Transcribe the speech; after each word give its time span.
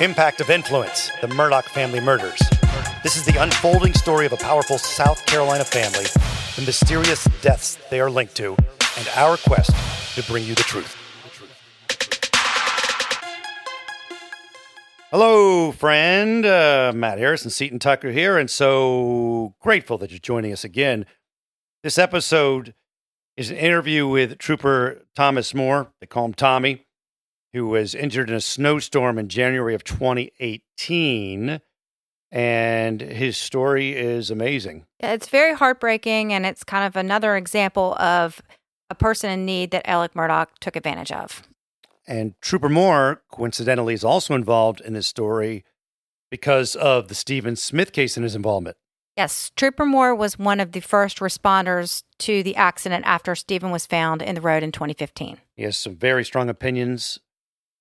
Impact 0.00 0.42
of 0.42 0.50
Influence 0.50 1.10
The 1.22 1.26
Murdaugh 1.28 1.64
Family 1.64 2.00
Murders. 2.00 2.38
This 3.02 3.16
is 3.16 3.24
the 3.24 3.42
unfolding 3.42 3.94
story 3.94 4.26
of 4.26 4.34
a 4.34 4.36
powerful 4.36 4.76
South 4.76 5.24
Carolina 5.24 5.64
family, 5.64 6.04
the 6.54 6.62
mysterious 6.66 7.24
deaths 7.40 7.78
they 7.88 7.98
are 7.98 8.10
linked 8.10 8.34
to, 8.36 8.54
and 8.98 9.08
our 9.16 9.38
quest 9.38 9.70
to 10.14 10.22
bring 10.30 10.44
you 10.44 10.54
the 10.54 10.62
truth. 10.64 10.94
Hello, 15.10 15.72
friend. 15.72 16.44
Uh, 16.44 16.92
Matt 16.94 17.16
Harrison, 17.16 17.48
Seaton 17.48 17.78
Tucker 17.78 18.10
here, 18.10 18.36
and 18.36 18.50
so 18.50 19.54
grateful 19.60 19.96
that 19.96 20.10
you're 20.10 20.18
joining 20.18 20.52
us 20.52 20.62
again. 20.62 21.06
This 21.82 21.96
episode 21.96 22.74
is 23.38 23.50
an 23.50 23.56
interview 23.56 24.06
with 24.06 24.36
Trooper 24.36 25.06
Thomas 25.14 25.54
Moore. 25.54 25.90
They 26.02 26.06
call 26.06 26.26
him 26.26 26.34
Tommy 26.34 26.85
who 27.52 27.66
was 27.68 27.94
injured 27.94 28.28
in 28.28 28.36
a 28.36 28.40
snowstorm 28.40 29.18
in 29.18 29.28
January 29.28 29.74
of 29.74 29.84
2018. 29.84 31.60
And 32.32 33.00
his 33.00 33.36
story 33.36 33.96
is 33.96 34.30
amazing. 34.30 34.84
It's 35.00 35.28
very 35.28 35.54
heartbreaking, 35.54 36.32
and 36.32 36.44
it's 36.44 36.64
kind 36.64 36.84
of 36.84 36.96
another 36.96 37.36
example 37.36 37.94
of 37.98 38.42
a 38.90 38.94
person 38.94 39.30
in 39.30 39.44
need 39.44 39.70
that 39.70 39.88
Alex 39.88 40.14
Murdaugh 40.14 40.48
took 40.60 40.76
advantage 40.76 41.12
of. 41.12 41.42
And 42.06 42.34
Trooper 42.40 42.68
Moore, 42.68 43.22
coincidentally, 43.30 43.94
is 43.94 44.04
also 44.04 44.34
involved 44.34 44.80
in 44.80 44.92
this 44.92 45.06
story 45.06 45.64
because 46.30 46.74
of 46.76 47.08
the 47.08 47.14
Stephen 47.14 47.56
Smith 47.56 47.92
case 47.92 48.16
and 48.16 48.24
his 48.24 48.34
involvement. 48.34 48.76
Yes, 49.16 49.50
Trooper 49.56 49.86
Moore 49.86 50.14
was 50.14 50.38
one 50.38 50.60
of 50.60 50.72
the 50.72 50.80
first 50.80 51.18
responders 51.18 52.02
to 52.18 52.42
the 52.42 52.54
accident 52.54 53.04
after 53.06 53.34
Stephen 53.34 53.70
was 53.70 53.86
found 53.86 54.20
in 54.20 54.34
the 54.34 54.42
road 54.42 54.62
in 54.62 54.72
2015. 54.72 55.38
He 55.54 55.62
has 55.62 55.78
some 55.78 55.96
very 55.96 56.22
strong 56.22 56.50
opinions 56.50 57.18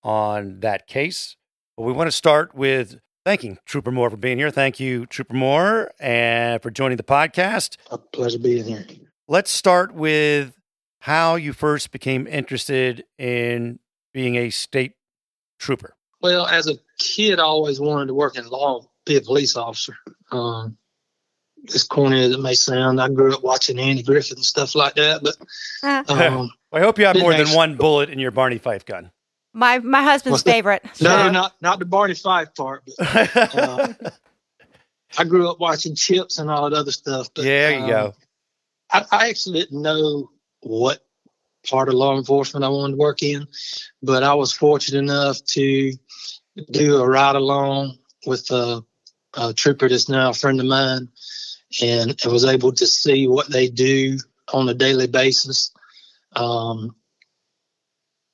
on 0.06 0.60
that 0.62 0.88
case. 0.88 1.36
But 1.76 1.84
we 1.84 1.92
want 1.92 2.08
to 2.08 2.12
start 2.12 2.56
with 2.56 3.00
thanking 3.26 3.58
Trooper 3.66 3.92
Moore 3.92 4.12
for 4.12 4.18
being 4.18 4.38
here. 4.38 4.52
Thank 4.52 4.80
you, 4.80 5.06
Trooper 5.08 5.34
Moore, 5.34 5.92
and 6.00 6.62
for 6.62 6.70
joining 6.70 6.96
the 6.96 7.04
podcast. 7.04 7.76
A 7.92 7.98
pleasure 7.98 8.40
being 8.40 8.64
here. 8.64 8.86
Let's 9.28 9.52
start 9.52 9.94
with 9.94 10.54
how 11.00 11.36
you 11.36 11.52
first 11.52 11.92
became 11.92 12.28
interested 12.28 13.04
in 13.18 13.80
being 14.14 14.36
a 14.36 14.52
state 14.52 14.94
trooper. 15.60 15.96
Well, 16.22 16.46
as 16.46 16.68
a 16.68 16.76
kid, 17.00 17.40
I 17.40 17.44
always 17.44 17.80
wanted 17.80 18.08
to 18.08 18.14
work 18.14 18.38
in 18.38 18.48
law, 18.48 18.88
be 19.06 19.18
a 19.18 19.22
police 19.22 19.56
officer. 19.58 19.98
Um, 20.32 20.78
as 21.74 21.84
corny 21.84 22.24
as 22.24 22.32
it 22.32 22.40
may 22.40 22.54
sound, 22.54 23.02
I 23.02 23.10
grew 23.10 23.34
up 23.34 23.44
watching 23.44 23.80
Andy 23.80 24.04
Griffith 24.04 24.38
and 24.38 24.46
stuff 24.46 24.76
like 24.76 24.96
that. 24.96 25.24
But 25.24 25.36
um, 25.84 26.06
well, 26.18 26.52
I 26.72 26.80
hope 26.80 27.00
you 27.00 27.06
have 27.06 27.18
more 27.18 27.34
than 27.34 27.50
one 27.50 27.76
bullet 27.76 28.10
in 28.10 28.20
your 28.20 28.32
Barney 28.32 28.60
Fife 28.60 28.86
gun. 28.86 29.12
My 29.56 29.80
my 29.80 30.04
husband's 30.04 30.44
favorite. 30.44 30.84
No, 31.02 31.32
not 31.32 31.56
not 31.62 31.80
the 31.80 31.86
Barney 31.86 32.14
Fife 32.14 32.54
part. 32.56 32.84
But, 32.98 33.56
uh, 33.56 33.94
I 35.18 35.24
grew 35.24 35.50
up 35.50 35.62
watching 35.62 35.96
Chips 35.96 36.40
and 36.40 36.52
all 36.52 36.70
that 36.70 36.76
other 36.76 36.92
stuff. 36.92 37.30
But, 37.34 37.46
yeah, 37.46 37.52
there 37.52 37.72
you 37.72 37.84
um, 37.84 37.90
go. 37.90 38.14
I, 38.92 39.06
I, 39.12 39.30
actually 39.30 39.60
didn't 39.62 39.82
know 39.82 40.30
what 40.60 41.06
part 41.70 41.88
of 41.88 41.96
law 41.96 42.18
enforcement 42.18 42.66
I 42.66 42.70
wanted 42.70 42.94
to 42.94 42.98
work 42.98 43.24
in, 43.24 43.48
but 44.04 44.24
I 44.24 44.34
was 44.34 44.52
fortunate 44.52 45.00
enough 45.00 45.42
to 45.46 45.94
do 46.70 46.98
a 46.98 47.08
ride 47.08 47.38
along 47.38 47.98
with 48.26 48.52
a, 48.52 48.84
a 49.36 49.54
trooper 49.54 49.88
that's 49.88 50.10
now 50.10 50.32
a 50.32 50.34
friend 50.34 50.60
of 50.60 50.66
mine, 50.66 51.08
and 51.82 52.20
I 52.26 52.28
was 52.28 52.44
able 52.44 52.74
to 52.74 52.86
see 52.86 53.26
what 53.28 53.50
they 53.50 53.70
do 53.70 54.18
on 54.54 54.68
a 54.68 54.74
daily 54.74 55.08
basis. 55.08 55.72
Um, 56.36 56.94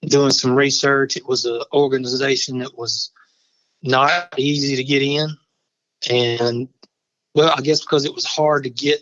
doing 0.05 0.31
some 0.31 0.55
research. 0.55 1.17
It 1.17 1.27
was 1.27 1.45
an 1.45 1.61
organization 1.73 2.59
that 2.59 2.77
was 2.77 3.11
not 3.81 4.33
easy 4.37 4.75
to 4.75 4.83
get 4.83 5.01
in, 5.01 5.29
and 6.09 6.67
well, 7.33 7.53
I 7.55 7.61
guess 7.61 7.81
because 7.81 8.05
it 8.05 8.13
was 8.13 8.25
hard 8.25 8.63
to 8.63 8.69
get 8.69 9.01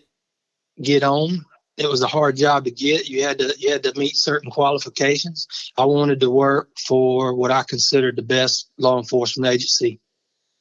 get 0.81 1.03
on. 1.03 1.45
It 1.77 1.89
was 1.89 2.01
a 2.01 2.07
hard 2.07 2.35
job 2.35 2.65
to 2.65 2.71
get. 2.71 3.09
You 3.09 3.23
had 3.23 3.39
to 3.39 3.53
you 3.57 3.71
had 3.71 3.83
to 3.83 3.97
meet 3.97 4.15
certain 4.15 4.51
qualifications. 4.51 5.47
I 5.77 5.85
wanted 5.85 6.19
to 6.21 6.29
work 6.29 6.69
for 6.77 7.33
what 7.33 7.51
I 7.51 7.63
considered 7.63 8.15
the 8.15 8.21
best 8.21 8.69
law 8.77 8.97
enforcement 8.97 9.51
agency 9.53 9.99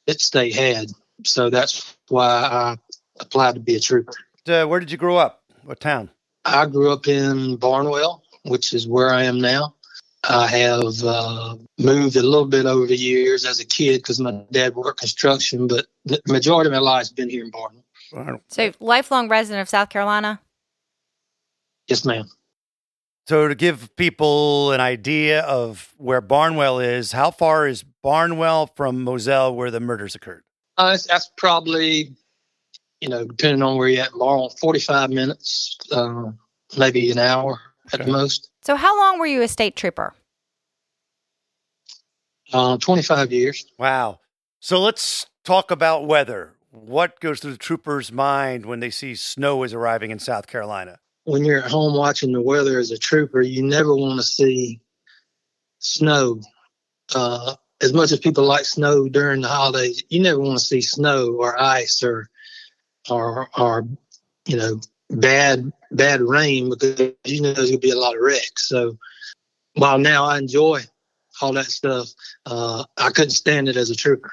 that 0.07 0.21
state 0.21 0.55
had. 0.55 0.87
So 1.25 1.49
that's 1.49 1.97
why 2.07 2.25
I 2.25 2.77
applied 3.19 3.55
to 3.55 3.59
be 3.59 3.75
a 3.75 3.79
trooper. 3.79 4.13
Uh, 4.47 4.65
where 4.65 4.79
did 4.79 4.91
you 4.91 4.97
grow 4.97 5.17
up? 5.17 5.43
What 5.63 5.79
town? 5.79 6.09
I 6.45 6.65
grew 6.65 6.91
up 6.91 7.07
in 7.07 7.57
Barnwell, 7.57 8.23
which 8.43 8.73
is 8.73 8.87
where 8.87 9.09
I 9.09 9.23
am 9.23 9.39
now. 9.39 9.75
I 10.29 10.45
have 10.47 11.03
uh, 11.03 11.55
moved 11.79 12.15
a 12.15 12.21
little 12.21 12.45
bit 12.45 12.67
over 12.67 12.85
the 12.85 12.95
years 12.95 13.45
as 13.45 13.59
a 13.59 13.65
kid 13.65 13.97
because 13.97 14.19
my 14.19 14.31
dad 14.51 14.75
worked 14.75 14.99
construction, 14.99 15.67
but 15.67 15.87
the 16.05 16.21
majority 16.27 16.67
of 16.67 16.73
my 16.73 16.79
life's 16.79 17.09
been 17.09 17.29
here 17.29 17.43
in 17.43 17.49
Barton. 17.49 17.83
So, 18.47 18.71
lifelong 18.79 19.27
resident 19.27 19.61
of 19.61 19.69
South 19.69 19.89
Carolina? 19.89 20.39
Yes, 21.87 22.05
ma'am. 22.05 22.29
So, 23.27 23.47
to 23.47 23.55
give 23.55 23.95
people 23.95 24.71
an 24.71 24.81
idea 24.81 25.41
of 25.41 25.93
where 25.97 26.21
Barnwell 26.21 26.79
is, 26.79 27.11
how 27.11 27.31
far 27.31 27.67
is 27.67 27.83
Barnwell 28.03 28.67
from 28.67 29.03
Moselle, 29.03 29.55
where 29.55 29.71
the 29.71 29.79
murders 29.79 30.15
occurred? 30.15 30.43
Uh, 30.77 30.91
that's, 30.91 31.07
that's, 31.07 31.31
probably, 31.37 32.15
you 33.01 33.09
know, 33.09 33.25
depending 33.25 33.63
on 33.63 33.77
where 33.77 33.89
you're 33.89 34.03
at, 34.03 34.11
Barnwell, 34.11 34.49
45 34.49 35.09
minutes, 35.09 35.77
uh, 35.91 36.31
maybe 36.77 37.11
an 37.11 37.17
hour 37.17 37.59
at 37.93 38.05
the 38.05 38.11
most. 38.11 38.49
So, 38.63 38.75
how 38.75 38.97
long 38.97 39.19
were 39.19 39.27
you 39.27 39.41
a 39.41 39.47
state 39.47 39.75
trooper? 39.75 40.13
Uh, 42.51 42.77
25 42.77 43.31
years. 43.31 43.65
Wow. 43.77 44.19
So, 44.59 44.79
let's 44.79 45.27
talk 45.43 45.71
about 45.71 46.05
weather. 46.05 46.53
What 46.71 47.19
goes 47.19 47.39
through 47.39 47.53
the 47.53 47.57
trooper's 47.57 48.11
mind 48.11 48.65
when 48.65 48.79
they 48.79 48.89
see 48.89 49.15
snow 49.15 49.63
is 49.63 49.73
arriving 49.73 50.11
in 50.11 50.19
South 50.19 50.47
Carolina? 50.47 50.99
When 51.23 51.45
you're 51.45 51.63
at 51.63 51.71
home 51.71 51.95
watching 51.95 52.31
the 52.31 52.41
weather 52.41 52.79
as 52.79 52.91
a 52.91 52.97
trooper, 52.97 53.41
you 53.41 53.63
never 53.63 53.95
want 53.95 54.19
to 54.19 54.23
see 54.23 54.81
snow. 55.79 56.41
Uh, 57.13 57.55
as 57.81 57.93
much 57.93 58.11
as 58.11 58.19
people 58.19 58.43
like 58.43 58.65
snow 58.65 59.07
during 59.07 59.41
the 59.41 59.47
holidays, 59.47 60.03
you 60.09 60.21
never 60.21 60.39
want 60.39 60.59
to 60.59 60.65
see 60.65 60.81
snow 60.81 61.35
or 61.39 61.59
ice 61.59 62.03
or, 62.03 62.29
or, 63.09 63.49
or, 63.57 63.87
you 64.45 64.57
know, 64.57 64.79
bad 65.09 65.71
bad 65.91 66.21
rain 66.21 66.69
because 66.69 66.99
you 67.23 67.41
know 67.41 67.53
there's 67.53 67.69
gonna 67.69 67.79
be 67.79 67.91
a 67.91 67.97
lot 67.97 68.15
of 68.15 68.21
wrecks. 68.21 68.67
So 68.67 68.97
while 69.73 69.97
now 69.97 70.25
I 70.25 70.37
enjoy 70.37 70.81
all 71.41 71.53
that 71.53 71.65
stuff, 71.65 72.09
uh, 72.45 72.83
I 72.97 73.09
couldn't 73.09 73.31
stand 73.31 73.69
it 73.69 73.77
as 73.77 73.89
a 73.89 73.95
trooper. 73.95 74.31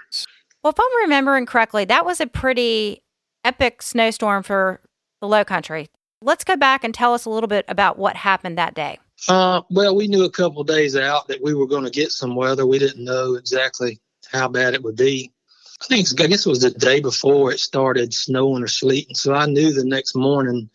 Well, 0.63 0.73
if 0.73 0.81
I'm 0.81 1.03
remembering 1.03 1.47
correctly, 1.47 1.85
that 1.87 2.05
was 2.05 2.21
a 2.21 2.27
pretty 2.27 3.03
epic 3.45 3.83
snowstorm 3.83 4.43
for 4.43 4.81
the 5.21 5.29
Low 5.29 5.45
Country. 5.45 5.89
Let's 6.23 6.45
go 6.45 6.57
back 6.57 6.83
and 6.83 6.93
tell 6.93 7.15
us 7.15 7.25
a 7.25 7.31
little 7.31 7.49
bit 7.49 7.65
about 7.69 7.99
what 7.99 8.17
happened 8.17 8.59
that 8.59 8.75
day. 8.75 8.99
Uh, 9.29 9.63
well, 9.71 9.95
we 9.95 10.09
knew 10.09 10.25
a 10.25 10.31
couple 10.31 10.61
of 10.61 10.67
days 10.67 10.97
out 10.97 11.29
that 11.29 11.43
we 11.43 11.55
were 11.55 11.67
going 11.67 11.85
to 11.85 11.91
get 11.91 12.11
some 12.11 12.35
weather. 12.35 12.67
We 12.67 12.79
didn't 12.79 13.05
know 13.05 13.35
exactly 13.35 14.01
how 14.31 14.49
bad 14.49 14.75
it 14.75 14.83
would 14.83 14.97
be. 14.97 15.33
I 15.81 15.85
think 15.87 16.21
I 16.21 16.27
guess 16.27 16.47
it 16.47 16.51
was 16.51 16.63
the 16.63 16.71
day 16.71 17.01
before 17.01 17.53
it 17.53 17.61
started 17.61 18.15
snowing 18.15 18.63
or 18.63 18.69
sleeting. 18.69 19.15
So 19.15 19.35
I 19.35 19.47
knew 19.47 19.73
the 19.73 19.85
next 19.85 20.17
morning 20.17 20.71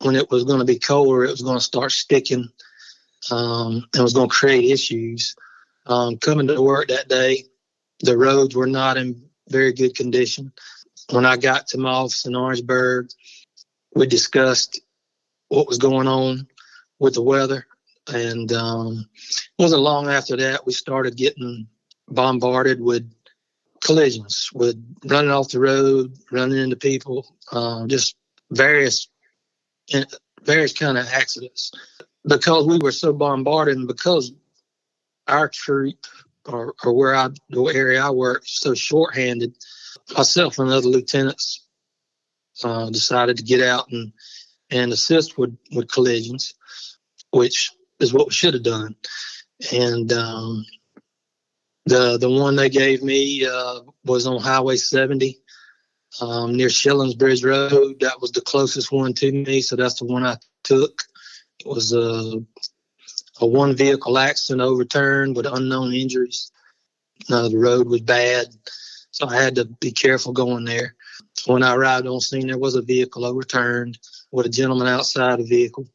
when 0.00 0.16
it 0.16 0.30
was 0.30 0.44
going 0.44 0.60
to 0.60 0.64
be 0.64 0.78
colder, 0.78 1.24
it 1.24 1.30
was 1.30 1.42
going 1.42 1.58
to 1.58 1.64
start 1.64 1.90
sticking 1.92 2.48
um, 3.30 3.86
and 3.94 4.02
was 4.02 4.12
going 4.12 4.28
to 4.28 4.34
create 4.34 4.70
issues. 4.70 5.34
Um, 5.86 6.16
coming 6.16 6.46
to 6.46 6.62
work 6.62 6.88
that 6.88 7.08
day, 7.08 7.44
the 8.00 8.16
roads 8.16 8.54
were 8.54 8.66
not 8.66 8.96
in 8.96 9.28
very 9.48 9.72
good 9.72 9.94
condition. 9.94 10.52
When 11.10 11.26
I 11.26 11.36
got 11.36 11.68
to 11.68 11.78
my 11.78 11.90
office 11.90 12.26
in 12.26 12.34
Orangeburg, 12.34 13.10
we 13.94 14.06
discussed 14.06 14.80
what 15.48 15.68
was 15.68 15.78
going 15.78 16.08
on 16.08 16.46
with 16.98 17.14
the 17.14 17.22
weather. 17.22 17.66
And 18.12 18.52
um, 18.52 19.08
it 19.14 19.62
wasn't 19.62 19.82
long 19.82 20.08
after 20.08 20.36
that 20.36 20.66
we 20.66 20.72
started 20.72 21.16
getting 21.16 21.66
bombarded 22.08 22.80
with 22.80 23.10
collisions, 23.80 24.50
with 24.52 24.76
running 25.04 25.30
off 25.30 25.50
the 25.50 25.60
road, 25.60 26.16
running 26.30 26.58
into 26.58 26.76
people, 26.76 27.26
uh, 27.52 27.86
just 27.86 28.16
various 28.50 29.08
various 30.42 30.72
kind 30.72 30.96
of 30.96 31.06
accidents 31.08 31.72
because 32.26 32.66
we 32.66 32.78
were 32.78 32.92
so 32.92 33.12
bombarded 33.12 33.76
and 33.76 33.86
because 33.86 34.32
our 35.26 35.48
troop 35.48 36.06
or, 36.46 36.74
or 36.82 36.92
where 36.92 37.14
I 37.14 37.28
the 37.50 37.64
area 37.64 38.02
I 38.02 38.10
work 38.10 38.42
so 38.46 38.74
shorthanded, 38.74 39.54
myself 40.16 40.58
and 40.58 40.70
other 40.70 40.88
lieutenants 40.88 41.66
uh, 42.62 42.90
decided 42.90 43.38
to 43.38 43.42
get 43.42 43.62
out 43.62 43.90
and 43.90 44.12
and 44.70 44.92
assist 44.92 45.38
with 45.38 45.56
with 45.72 45.90
collisions, 45.90 46.54
which 47.30 47.70
is 48.00 48.12
what 48.12 48.28
we 48.28 48.32
should 48.32 48.54
have 48.54 48.62
done. 48.62 48.94
And 49.72 50.12
um, 50.12 50.64
the 51.86 52.18
the 52.18 52.30
one 52.30 52.56
they 52.56 52.68
gave 52.68 53.02
me 53.02 53.46
uh, 53.46 53.80
was 54.04 54.26
on 54.26 54.40
Highway 54.40 54.76
70 54.76 55.38
um, 56.20 56.54
near 56.54 56.70
Shillings 56.70 57.14
Bridge 57.14 57.44
Road. 57.44 58.00
That 58.00 58.20
was 58.20 58.32
the 58.32 58.40
closest 58.40 58.92
one 58.92 59.14
to 59.14 59.32
me, 59.32 59.60
so 59.60 59.76
that's 59.76 59.98
the 59.98 60.06
one 60.06 60.24
I 60.24 60.36
took. 60.62 61.02
Was 61.64 61.92
a, 61.92 62.42
a 63.40 63.46
one 63.46 63.74
vehicle 63.74 64.18
accident 64.18 64.62
overturned 64.62 65.36
with 65.36 65.46
unknown 65.46 65.92
injuries. 65.92 66.52
Uh, 67.30 67.48
the 67.48 67.58
road 67.58 67.88
was 67.88 68.02
bad, 68.02 68.46
so 69.10 69.26
I 69.26 69.42
had 69.42 69.54
to 69.56 69.64
be 69.64 69.90
careful 69.90 70.32
going 70.32 70.64
there. 70.64 70.94
When 71.46 71.62
I 71.62 71.74
arrived 71.74 72.06
on 72.06 72.20
scene, 72.20 72.48
there 72.48 72.58
was 72.58 72.74
a 72.74 72.82
vehicle 72.82 73.24
overturned 73.24 73.98
with 74.30 74.46
a 74.46 74.50
gentleman 74.50 74.88
outside 74.88 75.38
the 75.38 75.44
vehicle. 75.44 75.88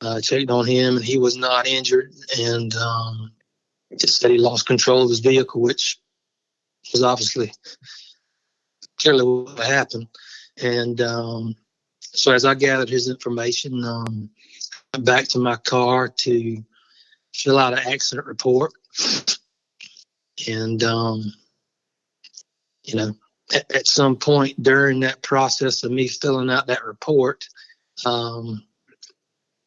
Uh, 0.00 0.20
checked 0.20 0.50
on 0.50 0.66
him, 0.66 0.96
and 0.96 1.04
he 1.04 1.16
was 1.16 1.36
not 1.36 1.68
injured, 1.68 2.12
and 2.36 2.74
um, 2.74 3.30
just 3.96 4.18
said 4.18 4.32
he 4.32 4.38
lost 4.38 4.66
control 4.66 5.04
of 5.04 5.10
his 5.10 5.20
vehicle, 5.20 5.60
which 5.60 6.00
was 6.92 7.04
obviously 7.04 7.52
clearly 8.98 9.24
what 9.24 9.64
happened. 9.64 10.08
And 10.60 11.00
um, 11.00 11.54
so, 12.00 12.32
as 12.32 12.44
I 12.44 12.54
gathered 12.54 12.88
his 12.88 13.08
information, 13.08 13.84
um, 13.84 14.30
I 14.38 14.41
back 14.98 15.28
to 15.28 15.38
my 15.38 15.56
car 15.56 16.08
to 16.08 16.62
fill 17.34 17.58
out 17.58 17.72
an 17.72 17.92
accident 17.92 18.26
report. 18.26 18.72
And, 20.48 20.82
um, 20.82 21.32
you 22.84 22.96
know, 22.96 23.14
at, 23.54 23.70
at, 23.74 23.86
some 23.86 24.16
point 24.16 24.62
during 24.62 25.00
that 25.00 25.22
process 25.22 25.84
of 25.84 25.92
me 25.92 26.08
filling 26.08 26.50
out 26.50 26.66
that 26.66 26.84
report, 26.84 27.46
um, 28.04 28.64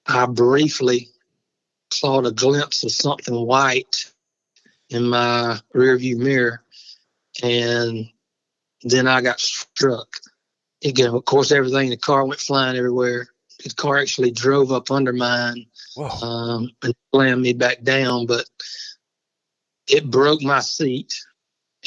I 0.06 0.26
briefly 0.26 1.10
caught 2.02 2.26
a 2.26 2.32
glimpse 2.32 2.84
of 2.84 2.92
something 2.92 3.34
white 3.34 4.12
in 4.90 5.08
my 5.08 5.60
rearview 5.74 6.18
mirror. 6.18 6.62
And 7.44 8.10
then 8.84 9.08
I 9.08 9.22
got 9.22 9.40
struck. 9.40 10.08
Again, 10.84 11.14
of 11.14 11.26
course, 11.26 11.52
everything, 11.52 11.86
in 11.86 11.90
the 11.92 11.98
car 11.98 12.26
went 12.26 12.40
flying 12.40 12.78
everywhere. 12.78 13.28
The 13.66 13.74
car 13.74 13.98
actually 13.98 14.30
drove 14.30 14.72
up 14.72 14.92
under 14.92 15.12
mine 15.12 15.66
um, 16.22 16.70
and 16.84 16.94
slammed 17.12 17.42
me 17.42 17.54
back 17.54 17.82
down, 17.82 18.28
but 18.28 18.46
it 19.88 20.12
broke 20.12 20.44
my 20.44 20.60
seat 20.60 21.16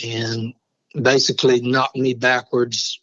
and 0.04 0.54
basically 1.00 1.60
knocked 1.60 1.96
me 1.96 2.14
backwards. 2.14 3.00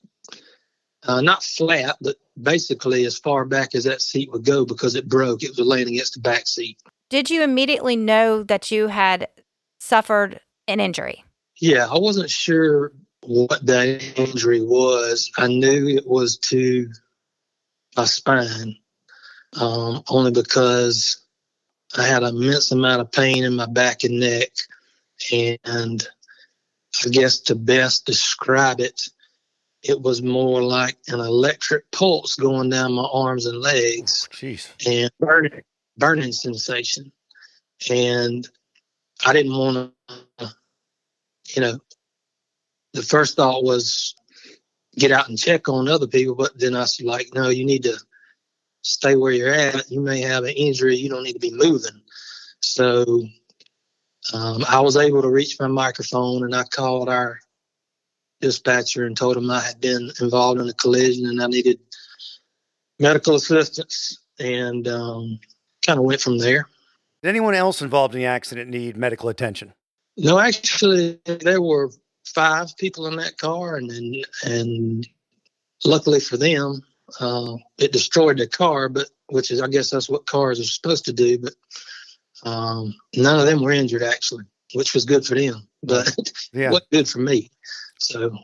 Uh, 1.03 1.21
not 1.21 1.41
flat, 1.41 1.95
but 2.01 2.17
basically 2.41 3.05
as 3.05 3.17
far 3.17 3.45
back 3.45 3.75
as 3.75 3.85
that 3.85 4.01
seat 4.01 4.29
would 4.33 4.43
go 4.43 4.65
because 4.65 4.95
it 4.95 5.07
broke. 5.07 5.41
It 5.41 5.51
was 5.51 5.65
laying 5.65 5.87
against 5.87 6.15
the 6.15 6.19
back 6.19 6.45
seat. 6.45 6.77
Did 7.09 7.29
you 7.29 7.43
immediately 7.43 7.95
know 7.95 8.43
that 8.43 8.71
you 8.71 8.87
had 8.87 9.29
suffered 9.79 10.41
an 10.67 10.81
injury? 10.81 11.23
Yeah, 11.61 11.87
I 11.87 11.97
wasn't 11.97 12.29
sure 12.29 12.91
what 13.23 13.65
that 13.67 14.03
injury 14.19 14.61
was. 14.61 15.31
I 15.37 15.47
knew 15.47 15.87
it 15.87 16.05
was 16.05 16.37
to 16.39 16.89
my 17.95 18.05
spine, 18.05 18.77
um, 19.59 20.03
only 20.09 20.31
because 20.31 21.21
I 21.97 22.03
had 22.03 22.23
an 22.23 22.35
immense 22.35 22.71
amount 22.71 23.01
of 23.01 23.11
pain 23.11 23.43
in 23.43 23.55
my 23.55 23.67
back 23.67 24.03
and 24.03 24.19
neck. 24.19 24.49
And 25.31 26.07
I 27.05 27.09
guess 27.09 27.39
to 27.41 27.55
best 27.55 28.05
describe 28.05 28.79
it, 28.79 29.01
it 29.83 30.01
was 30.01 30.21
more 30.21 30.63
like 30.63 30.97
an 31.07 31.19
electric 31.19 31.89
pulse 31.91 32.35
going 32.35 32.69
down 32.69 32.93
my 32.93 33.07
arms 33.11 33.45
and 33.45 33.59
legs 33.59 34.27
oh, 34.43 34.91
and 34.91 35.11
burning, 35.19 35.61
burning 35.97 36.31
sensation. 36.31 37.11
And 37.89 38.47
I 39.25 39.33
didn't 39.33 39.57
want 39.57 39.93
to, 40.39 40.55
you 41.55 41.61
know, 41.61 41.79
the 42.93 43.03
first 43.03 43.35
thought 43.35 43.63
was 43.63 44.15
get 44.97 45.11
out 45.11 45.29
and 45.29 45.37
check 45.37 45.67
on 45.69 45.87
other 45.87 46.07
people, 46.07 46.35
but 46.35 46.57
then 46.57 46.75
I 46.75 46.81
was 46.81 46.99
like, 47.01 47.27
no, 47.33 47.49
you 47.49 47.65
need 47.65 47.83
to 47.83 47.97
stay 48.81 49.15
where 49.15 49.31
you're 49.31 49.53
at. 49.53 49.89
You 49.89 49.99
may 50.01 50.21
have 50.21 50.43
an 50.43 50.53
injury. 50.55 50.95
You 50.95 51.09
don't 51.09 51.23
need 51.23 51.33
to 51.33 51.39
be 51.39 51.51
moving. 51.51 52.01
So 52.61 53.23
um, 54.33 54.63
I 54.67 54.79
was 54.79 54.97
able 54.97 55.21
to 55.21 55.29
reach 55.29 55.57
my 55.59 55.67
microphone 55.67 56.43
and 56.43 56.55
I 56.55 56.63
called 56.63 57.09
our 57.09 57.39
dispatcher 58.41 59.05
and 59.05 59.15
told 59.15 59.37
him 59.37 59.49
I 59.49 59.61
had 59.61 59.79
been 59.79 60.11
involved 60.21 60.61
in 60.61 60.69
a 60.69 60.73
collision 60.73 61.27
and 61.27 61.41
I 61.41 61.47
needed 61.47 61.79
medical 62.99 63.35
assistance 63.35 64.19
and 64.39 64.87
um, 64.87 65.39
kind 65.85 65.99
of 65.99 66.05
went 66.05 66.21
from 66.21 66.37
there. 66.37 66.67
Did 67.23 67.29
anyone 67.29 67.55
else 67.55 67.81
involved 67.81 68.13
in 68.13 68.21
the 68.21 68.27
accident 68.27 68.69
need 68.69 68.97
medical 68.97 69.29
attention? 69.29 69.73
No, 70.17 70.39
actually, 70.39 71.19
there 71.25 71.61
were 71.61 71.91
five 72.25 72.75
people 72.77 73.07
in 73.07 73.15
that 73.17 73.37
car, 73.37 73.75
and 73.77 73.91
and, 73.91 74.27
and 74.43 75.07
luckily 75.85 76.19
for 76.19 76.37
them, 76.37 76.81
uh, 77.19 77.55
it 77.77 77.91
destroyed 77.91 78.37
the 78.37 78.47
car. 78.47 78.89
But 78.89 79.09
which 79.27 79.51
is, 79.51 79.61
I 79.61 79.67
guess, 79.67 79.89
that's 79.89 80.09
what 80.09 80.25
cars 80.25 80.59
are 80.59 80.63
supposed 80.63 81.05
to 81.05 81.13
do. 81.13 81.39
But 81.39 81.53
um, 82.43 82.95
none 83.15 83.39
of 83.39 83.45
them 83.45 83.61
were 83.61 83.71
injured 83.71 84.03
actually, 84.03 84.45
which 84.73 84.93
was 84.93 85.05
good 85.05 85.25
for 85.25 85.35
them, 85.35 85.67
but 85.83 86.15
yeah. 86.53 86.71
what 86.71 86.89
good 86.91 87.07
for 87.07 87.19
me. 87.19 87.51
So, 87.99 88.37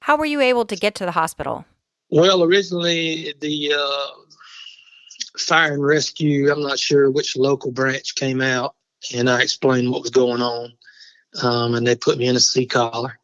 how 0.00 0.16
were 0.16 0.24
you 0.24 0.40
able 0.40 0.64
to 0.66 0.76
get 0.76 0.94
to 0.96 1.04
the 1.04 1.12
hospital? 1.12 1.64
Well, 2.10 2.42
originally 2.42 3.34
the 3.40 3.74
uh, 3.76 5.38
fire 5.38 5.72
and 5.72 5.84
rescue, 5.84 6.50
I'm 6.50 6.62
not 6.62 6.78
sure 6.78 7.10
which 7.10 7.36
local 7.36 7.72
branch 7.72 8.14
came 8.14 8.40
out, 8.40 8.74
and 9.14 9.28
I 9.28 9.42
explained 9.42 9.90
what 9.90 10.02
was 10.02 10.10
going 10.10 10.42
on 10.42 10.72
um, 11.42 11.74
and 11.74 11.86
they 11.86 11.96
put 11.96 12.18
me 12.18 12.26
in 12.26 12.36
a 12.36 12.40
C 12.40 12.66
collar 12.66 13.18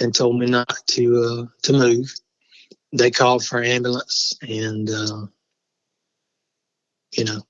and 0.00 0.14
told 0.14 0.38
me 0.38 0.46
not 0.46 0.74
to 0.88 1.22
uh, 1.22 1.46
to 1.62 1.72
move. 1.72 2.14
They 2.92 3.10
called 3.10 3.44
for 3.44 3.62
ambulance, 3.62 4.34
and 4.42 4.88
uh, 4.88 5.26
you 7.12 7.24
know, 7.24 7.42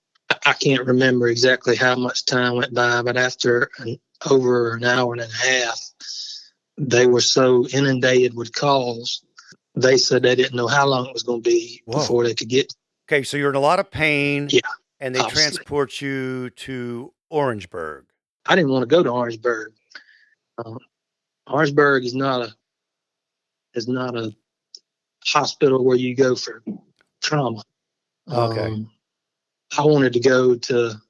I, 0.44 0.52
can't 0.52 0.86
remember 0.86 1.28
exactly 1.28 1.76
how 1.76 1.96
much 1.96 2.24
time 2.24 2.56
went 2.56 2.74
by, 2.74 3.02
but 3.02 3.16
after 3.16 3.70
an, 3.78 3.98
over 4.28 4.74
an 4.74 4.84
hour 4.84 5.12
and 5.12 5.22
a 5.22 5.28
half, 5.32 5.80
they 6.76 7.06
were 7.06 7.20
so 7.20 7.66
inundated 7.68 8.34
with 8.34 8.52
calls. 8.52 9.24
They 9.74 9.96
said 9.96 10.22
they 10.22 10.34
didn't 10.34 10.56
know 10.56 10.66
how 10.68 10.86
long 10.86 11.06
it 11.06 11.12
was 11.12 11.22
going 11.22 11.42
to 11.42 11.48
be 11.48 11.82
Whoa. 11.86 11.98
before 11.98 12.24
they 12.24 12.34
could 12.34 12.48
get. 12.48 12.72
Okay, 13.08 13.22
so 13.22 13.36
you're 13.36 13.50
in 13.50 13.56
a 13.56 13.60
lot 13.60 13.80
of 13.80 13.90
pain. 13.90 14.48
Yeah, 14.50 14.60
and 15.00 15.14
they 15.14 15.20
obviously. 15.20 15.42
transport 15.42 16.00
you 16.00 16.50
to 16.50 17.12
Orangeburg. 17.30 18.06
I 18.46 18.56
didn't 18.56 18.70
want 18.70 18.82
to 18.82 18.86
go 18.86 19.02
to 19.02 19.10
Orangeburg. 19.10 19.72
Uh, 20.58 20.74
Orangeburg 21.46 22.04
is 22.04 22.14
not 22.14 22.42
a 22.42 22.54
is 23.74 23.88
not 23.88 24.16
a 24.16 24.34
hospital 25.24 25.84
where 25.84 25.96
you 25.96 26.14
go 26.14 26.34
for 26.34 26.62
trauma. 27.22 27.62
Okay. 28.30 28.66
Um, 28.66 28.90
I 29.76 29.84
wanted 29.84 30.12
to 30.12 30.20
go 30.20 30.54
to 30.54 31.00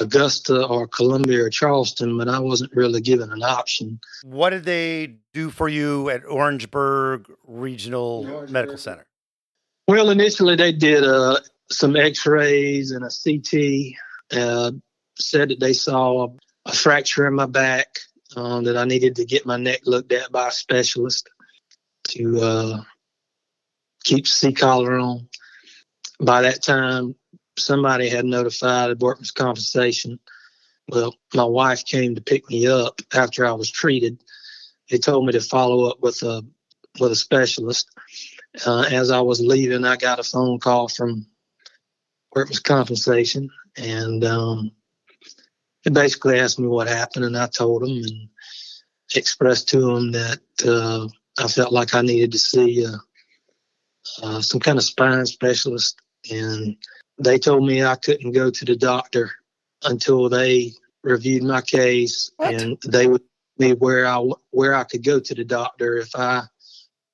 Augusta 0.00 0.64
or 0.66 0.86
Columbia 0.86 1.44
or 1.44 1.50
Charleston, 1.50 2.16
but 2.16 2.28
I 2.28 2.38
wasn't 2.38 2.72
really 2.74 3.00
given 3.00 3.32
an 3.32 3.42
option. 3.42 3.98
What 4.22 4.50
did 4.50 4.64
they 4.64 5.16
do 5.32 5.50
for 5.50 5.68
you 5.68 6.08
at 6.10 6.24
Orangeburg 6.24 7.26
Regional 7.46 8.20
Orangeburg. 8.20 8.50
Medical 8.50 8.78
Center? 8.78 9.06
Well, 9.88 10.10
initially 10.10 10.54
they 10.54 10.72
did 10.72 11.02
uh, 11.02 11.38
some 11.70 11.96
X-rays 11.96 12.92
and 12.92 13.04
a 13.04 13.10
CT. 13.10 13.94
Uh, 14.30 14.72
said 15.18 15.48
that 15.48 15.58
they 15.58 15.72
saw 15.72 16.26
a, 16.26 16.30
a 16.66 16.72
fracture 16.72 17.26
in 17.26 17.34
my 17.34 17.46
back 17.46 17.98
um, 18.36 18.64
that 18.64 18.76
I 18.76 18.84
needed 18.84 19.16
to 19.16 19.24
get 19.24 19.46
my 19.46 19.56
neck 19.56 19.80
looked 19.84 20.12
at 20.12 20.30
by 20.30 20.48
a 20.48 20.52
specialist 20.52 21.28
to 22.08 22.40
uh, 22.40 22.80
keep 24.04 24.26
C 24.26 24.52
collar 24.52 24.98
on. 24.98 25.28
By 26.20 26.42
that 26.42 26.62
time, 26.62 27.14
somebody 27.58 28.08
had 28.08 28.24
notified 28.24 28.90
the 28.90 29.04
workman's 29.04 29.30
compensation. 29.30 30.18
Well, 30.88 31.14
my 31.34 31.44
wife 31.44 31.84
came 31.84 32.14
to 32.14 32.20
pick 32.20 32.48
me 32.48 32.66
up 32.66 33.00
after 33.12 33.46
I 33.46 33.52
was 33.52 33.70
treated. 33.70 34.22
They 34.90 34.98
told 34.98 35.26
me 35.26 35.32
to 35.32 35.40
follow 35.40 35.90
up 35.90 36.00
with 36.00 36.22
a 36.22 36.42
with 36.98 37.12
a 37.12 37.16
specialist. 37.16 37.88
Uh, 38.66 38.86
as 38.90 39.10
I 39.10 39.20
was 39.20 39.40
leaving, 39.40 39.84
I 39.84 39.96
got 39.96 40.18
a 40.18 40.24
phone 40.24 40.58
call 40.58 40.88
from 40.88 41.26
workman's 42.34 42.60
compensation, 42.60 43.50
and 43.76 44.24
um, 44.24 44.72
basically 45.88 46.38
asked 46.38 46.58
me 46.58 46.66
what 46.66 46.88
happened, 46.88 47.24
and 47.24 47.36
I 47.36 47.46
told 47.46 47.82
him 47.82 48.02
and 48.04 48.28
expressed 49.14 49.68
to 49.70 49.96
him 49.96 50.12
that 50.12 50.40
uh, 50.66 51.08
I 51.42 51.48
felt 51.48 51.72
like 51.72 51.94
I 51.94 52.02
needed 52.02 52.32
to 52.32 52.38
see 52.38 52.86
uh, 52.86 52.96
uh, 54.22 54.40
some 54.40 54.60
kind 54.60 54.78
of 54.78 54.84
spine 54.84 55.26
specialist, 55.26 56.00
and 56.30 56.76
they 57.18 57.38
told 57.38 57.66
me 57.66 57.84
I 57.84 57.96
couldn't 57.96 58.32
go 58.32 58.50
to 58.50 58.64
the 58.64 58.76
doctor 58.76 59.30
until 59.84 60.28
they 60.28 60.72
reviewed 61.02 61.42
my 61.42 61.60
case, 61.60 62.30
what? 62.36 62.54
and 62.54 62.78
they 62.86 63.06
would 63.06 63.22
me 63.58 63.72
where 63.72 64.06
I 64.06 64.24
where 64.50 64.74
I 64.74 64.84
could 64.84 65.04
go 65.04 65.18
to 65.18 65.34
the 65.34 65.44
doctor 65.44 65.96
if 65.98 66.14
I 66.14 66.42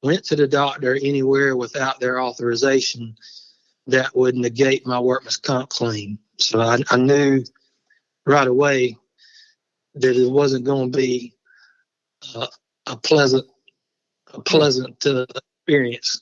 went 0.02 0.24
to 0.24 0.36
the 0.36 0.46
doctor 0.46 0.94
anywhere 0.94 1.56
without 1.56 2.00
their 2.00 2.20
authorization. 2.20 3.16
That 3.86 4.16
would 4.16 4.34
negate 4.34 4.86
my 4.86 4.98
workman's 4.98 5.36
comp 5.36 5.68
claim. 5.68 6.18
So 6.38 6.58
I, 6.58 6.78
I 6.90 6.96
knew 6.96 7.44
right 8.26 8.46
away 8.46 8.96
that 9.94 10.16
it 10.16 10.30
wasn't 10.30 10.64
going 10.64 10.90
to 10.90 10.96
be 10.96 11.34
uh, 12.34 12.46
a 12.86 12.96
pleasant, 12.96 13.46
a 14.32 14.40
pleasant 14.40 15.06
uh, 15.06 15.26
experience. 15.60 16.20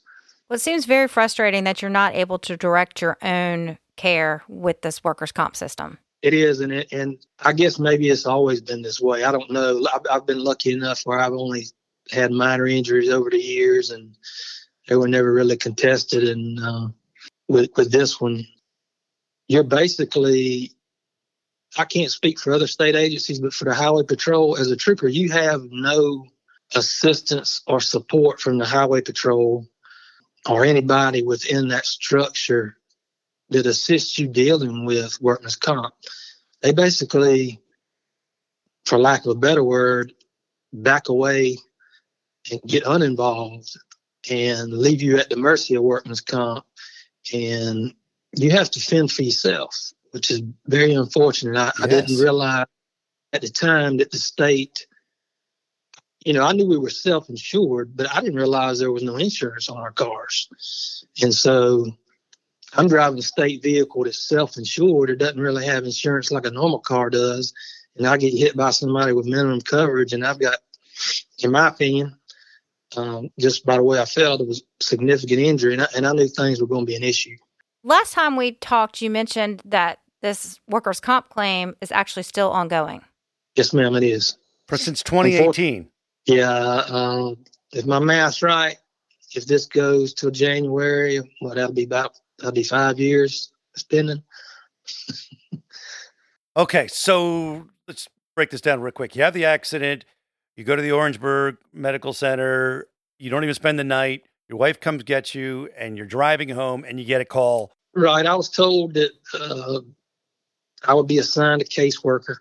Well, 0.49 0.55
it 0.55 0.61
seems 0.61 0.85
very 0.85 1.07
frustrating 1.07 1.63
that 1.63 1.81
you're 1.81 1.89
not 1.89 2.15
able 2.15 2.37
to 2.39 2.57
direct 2.57 3.01
your 3.01 3.17
own 3.21 3.77
care 3.95 4.43
with 4.47 4.81
this 4.81 5.03
workers' 5.03 5.31
comp 5.31 5.55
system. 5.55 5.97
It 6.21 6.33
is, 6.33 6.61
and 6.61 6.71
it, 6.71 6.91
and 6.91 7.17
I 7.43 7.53
guess 7.53 7.79
maybe 7.79 8.09
it's 8.09 8.25
always 8.25 8.61
been 8.61 8.81
this 8.81 9.01
way. 9.01 9.23
I 9.23 9.31
don't 9.31 9.51
know. 9.51 9.85
I've, 9.93 10.01
I've 10.09 10.25
been 10.25 10.43
lucky 10.43 10.71
enough 10.71 11.01
where 11.03 11.19
I've 11.19 11.33
only 11.33 11.65
had 12.11 12.31
minor 12.31 12.65
injuries 12.65 13.09
over 13.09 13.29
the 13.29 13.39
years, 13.39 13.89
and 13.89 14.15
they 14.87 14.95
were 14.95 15.07
never 15.07 15.33
really 15.33 15.57
contested. 15.57 16.23
And 16.23 16.59
uh, 16.59 16.87
with 17.49 17.71
with 17.75 17.91
this 17.91 18.21
one, 18.21 18.45
you're 19.47 19.63
basically 19.63 20.71
I 21.77 21.85
can't 21.85 22.11
speak 22.11 22.39
for 22.39 22.53
other 22.53 22.67
state 22.67 22.95
agencies, 22.95 23.39
but 23.39 23.53
for 23.53 23.65
the 23.65 23.73
highway 23.73 24.03
patrol, 24.03 24.57
as 24.57 24.69
a 24.69 24.75
trooper, 24.75 25.07
you 25.07 25.31
have 25.31 25.63
no 25.71 26.27
assistance 26.75 27.61
or 27.67 27.79
support 27.79 28.39
from 28.39 28.57
the 28.57 28.65
highway 28.65 29.01
patrol 29.01 29.67
or 30.47 30.65
anybody 30.65 31.23
within 31.23 31.69
that 31.69 31.85
structure 31.85 32.77
that 33.49 33.65
assists 33.65 34.17
you 34.17 34.27
dealing 34.27 34.85
with 34.85 35.21
workman's 35.21 35.55
comp. 35.55 35.93
They 36.61 36.73
basically, 36.73 37.59
for 38.85 38.97
lack 38.97 39.21
of 39.25 39.31
a 39.31 39.39
better 39.39 39.63
word, 39.63 40.13
back 40.71 41.09
away 41.09 41.57
and 42.51 42.61
get 42.63 42.83
uninvolved 42.85 43.77
and 44.29 44.71
leave 44.71 45.01
you 45.01 45.17
at 45.17 45.29
the 45.29 45.35
mercy 45.35 45.75
of 45.75 45.83
workman's 45.83 46.21
comp. 46.21 46.65
And 47.33 47.93
you 48.35 48.51
have 48.51 48.71
to 48.71 48.79
fend 48.79 49.11
for 49.11 49.23
yourself, 49.23 49.91
which 50.13 50.29
is 50.29 50.43
very 50.67 50.93
unfortunate. 50.93 51.57
I, 51.57 51.65
yes. 51.65 51.81
I 51.81 51.87
didn't 51.87 52.19
realize 52.19 52.67
at 53.33 53.41
the 53.41 53.49
time 53.49 53.97
that 53.97 54.11
the 54.11 54.19
state, 54.19 54.85
you 56.23 56.33
know, 56.33 56.43
I 56.43 56.53
knew 56.53 56.67
we 56.67 56.77
were 56.77 56.91
self 56.91 57.29
insured, 57.29 57.97
but 57.97 58.13
I 58.15 58.21
didn't 58.21 58.35
realize 58.37 58.77
there 58.77 58.91
was 58.91 59.03
no 59.03 59.17
insurance 59.17 59.69
on 59.69 59.77
our 59.77 59.91
cars. 59.91 61.03
And 61.21 61.33
so 61.33 61.87
I'm 62.75 62.87
driving 62.87 63.19
a 63.19 63.23
state 63.23 63.63
vehicle 63.63 64.03
that's 64.03 64.27
self 64.27 64.55
insured. 64.55 65.09
It 65.09 65.17
doesn't 65.17 65.41
really 65.41 65.65
have 65.65 65.83
insurance 65.83 66.31
like 66.31 66.45
a 66.45 66.51
normal 66.51 66.79
car 66.79 67.09
does. 67.09 67.51
And 67.95 68.07
I 68.07 68.17
get 68.17 68.37
hit 68.37 68.55
by 68.55 68.69
somebody 68.69 69.13
with 69.13 69.25
minimum 69.25 69.61
coverage, 69.61 70.13
and 70.13 70.25
I've 70.25 70.39
got, 70.39 70.57
in 71.43 71.51
my 71.51 71.67
opinion, 71.67 72.15
um, 72.97 73.29
just 73.39 73.65
by 73.65 73.77
the 73.77 73.83
way 73.83 73.99
I 73.99 74.05
felt, 74.05 74.41
it 74.41 74.47
was 74.47 74.63
significant 74.79 75.39
injury, 75.39 75.73
and 75.73 75.83
I, 75.83 75.87
and 75.95 76.07
I 76.07 76.11
knew 76.11 76.27
things 76.27 76.61
were 76.61 76.67
going 76.67 76.85
to 76.85 76.89
be 76.89 76.95
an 76.95 77.03
issue. 77.03 77.35
Last 77.83 78.13
time 78.13 78.35
we 78.35 78.53
talked, 78.53 79.01
you 79.01 79.09
mentioned 79.09 79.61
that 79.65 79.99
this 80.23 80.59
workers' 80.67 80.99
comp 80.99 81.29
claim 81.29 81.75
is 81.81 81.91
actually 81.91 82.23
still 82.23 82.49
ongoing. 82.49 83.01
Yes, 83.55 83.73
ma'am, 83.73 83.95
it 83.95 84.03
is. 84.03 84.37
For 84.67 84.77
since 84.77 85.03
2018. 85.03 85.87
Yeah, 86.25 86.83
um, 86.87 87.37
if 87.73 87.85
my 87.85 87.99
math's 87.99 88.41
right, 88.41 88.77
if 89.35 89.45
this 89.45 89.65
goes 89.65 90.13
till 90.13 90.31
January, 90.31 91.19
well, 91.41 91.53
that'll 91.53 91.73
be 91.73 91.83
about 91.83 92.17
that'll 92.39 92.53
be 92.53 92.63
five 92.63 92.99
years 92.99 93.51
spending. 93.75 94.23
okay, 96.57 96.87
so 96.87 97.67
let's 97.87 98.07
break 98.35 98.49
this 98.49 98.61
down 98.61 98.79
real 98.81 98.93
quick. 98.93 99.15
You 99.15 99.23
have 99.23 99.33
the 99.33 99.45
accident. 99.45 100.05
You 100.55 100.63
go 100.63 100.75
to 100.75 100.81
the 100.81 100.91
Orangeburg 100.91 101.57
Medical 101.73 102.13
Center. 102.13 102.87
You 103.19 103.29
don't 103.29 103.43
even 103.43 103.55
spend 103.55 103.77
the 103.77 103.83
night. 103.83 104.23
Your 104.47 104.57
wife 104.57 104.79
comes 104.79 105.03
get 105.03 105.35
you, 105.35 105.69
and 105.77 105.97
you're 105.97 106.05
driving 106.05 106.49
home, 106.49 106.85
and 106.87 106.99
you 106.99 107.05
get 107.05 107.19
a 107.19 107.25
call. 107.25 107.73
Right. 107.95 108.25
I 108.25 108.35
was 108.35 108.49
told 108.49 108.93
that 108.93 109.11
uh, 109.33 109.81
I 110.87 110.93
would 110.93 111.07
be 111.07 111.17
assigned 111.17 111.61
a 111.61 111.65
caseworker, 111.65 112.37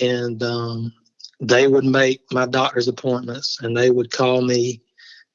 and 0.00 0.42
um, 0.42 0.92
they 1.40 1.68
would 1.68 1.84
make 1.84 2.20
my 2.30 2.46
doctor's 2.46 2.88
appointments, 2.88 3.60
and 3.62 3.76
they 3.76 3.90
would 3.90 4.10
call 4.10 4.42
me 4.42 4.80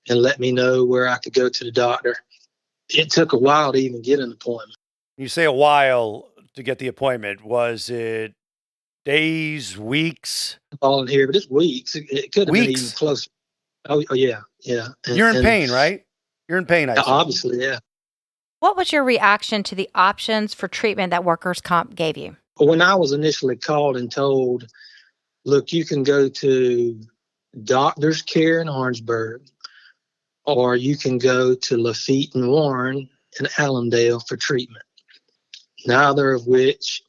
and 0.10 0.22
let 0.22 0.40
me 0.40 0.52
know 0.52 0.84
where 0.84 1.08
I 1.08 1.18
could 1.18 1.34
go 1.34 1.50
to 1.50 1.64
the 1.64 1.72
doctor. 1.72 2.16
It 2.90 3.10
took 3.10 3.34
a 3.34 3.38
while 3.38 3.72
to 3.72 3.80
even 3.80 4.02
get 4.02 4.20
an 4.20 4.32
appointment. 4.32 4.78
You 5.18 5.28
say 5.28 5.44
a 5.44 5.52
while 5.52 6.30
to 6.56 6.64
get 6.64 6.80
the 6.80 6.88
appointment. 6.88 7.44
Was 7.44 7.90
it 7.90 8.34
days, 9.06 9.78
weeks? 9.78 10.58
All 10.82 11.02
in 11.02 11.08
here, 11.08 11.28
but 11.28 11.36
it's 11.36 11.50
weeks. 11.50 11.96
It, 11.96 12.06
it 12.12 12.32
could 12.32 12.48
have 12.48 12.52
weeks. 12.52 12.66
been 12.66 12.86
even 12.86 12.96
closer. 12.96 13.30
Oh, 13.88 14.04
oh 14.10 14.14
yeah, 14.14 14.42
yeah. 14.62 14.90
And, 15.08 15.18
You're 15.18 15.30
in 15.30 15.38
and, 15.38 15.46
pain, 15.46 15.72
right? 15.72 16.04
You're 16.48 16.58
in 16.58 16.66
pain. 16.66 16.90
I 16.90 16.96
obviously, 16.98 17.62
yeah. 17.62 17.80
What 18.62 18.78
was 18.78 18.92
your 18.92 19.04
reaction 19.04 19.64
to 19.64 19.76
the 19.76 19.90
options 19.96 20.54
for 20.54 20.68
treatment 20.68 21.10
that 21.10 21.24
workers' 21.24 21.62
comp 21.62 21.96
gave 21.96 22.16
you? 22.16 22.38
When 22.58 22.80
I 22.80 22.94
was 22.94 23.12
initially 23.12 23.56
called 23.56 23.98
and 23.98 24.12
told, 24.12 24.68
look, 25.46 25.74
you 25.74 25.84
can 25.84 26.04
go 26.04 26.30
to 26.30 27.02
Doctor's 27.64 28.22
Care 28.22 28.62
in 28.62 28.70
Orangeburg, 28.70 29.42
or 30.46 30.76
you 30.76 30.96
can 30.96 31.18
go 31.18 31.56
to 31.56 31.76
Lafitte 31.76 32.36
and 32.36 32.50
Warren 32.50 33.10
in 33.40 33.48
Allendale 33.58 34.20
for 34.20 34.38
treatment. 34.38 34.86
Neither 35.88 36.32
of 36.32 36.46
which 36.46 37.02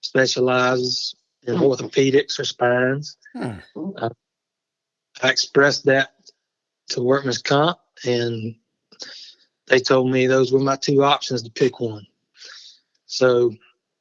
specializes 0.00 1.14
in 1.42 1.56
orthopedics 1.56 2.38
or 2.38 2.44
spines. 2.44 3.18
Hmm. 3.34 3.58
Uh, 3.98 4.08
I 5.22 5.28
expressed 5.28 5.84
that 5.84 6.14
to 6.88 7.02
workman's 7.02 7.42
comp, 7.42 7.76
and 8.06 8.54
they 9.68 9.80
told 9.80 10.10
me 10.10 10.26
those 10.26 10.52
were 10.52 10.60
my 10.60 10.76
two 10.76 11.02
options 11.02 11.42
to 11.42 11.50
pick 11.50 11.80
one. 11.80 12.06
So, 13.06 13.52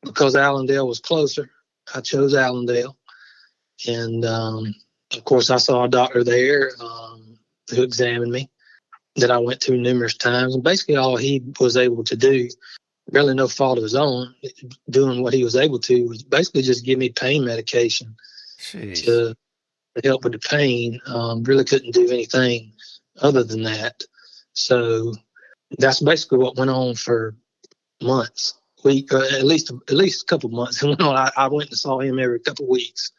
because 0.04 0.36
Allendale 0.36 0.88
was 0.88 1.00
closer, 1.00 1.50
I 1.94 2.02
chose 2.02 2.36
Allendale. 2.36 2.96
And 3.88 4.24
um, 4.26 4.76
of 5.14 5.24
course, 5.24 5.50
I 5.50 5.58
saw 5.58 5.84
a 5.84 5.90
doctor 5.90 6.24
there 6.24 6.72
um, 6.80 7.38
who 7.70 7.84
examined 7.84 8.32
me 8.32 8.50
that 9.16 9.32
I 9.32 9.38
went 9.38 9.62
to 9.62 9.78
numerous 9.78 10.16
times. 10.16 10.56
And 10.56 10.64
basically, 10.64 10.98
all 10.98 11.18
he 11.18 11.44
was 11.60 11.78
able 11.78 12.04
to 12.06 12.16
do, 12.16 12.50
really 13.12 13.34
no 13.34 13.48
fault 13.48 13.78
of 13.78 13.84
his 13.84 13.96
own, 13.96 14.36
doing 14.90 15.24
what 15.24 15.34
he 15.34 15.44
was 15.44 15.56
able 15.56 15.80
to, 15.80 16.08
was 16.08 16.24
basically 16.24 16.62
just 16.62 16.86
give 16.86 17.00
me 17.00 17.10
pain 17.10 17.46
medication 17.46 18.16
Jeez. 18.60 19.06
to 19.06 19.36
help 20.04 20.24
with 20.24 20.34
the 20.34 20.40
pain. 20.40 21.00
Um, 21.08 21.44
really 21.44 21.66
couldn't 21.66 21.94
do 21.94 22.10
anything 22.10 22.74
other 23.22 23.44
than 23.44 23.64
that. 23.64 24.04
So 24.54 25.14
that's 25.78 26.02
basically 26.02 26.40
what 26.40 26.58
went 26.58 26.72
on 26.72 26.96
for 26.96 27.36
months, 28.02 28.56
week, 28.84 29.14
uh, 29.14 29.24
at 29.34 29.44
least 29.44 29.72
at 29.88 29.96
least 29.96 30.24
a 30.24 30.26
couple 30.26 30.50
months. 30.50 30.84
And 30.84 31.02
I, 31.02 31.32
I 31.36 31.48
went 31.48 31.70
and 31.70 31.78
saw 31.78 32.00
him 32.00 32.20
every 32.20 32.40
couple 32.40 32.68
weeks. 32.68 33.12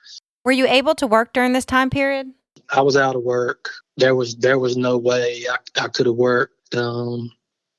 Were 0.45 0.53
you 0.53 0.67
able 0.67 0.95
to 0.97 1.07
work 1.07 1.33
during 1.33 1.53
this 1.53 1.65
time 1.65 1.91
period? 1.91 2.33
I 2.71 2.81
was 2.81 2.97
out 2.97 3.17
of 3.17 3.23
work. 3.23 3.71
There 3.97 4.15
was 4.15 4.37
there 4.37 4.59
was 4.59 4.77
no 4.77 4.97
way 4.99 5.45
I, 5.51 5.85
I 5.85 5.89
could 5.89 6.07
have 6.07 6.17
worked. 6.17 6.75
Um, 6.75 7.33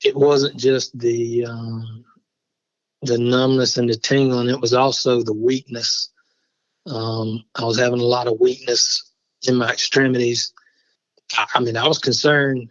it 0.03 0.15
wasn't 0.15 0.57
just 0.57 0.97
the 0.97 1.45
um, 1.45 2.05
the 3.01 3.17
numbness 3.17 3.77
and 3.77 3.89
the 3.89 3.95
tingling; 3.95 4.49
it 4.49 4.61
was 4.61 4.73
also 4.73 5.21
the 5.21 5.33
weakness. 5.33 6.09
Um, 6.85 7.43
I 7.55 7.65
was 7.65 7.77
having 7.77 7.99
a 7.99 8.05
lot 8.05 8.27
of 8.27 8.39
weakness 8.39 9.11
in 9.47 9.55
my 9.55 9.71
extremities. 9.71 10.53
I, 11.37 11.45
I 11.55 11.59
mean, 11.59 11.75
I 11.75 11.87
was 11.87 11.99
concerned 11.99 12.69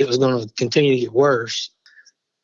it 0.00 0.06
was 0.06 0.18
going 0.18 0.46
to 0.46 0.54
continue 0.54 0.94
to 0.94 1.00
get 1.00 1.12
worse. 1.12 1.70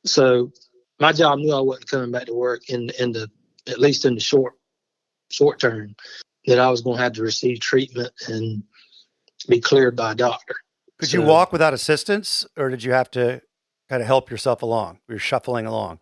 So 0.05 0.53
my 0.99 1.13
job 1.13 1.39
knew 1.39 1.55
I 1.55 1.61
wasn't 1.61 1.89
coming 1.89 2.11
back 2.11 2.27
to 2.27 2.35
work 2.35 2.69
in 2.69 2.91
in 2.99 3.13
the 3.13 3.31
at 3.67 3.79
least 3.79 4.05
in 4.05 4.15
the 4.15 4.21
short 4.21 4.55
short 5.31 5.59
term 5.59 5.97
that 6.47 6.59
I 6.59 6.71
was 6.71 6.83
going 6.83 6.99
to 6.99 7.03
have 7.03 7.15
to 7.15 7.23
receive 7.23 7.61
treatment 7.61 8.13
and 8.29 8.63
be 9.49 9.61
cleared 9.61 9.97
by 9.97 10.13
a 10.13 10.15
doctor. 10.15 10.57
Could 10.99 11.09
so, 11.09 11.19
you 11.19 11.27
walk 11.27 11.53
without 11.53 11.75
assistance, 11.75 12.47
or 12.57 12.69
did 12.69 12.85
you 12.85 12.93
have 12.93 13.11
to 13.13 13.41
kind 13.89 14.03
of 14.03 14.07
help 14.07 14.31
yourself 14.31 14.63
along? 14.63 15.01
You're 15.09 15.19
shuffling 15.19 15.67
along. 15.67 16.01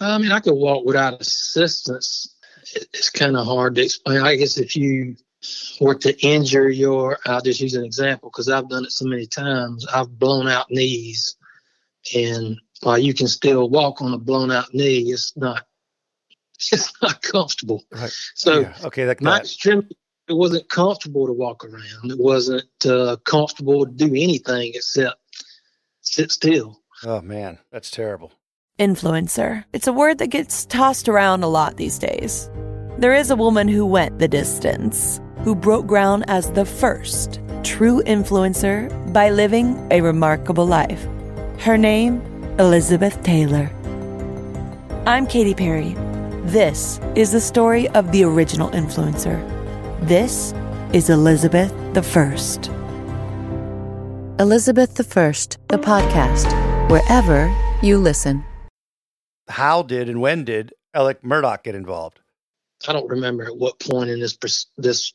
I 0.00 0.18
mean, 0.18 0.32
I 0.32 0.40
could 0.40 0.54
walk 0.54 0.84
without 0.84 1.20
assistance. 1.20 2.36
It's 2.74 3.10
kind 3.10 3.36
of 3.36 3.46
hard 3.46 3.76
to 3.76 3.82
explain. 3.82 4.22
I 4.22 4.36
guess 4.36 4.58
if 4.58 4.76
you 4.76 5.16
were 5.80 5.94
to 5.96 6.18
injure 6.26 6.68
your, 6.68 7.18
I'll 7.26 7.40
just 7.40 7.60
use 7.60 7.74
an 7.74 7.84
example 7.84 8.30
because 8.30 8.48
I've 8.48 8.68
done 8.68 8.84
it 8.84 8.92
so 8.92 9.06
many 9.06 9.26
times. 9.26 9.86
I've 9.86 10.18
blown 10.18 10.48
out 10.48 10.70
knees, 10.70 11.36
and 12.14 12.58
while 12.82 12.98
you 12.98 13.14
can 13.14 13.28
still 13.28 13.68
walk 13.68 14.02
on 14.02 14.12
a 14.12 14.18
blown 14.18 14.50
out 14.50 14.72
knee, 14.72 15.10
it's 15.10 15.36
not, 15.36 15.66
it's 16.72 16.92
not 17.02 17.22
comfortable. 17.22 17.84
Right. 17.90 18.12
So, 18.34 18.60
yeah. 18.60 18.74
okay, 18.84 19.04
that, 19.04 19.20
my 19.20 19.40
extremity, 19.40 19.96
it 20.28 20.34
wasn't 20.34 20.68
comfortable 20.68 21.26
to 21.26 21.32
walk 21.32 21.64
around. 21.64 22.10
It 22.10 22.18
wasn't 22.18 22.86
uh, 22.86 23.16
comfortable 23.24 23.84
to 23.84 23.92
do 23.92 24.06
anything 24.06 24.72
except 24.74 25.20
sit 26.00 26.32
still. 26.32 26.80
Oh 27.04 27.20
man, 27.20 27.58
that's 27.70 27.90
terrible. 27.90 28.32
Influencer. 28.78 29.64
It's 29.72 29.86
a 29.86 29.92
word 29.92 30.18
that 30.18 30.28
gets 30.28 30.66
tossed 30.66 31.08
around 31.08 31.42
a 31.44 31.48
lot 31.48 31.76
these 31.76 31.98
days. 31.98 32.50
There 32.98 33.14
is 33.14 33.30
a 33.30 33.36
woman 33.36 33.68
who 33.68 33.84
went 33.84 34.18
the 34.18 34.28
distance 34.28 35.20
who 35.44 35.54
broke 35.54 35.86
ground 35.86 36.24
as 36.26 36.50
the 36.52 36.64
first 36.64 37.40
true 37.62 38.02
influencer 38.04 38.88
by 39.12 39.30
living 39.30 39.76
a 39.90 40.00
remarkable 40.00 40.66
life. 40.66 41.06
Her 41.60 41.76
name, 41.76 42.22
Elizabeth 42.58 43.22
Taylor. 43.22 43.70
I'm 45.06 45.26
Katy 45.26 45.54
Perry. 45.54 45.94
This 46.44 46.98
is 47.14 47.30
the 47.30 47.40
story 47.40 47.88
of 47.88 48.10
the 48.10 48.24
original 48.24 48.70
influencer. 48.70 49.38
This 50.00 50.54
is 50.94 51.10
Elizabeth 51.10 51.72
the 51.92 52.02
First. 52.02 52.70
Elizabeth 54.38 54.94
the 54.94 55.04
First, 55.04 55.58
the 55.68 55.78
podcast, 55.78 56.50
wherever 56.90 57.54
you 57.82 57.98
listen. 57.98 58.42
How 59.48 59.82
did 59.82 60.08
and 60.08 60.22
when 60.22 60.44
did 60.44 60.72
Alex 60.94 61.20
Murdaugh 61.22 61.62
get 61.62 61.74
involved? 61.74 62.20
I 62.88 62.92
don't 62.92 63.08
remember 63.08 63.44
at 63.44 63.56
what 63.56 63.78
point 63.78 64.10
in 64.10 64.20
this 64.20 64.38
this 64.76 65.12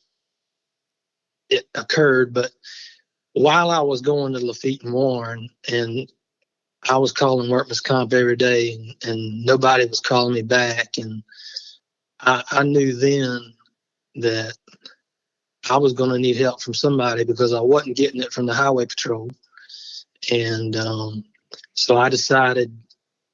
it 1.50 1.68
occurred, 1.74 2.32
but 2.32 2.50
while 3.32 3.70
I 3.70 3.80
was 3.80 4.00
going 4.00 4.32
to 4.32 4.44
Lafitte 4.44 4.82
and 4.82 4.92
Warren, 4.92 5.50
and 5.70 6.10
I 6.88 6.98
was 6.98 7.12
calling 7.12 7.50
workman's 7.50 7.80
comp 7.80 8.12
every 8.12 8.36
day, 8.36 8.74
and, 8.74 8.94
and 9.04 9.44
nobody 9.44 9.86
was 9.86 10.00
calling 10.00 10.34
me 10.34 10.42
back, 10.42 10.96
and 10.98 11.22
I, 12.20 12.42
I 12.50 12.62
knew 12.64 12.94
then 12.94 13.54
that 14.16 14.56
I 15.68 15.76
was 15.76 15.92
going 15.92 16.10
to 16.10 16.18
need 16.18 16.36
help 16.36 16.62
from 16.62 16.74
somebody 16.74 17.24
because 17.24 17.52
I 17.52 17.60
wasn't 17.60 17.96
getting 17.96 18.22
it 18.22 18.32
from 18.32 18.46
the 18.46 18.54
highway 18.54 18.86
patrol, 18.86 19.30
and 20.30 20.74
um, 20.76 21.24
so 21.74 21.96
I 21.96 22.08
decided 22.08 22.76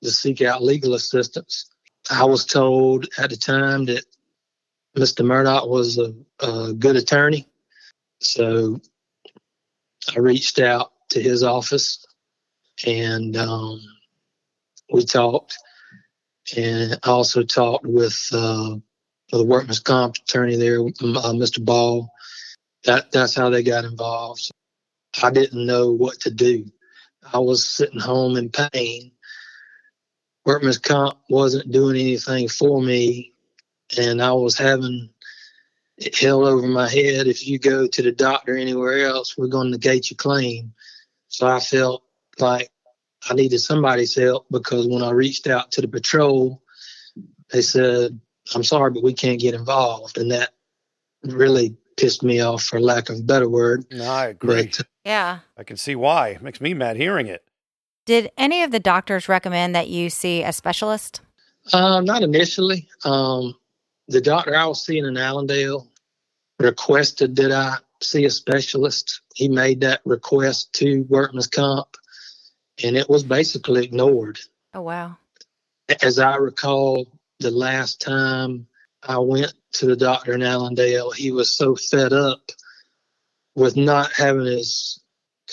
to 0.02 0.11
seek 0.11 0.42
out 0.42 0.62
legal 0.62 0.94
assistance. 0.94 1.66
I 2.11 2.25
was 2.25 2.44
told 2.44 3.08
at 3.18 3.30
the 3.30 3.37
time 3.37 3.87
that 3.87 4.04
Mr. 4.96 5.25
Murdaugh 5.25 5.68
was 5.68 5.99
a, 5.99 6.14
a 6.40 6.73
good 6.73 6.96
attorney. 6.96 7.46
So 8.20 8.80
I 10.14 10.18
reached 10.18 10.58
out 10.58 10.92
to 11.11 11.20
his 11.20 11.42
office 11.42 12.04
and 12.87 13.37
um, 13.37 13.80
we 14.92 15.04
talked. 15.04 15.56
And 16.56 16.99
I 17.02 17.11
also 17.11 17.42
talked 17.42 17.87
with 17.87 18.16
uh, 18.32 18.76
the 19.32 19.44
workman's 19.44 19.80
comp 19.80 20.16
attorney 20.16 20.56
there, 20.56 20.78
uh, 20.80 21.32
Mr. 21.35 21.64
Ball. 21.64 22.08
That 22.85 23.11
that's 23.11 23.35
how 23.35 23.50
they 23.50 23.64
got 23.64 23.85
involved. 23.85 24.49
I 25.23 25.30
didn't 25.30 25.66
know 25.66 25.90
what 25.90 26.20
to 26.20 26.30
do. 26.30 26.66
I 27.32 27.38
was 27.38 27.68
sitting 27.68 27.99
home 27.99 28.37
in 28.37 28.50
pain. 28.50 29.11
Workman's 30.44 30.78
comp 30.78 31.18
wasn't 31.28 31.73
doing 31.73 31.96
anything 31.96 32.49
for 32.49 32.80
me, 32.80 33.32
and 33.99 34.23
I 34.23 34.32
was 34.32 34.56
having 34.56 35.11
held 36.19 36.45
over 36.45 36.67
my 36.67 36.88
head. 36.88 37.26
If 37.26 37.47
you 37.47 37.59
go 37.59 37.87
to 37.87 38.03
the 38.03 38.12
doctor 38.12 38.57
anywhere 38.57 39.07
else, 39.07 39.37
we're 39.37 39.47
going 39.47 39.67
to 39.67 39.73
negate 39.73 40.11
your 40.11 40.17
claim. 40.17 40.73
So 41.29 41.47
I 41.47 41.61
felt 41.61 42.03
like 42.38 42.71
I 43.29 43.35
needed 43.35 43.59
somebody's 43.59 44.15
help 44.15 44.47
because 44.50 44.87
when 44.87 45.03
I 45.03 45.11
reached 45.11 45.47
out 45.47 45.73
to 45.73 45.81
the 45.81 45.88
patrol, 45.88 46.62
they 47.50 47.62
said, 47.62 48.19
I'm 48.55 48.65
sorry, 48.65 48.91
but 48.91 49.03
we 49.03 49.15
can't 49.15 49.41
get 49.41 49.55
involved. 49.55 50.19
And 50.19 50.31
that 50.31 50.50
really 51.25 51.76
pissed 51.97 52.23
me 52.23 52.41
off, 52.41 52.62
for 52.62 52.79
lack 52.79 53.09
of 53.09 53.19
a 53.19 53.23
better 53.23 53.49
word. 53.49 53.87
No, 53.91 54.05
I 54.05 54.26
agree. 54.26 54.67
But, 54.67 54.87
Yeah. 55.05 55.38
I 55.57 55.65
can 55.65 55.76
see 55.76 55.97
why. 55.97 56.29
It 56.31 56.43
makes 56.43 56.61
me 56.61 56.75
mad 56.75 56.97
hearing 56.97 57.26
it. 57.26 57.43
Did 58.05 58.31
any 58.37 58.62
of 58.62 58.71
the 58.71 58.79
doctors 58.79 59.29
recommend 59.29 59.75
that 59.75 59.88
you 59.88 60.11
see 60.11 60.43
a 60.43 60.53
specialist? 60.53 61.23
uh, 61.73 62.00
not 62.00 62.23
initially. 62.23 62.87
Um, 63.05 63.57
the 64.09 64.21
doctor 64.21 64.55
I 64.55 64.67
was 64.67 64.85
seeing 64.85 65.05
in 65.05 65.17
Allendale 65.17 65.87
requested 66.59 67.37
that 67.37 67.53
I 67.53 67.77
see 68.03 68.25
a 68.25 68.31
specialist. 68.31 69.21
He 69.35 69.49
made 69.49 69.81
that 69.81 70.01
request 70.05 70.73
to 70.75 71.03
Workman's 71.09 71.47
Comp, 71.47 71.97
and 72.83 72.97
it 72.97 73.09
was 73.09 73.25
basically 73.25 73.85
ignored. 73.85 74.39
Oh, 74.75 74.83
wow. 74.83 75.17
As 76.03 76.19
I 76.19 76.37
recall, 76.37 77.07
the 77.41 77.51
last 77.51 78.01
time 78.01 78.67
I 79.03 79.19
went 79.19 79.53
to 79.75 79.87
the 79.87 79.97
doctor 79.97 80.35
in 80.35 80.43
Allendale, 80.43 81.11
he 81.11 81.31
was 81.31 81.57
so 81.57 81.77
fed 81.77 82.13
up 82.13 82.51
with 83.55 83.77
not 83.77 84.13
having 84.13 84.47
his 84.47 85.01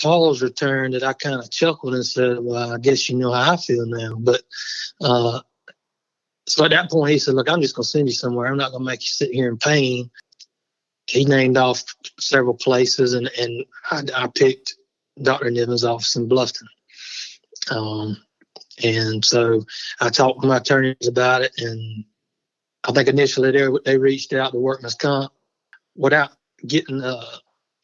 calls 0.00 0.42
returned 0.42 0.94
that 0.94 1.04
I 1.04 1.12
kind 1.12 1.40
of 1.40 1.50
chuckled 1.50 1.94
and 1.94 2.04
said, 2.04 2.38
Well, 2.40 2.72
I 2.72 2.78
guess 2.78 3.08
you 3.08 3.16
know 3.16 3.32
how 3.32 3.52
I 3.52 3.56
feel 3.56 3.86
now. 3.86 4.16
But 4.18 4.42
uh, 5.00 5.40
so 6.46 6.64
at 6.64 6.70
that 6.72 6.90
point, 6.90 7.12
he 7.12 7.18
said, 7.18 7.34
Look, 7.34 7.48
I'm 7.48 7.60
just 7.60 7.74
going 7.74 7.84
to 7.84 7.90
send 7.90 8.08
you 8.08 8.14
somewhere. 8.14 8.46
I'm 8.46 8.56
not 8.56 8.70
going 8.70 8.82
to 8.82 8.86
make 8.86 9.02
you 9.02 9.08
sit 9.08 9.32
here 9.32 9.48
in 9.48 9.58
pain. 9.58 10.10
He 11.06 11.24
named 11.24 11.56
off 11.56 11.82
several 12.18 12.54
places, 12.54 13.14
and, 13.14 13.30
and 13.38 13.64
I, 13.90 14.02
I 14.14 14.26
picked 14.28 14.74
Dr. 15.22 15.50
Niven's 15.50 15.84
office 15.84 16.16
in 16.16 16.28
Bluffton. 16.28 16.66
Um, 17.70 18.16
and 18.82 19.24
so 19.24 19.64
I 20.00 20.08
talked 20.08 20.40
with 20.40 20.48
my 20.48 20.58
attorneys 20.58 21.06
about 21.06 21.42
it, 21.42 21.52
and 21.58 22.04
I 22.84 22.92
think 22.92 23.08
initially 23.08 23.50
they, 23.50 23.68
they 23.84 23.98
reached 23.98 24.32
out 24.32 24.52
to 24.52 24.58
Workman's 24.58 24.94
Comp 24.94 25.32
without 25.96 26.32
getting 26.66 27.02
uh, 27.02 27.24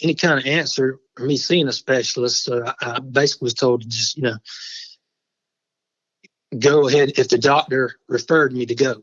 any 0.03 0.15
kind 0.15 0.39
of 0.39 0.47
answer 0.47 0.99
or 1.19 1.27
me 1.27 1.37
seeing 1.37 1.69
a 1.69 1.73
specialist. 1.73 2.45
So 2.45 2.65
I, 2.67 2.75
I 2.81 3.01
basically 3.01 3.47
was 3.47 3.55
told 3.55 3.83
to 3.83 3.89
just, 3.89 4.17
you 4.17 4.25
know, 4.25 4.37
go 6.59 6.89
ahead 6.89 7.13
if 7.17 7.29
the 7.29 7.39
doctor 7.39 7.93
referred 8.09 8.53
me 8.53 8.67
to 8.67 8.75
go. 8.75 9.03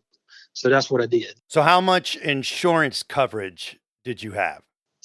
So 0.53 0.69
that's 0.69 0.89
what 0.89 1.01
I 1.01 1.05
did. 1.05 1.35
So, 1.47 1.61
how 1.61 1.79
much 1.79 2.15
insurance 2.15 3.03
coverage 3.03 3.79
did 4.03 4.23
you 4.23 4.31
have? 4.31 4.63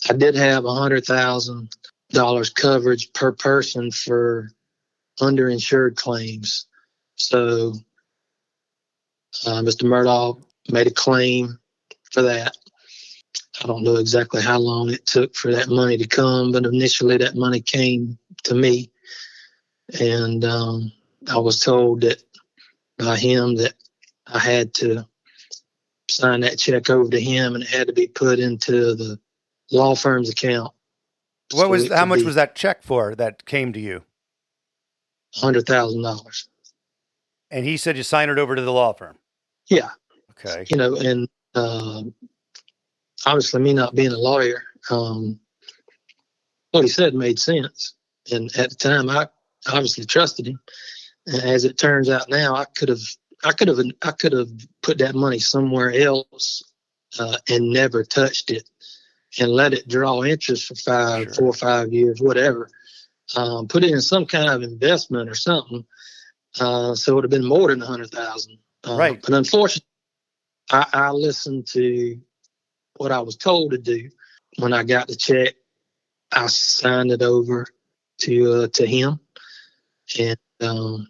I 0.08 0.14
did 0.14 0.34
have 0.34 0.64
a 0.64 0.74
hundred 0.74 1.04
thousand 1.04 1.70
dollars 2.10 2.50
coverage 2.50 3.12
per 3.12 3.32
person 3.32 3.90
for 3.90 4.50
underinsured 5.20 5.96
claims. 5.96 6.66
So 7.16 7.74
uh, 9.46 9.62
Mr. 9.62 9.84
Murdaugh 9.84 10.42
made 10.70 10.86
a 10.86 10.90
claim 10.92 11.58
for 12.10 12.22
that. 12.22 12.56
I 13.62 13.66
don't 13.66 13.84
know 13.84 13.96
exactly 13.96 14.42
how 14.42 14.58
long 14.58 14.90
it 14.90 15.06
took 15.06 15.34
for 15.34 15.52
that 15.52 15.68
money 15.68 15.96
to 15.98 16.06
come, 16.06 16.52
but 16.52 16.66
initially 16.66 17.16
that 17.18 17.36
money 17.36 17.60
came 17.60 18.18
to 18.44 18.54
me, 18.54 18.90
and 20.00 20.44
um, 20.44 20.92
I 21.30 21.38
was 21.38 21.60
told 21.60 22.00
that 22.00 22.22
by 23.04 23.16
him 23.16 23.56
that 23.56 23.74
I 24.26 24.38
had 24.38 24.74
to 24.74 25.06
sign 26.08 26.40
that 26.40 26.58
check 26.58 26.90
over 26.90 27.10
to 27.10 27.20
him, 27.20 27.54
and 27.54 27.64
it 27.64 27.70
had 27.70 27.86
to 27.88 27.92
be 27.92 28.06
put 28.06 28.38
into 28.38 28.94
the 28.94 29.18
law 29.70 29.94
firm's 29.94 30.30
account. 30.30 30.72
What 31.52 31.62
So 31.64 31.68
was 31.68 31.88
how 31.90 32.06
much 32.06 32.22
was 32.22 32.34
that 32.36 32.54
check 32.54 32.82
for 32.82 33.14
that 33.16 33.44
came 33.46 33.72
to 33.72 33.80
you? 33.80 34.02
Hundred 35.34 35.66
thousand 35.66 36.02
dollars. 36.02 36.48
And 37.50 37.64
he 37.66 37.76
said 37.76 37.96
you 37.96 38.02
signed 38.02 38.30
it 38.30 38.38
over 38.38 38.56
to 38.56 38.62
the 38.62 38.72
law 38.72 38.92
firm. 38.92 39.18
Yeah, 39.68 39.90
Okay. 40.30 40.64
you 40.68 40.76
know, 40.76 40.96
and 40.96 41.28
um 41.54 42.14
obviously 43.26 43.60
me 43.62 43.72
not 43.72 43.94
being 43.94 44.12
a 44.12 44.18
lawyer, 44.18 44.62
um, 44.90 45.38
what 46.72 46.82
he 46.82 46.88
said 46.88 47.14
made 47.14 47.38
sense. 47.38 47.94
And 48.30 48.50
at 48.56 48.70
the 48.70 48.76
time, 48.76 49.10
I 49.10 49.28
obviously 49.68 50.04
trusted 50.04 50.46
him. 50.46 50.60
As 51.26 51.64
it 51.64 51.78
turns 51.78 52.08
out 52.10 52.28
now, 52.28 52.54
I 52.56 52.64
could 52.64 52.88
have, 52.88 53.00
I 53.44 53.52
could 53.52 53.68
have, 53.68 53.78
I 54.02 54.10
could 54.10 54.32
have 54.32 54.48
put 54.82 54.98
that 54.98 55.14
money 55.14 55.38
somewhere 55.38 55.92
else 55.92 56.62
uh, 57.18 57.36
and 57.48 57.70
never 57.70 58.02
touched 58.04 58.50
it, 58.50 58.68
and 59.38 59.50
let 59.50 59.72
it 59.72 59.86
draw 59.88 60.24
interest 60.24 60.66
for 60.66 60.74
five, 60.74 61.24
Sure. 61.24 61.34
four 61.34 61.46
or 61.48 61.52
five 61.54 61.92
years, 61.92 62.20
whatever. 62.20 62.68
Um, 63.36 63.68
put 63.68 63.84
it 63.84 63.90
in 63.92 64.00
some 64.00 64.26
kind 64.26 64.48
of 64.50 64.62
investment 64.62 65.28
or 65.30 65.34
something. 65.34 65.84
Uh, 66.60 66.94
so 66.94 67.12
it 67.12 67.14
would 67.14 67.24
have 67.24 67.30
been 67.30 67.46
more 67.46 67.68
than 67.68 67.82
a 67.82 67.86
hundred 67.86 68.10
thousand. 68.10 68.58
Uh, 68.86 68.96
Right. 68.96 69.22
But 69.22 69.32
unfortunately, 69.34 69.86
I, 70.70 70.86
I 70.92 71.10
listened 71.12 71.66
to 71.68 72.20
what 72.96 73.12
I 73.12 73.20
was 73.20 73.36
told 73.36 73.70
to 73.72 73.78
do. 73.78 74.10
When 74.58 74.72
I 74.72 74.82
got 74.82 75.08
the 75.08 75.16
check, 75.16 75.54
I 76.32 76.46
signed 76.48 77.10
it 77.12 77.22
over 77.22 77.66
to 78.18 78.52
uh, 78.52 78.68
to 78.74 78.86
him, 78.86 79.18
and 80.18 80.38
um, 80.60 81.08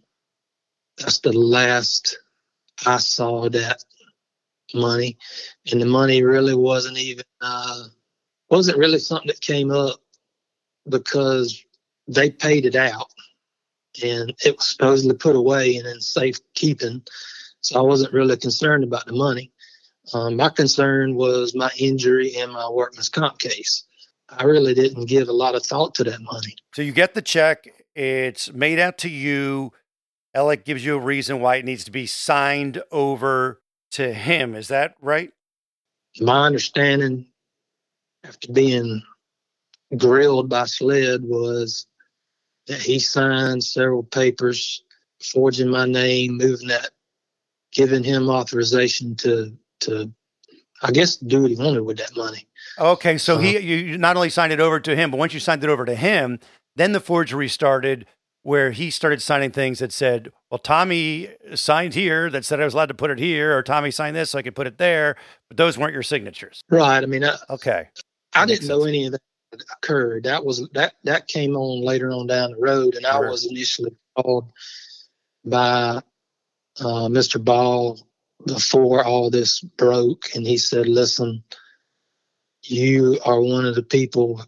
that's 1.03 1.19
the 1.21 1.33
last 1.33 2.19
I 2.87 2.97
saw 2.99 3.49
that 3.51 3.85
money. 4.75 5.19
And 5.71 5.81
the 5.81 5.87
money 5.87 6.23
really 6.23 6.55
wasn't 6.55 6.99
even 6.99 7.25
uh, 7.41 7.85
wasn't 8.51 8.79
really 8.79 8.99
something 8.99 9.29
that 9.29 9.41
came 9.41 9.71
up 9.71 10.01
because 10.89 11.65
they 12.09 12.31
paid 12.31 12.67
it 12.67 12.77
out, 12.77 13.11
and 14.03 14.35
it 14.45 14.57
was 14.57 14.69
supposedly 14.69 15.17
put 15.17 15.37
away 15.37 15.77
and 15.77 15.87
in 15.87 16.01
safekeeping. 16.01 17.03
So 17.61 17.79
I 17.79 17.83
wasn't 17.83 18.13
really 18.13 18.37
concerned 18.37 18.83
about 18.83 19.07
the 19.07 19.13
money. 19.13 19.53
Um, 20.13 20.37
my 20.37 20.49
concern 20.49 21.15
was 21.15 21.55
my 21.55 21.71
injury 21.79 22.35
and 22.37 22.53
my 22.53 22.69
workman's 22.69 23.09
comp 23.09 23.39
case. 23.39 23.85
I 24.29 24.45
really 24.45 24.75
didn't 24.75 25.09
give 25.09 25.29
a 25.29 25.33
lot 25.33 25.55
of 25.55 25.65
thought 25.65 25.95
to 25.97 26.05
that 26.05 26.21
money. 26.21 26.57
So 26.75 26.83
you 26.83 26.93
get 26.93 27.15
the 27.15 27.23
check. 27.23 27.69
It's 27.95 28.53
made 28.53 28.79
out 28.79 28.99
to 28.99 29.09
you. 29.09 29.73
Alex 30.35 30.63
gives 30.65 30.85
you 30.85 30.97
a 30.97 31.01
reason 31.01 31.41
why 31.41 31.57
it 31.57 31.65
needs 31.65 31.85
to 31.85 31.91
be 31.91 32.07
signed 32.07 32.83
over 32.91 33.61
to 33.93 34.13
him. 34.15 34.55
Is 34.55 34.69
that 34.69 34.95
right? 35.01 35.31
My 36.21 36.47
understanding, 36.47 37.27
after 38.25 38.53
being 38.53 39.03
grilled 39.97 40.49
by 40.49 40.65
SLED, 40.65 41.23
was 41.25 41.87
that 42.67 42.81
he 42.81 42.99
signed 42.99 43.63
several 43.65 44.03
papers 44.03 44.83
forging 45.33 45.69
my 45.69 45.85
name, 45.87 46.37
moving 46.37 46.69
that, 46.69 46.91
giving 47.73 48.05
him 48.05 48.29
authorization 48.29 49.15
to 49.17 49.57
to, 49.81 50.13
I 50.83 50.93
guess, 50.93 51.17
do 51.17 51.43
what 51.43 51.51
he 51.51 51.57
wanted 51.57 51.83
with 51.83 51.99
that 51.99 52.17
money. 52.17 52.47
Okay, 52.79 53.19
so 53.19 53.35
Uh-huh. 53.35 53.43
he 53.43 53.59
you 53.59 53.99
not 53.99 54.17
only 54.17 54.31
signed 54.31 54.53
it 54.53 54.61
over 54.61 54.81
to 54.81 54.95
him, 54.97 55.11
but 55.11 55.17
once 55.19 55.35
you 55.35 55.41
signed 55.41 55.65
it 55.65 55.71
over 55.71 55.85
to 55.85 55.95
him, 55.95 56.39
then 56.77 56.93
the 56.93 57.01
forgery 57.01 57.49
started 57.49 58.07
where 58.43 58.73
he 58.73 58.91
started 58.91 59.23
signing 59.23 59.51
things 59.51 59.79
that 59.81 59.93
said, 59.93 60.33
"Well, 60.51 60.59
Tommy 60.59 61.31
signed 61.55 61.95
here 61.95 62.29
that 62.31 62.45
said 62.45 62.61
I 62.61 62.65
was 62.65 62.75
allowed 62.75 62.87
to 62.89 62.95
put 62.95 63.11
it 63.11 63.19
here, 63.19 63.57
or 63.57 63.63
Tommy 63.63 63.91
signed 63.91 64.17
this 64.17 64.31
so 64.31 64.39
I 64.39 64.43
could 64.43 64.55
put 64.57 64.67
it 64.67 64.79
there," 64.79 65.17
but 65.49 65.57
those 65.57 65.79
weren't 65.79 65.93
your 65.95 66.03
signatures. 66.03 66.63
Right. 66.71 67.03
I 67.03 67.07
mean, 67.07 67.25
I, 67.25 67.37
Okay. 67.51 67.89
I 68.35 68.41
That 68.41 68.49
didn't 68.49 68.69
know 68.69 68.81
sense. 68.81 68.89
any 68.89 69.07
of 69.07 69.13
that 69.13 69.21
occurred. 69.73 70.25
That 70.25 70.45
was 70.45 70.69
that 70.73 70.95
that 71.05 71.29
came 71.29 71.57
on 71.57 71.83
later 71.85 72.11
on 72.11 72.27
down 72.27 72.51
the 72.53 72.57
road, 72.59 72.95
and 72.95 73.05
Sure. 73.05 73.27
I 73.27 73.31
was 73.31 73.47
initially 73.47 73.95
called 74.17 74.51
by 75.45 76.01
uh, 76.81 77.09
Mr. 77.09 77.43
Ball 77.45 78.01
before 78.47 79.05
all 79.05 79.31
this 79.31 79.61
broke, 79.61 80.35
and 80.35 80.47
he 80.47 80.57
said, 80.57 80.89
"Listen, 80.89 81.45
you 82.65 83.21
are 83.25 83.41
one 83.41 83.67
of 83.67 83.75
the 83.75 83.83
people 83.83 84.45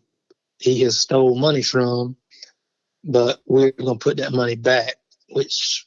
he 0.58 0.80
has 0.82 0.98
stole 0.98 1.36
money 1.36 1.62
from, 1.62 2.16
but 3.04 3.40
we're 3.46 3.72
going 3.72 3.98
to 3.98 4.02
put 4.02 4.16
that 4.18 4.32
money 4.32 4.56
back," 4.56 4.96
which 5.30 5.86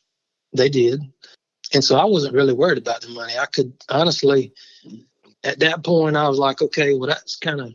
they 0.53 0.69
did. 0.69 1.01
And 1.73 1.83
so 1.83 1.97
I 1.97 2.05
wasn't 2.05 2.33
really 2.33 2.53
worried 2.53 2.77
about 2.77 3.01
the 3.01 3.09
money. 3.09 3.33
I 3.37 3.45
could 3.45 3.73
honestly, 3.89 4.53
at 5.43 5.59
that 5.59 5.83
point, 5.83 6.15
I 6.15 6.29
was 6.29 6.39
like, 6.39 6.61
okay, 6.61 6.93
well, 6.93 7.09
that's 7.09 7.35
kind 7.35 7.59
of 7.59 7.73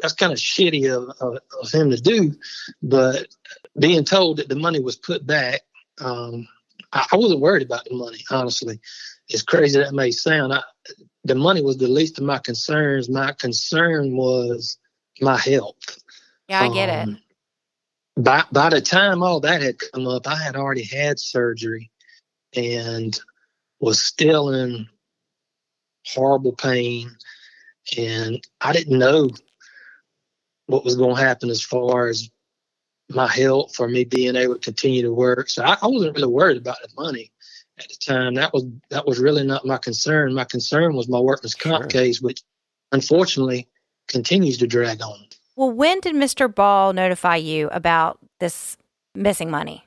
that's 0.00 0.14
kind 0.14 0.32
of 0.32 0.38
shitty 0.38 0.94
of, 0.94 1.16
of, 1.20 1.38
of 1.62 1.70
him 1.70 1.90
to 1.90 1.96
do. 1.96 2.34
But 2.82 3.28
being 3.78 4.04
told 4.04 4.38
that 4.38 4.48
the 4.48 4.56
money 4.56 4.80
was 4.80 4.96
put 4.96 5.26
back, 5.26 5.62
um, 6.00 6.48
I, 6.92 7.06
I 7.12 7.16
wasn't 7.16 7.40
worried 7.40 7.62
about 7.62 7.84
the 7.84 7.94
money, 7.94 8.24
honestly. 8.30 8.80
As 9.32 9.42
crazy 9.42 9.78
that 9.78 9.94
may 9.94 10.10
sound, 10.10 10.52
I, 10.52 10.62
the 11.24 11.34
money 11.34 11.62
was 11.62 11.78
the 11.78 11.88
least 11.88 12.18
of 12.18 12.24
my 12.24 12.38
concerns. 12.38 13.08
My 13.08 13.32
concern 13.32 14.16
was 14.16 14.78
my 15.20 15.38
health. 15.38 15.98
Yeah, 16.48 16.62
I 16.62 16.74
get 16.74 17.08
it. 17.08 17.16
By 18.16 18.44
by 18.52 18.70
the 18.70 18.80
time 18.80 19.22
all 19.22 19.40
that 19.40 19.62
had 19.62 19.78
come 19.78 20.06
up, 20.06 20.26
I 20.26 20.36
had 20.36 20.56
already 20.56 20.84
had 20.84 21.18
surgery 21.18 21.90
and 22.54 23.18
was 23.80 24.02
still 24.02 24.50
in 24.54 24.88
horrible 26.06 26.52
pain. 26.52 27.10
And 27.98 28.46
I 28.60 28.72
didn't 28.72 28.98
know 28.98 29.30
what 30.66 30.84
was 30.84 30.96
going 30.96 31.16
to 31.16 31.22
happen 31.22 31.50
as 31.50 31.62
far 31.62 32.08
as 32.08 32.30
my 33.10 33.28
health 33.28 33.80
or 33.80 33.88
me 33.88 34.04
being 34.04 34.36
able 34.36 34.54
to 34.54 34.60
continue 34.60 35.02
to 35.02 35.12
work. 35.12 35.50
So 35.50 35.62
I, 35.62 35.76
I 35.82 35.86
wasn't 35.86 36.16
really 36.16 36.32
worried 36.32 36.56
about 36.56 36.78
the 36.82 36.88
money 36.96 37.32
at 37.78 37.88
the 37.88 37.96
time. 37.96 38.34
That 38.34 38.52
was 38.52 38.64
that 38.90 39.06
was 39.06 39.18
really 39.18 39.44
not 39.44 39.66
my 39.66 39.78
concern. 39.78 40.34
My 40.34 40.44
concern 40.44 40.94
was 40.94 41.08
my 41.08 41.20
workman's 41.20 41.54
comp 41.54 41.84
Sure. 41.84 41.88
case, 41.88 42.20
which 42.22 42.42
unfortunately 42.92 43.68
continues 44.08 44.58
to 44.58 44.66
drag 44.66 45.02
on. 45.02 45.26
Well, 45.56 45.70
when 45.70 46.00
did 46.00 46.14
Mr. 46.14 46.52
Ball 46.52 46.92
notify 46.92 47.36
you 47.36 47.68
about 47.70 48.18
this 48.40 48.76
missing 49.14 49.50
money? 49.50 49.84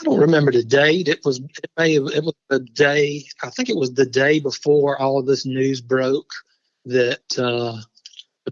I 0.00 0.04
don't 0.04 0.20
remember 0.20 0.52
the 0.52 0.62
date. 0.62 1.08
It 1.08 1.20
was 1.24 1.38
it 1.38 1.70
may 1.76 1.94
have, 1.94 2.06
it 2.06 2.22
was 2.22 2.34
the 2.48 2.60
day. 2.60 3.24
I 3.42 3.50
think 3.50 3.68
it 3.68 3.76
was 3.76 3.94
the 3.94 4.06
day 4.06 4.38
before 4.38 5.00
all 5.00 5.18
of 5.18 5.26
this 5.26 5.44
news 5.44 5.80
broke 5.80 6.30
that 6.84 7.38
uh, 7.38 7.80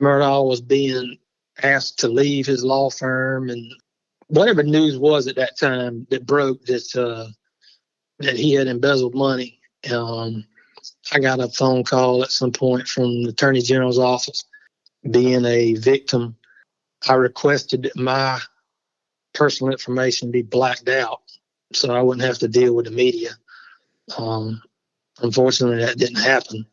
was 0.01 0.61
being 0.61 1.17
asked 1.63 1.99
to 2.01 2.09
leave 2.09 2.47
his 2.47 2.65
law 2.65 2.91
firm 2.91 3.49
and 3.49 3.73
whatever 4.29 4.63
news 4.63 4.99
was 4.99 5.27
at 5.27 5.37
that 5.37 5.59
time 5.59 6.07
that 6.11 6.27
broke 6.27 6.65
that 6.67 6.97
uh, 6.97 7.31
that 8.19 8.37
he 8.37 8.53
had 8.55 8.67
embezzled 8.67 9.15
money. 9.15 9.61
Um, 9.93 10.45
I 11.13 11.21
got 11.21 11.41
a 11.41 11.49
phone 11.49 11.85
call 11.85 12.23
at 12.23 12.33
some 12.33 12.53
point 12.53 12.89
from 12.89 13.23
the 13.23 13.31
Attorney 13.31 13.63
General's 13.63 13.99
office. 13.99 14.45
Being 15.09 15.45
a 15.45 15.75
victim, 15.75 16.37
I 17.09 17.15
requested 17.15 17.85
that 17.85 17.97
my 17.97 18.41
personal 19.33 19.73
information 19.73 20.31
be 20.31 20.43
blacked 20.43 20.89
out 20.89 21.21
so 21.73 21.95
I 21.95 22.03
wouldn't 22.03 22.27
have 22.27 22.39
to 22.39 22.49
deal 22.49 22.75
with 22.75 22.87
the 22.87 22.91
media. 22.91 23.31
Um, 24.17 24.63
unfortunately, 25.21 25.85
that 25.85 25.99
didn't 25.99 26.23
happen. 26.23 26.67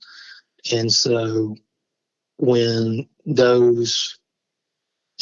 And 0.72 0.92
so 0.92 1.56
when 2.38 3.08
those 3.26 4.20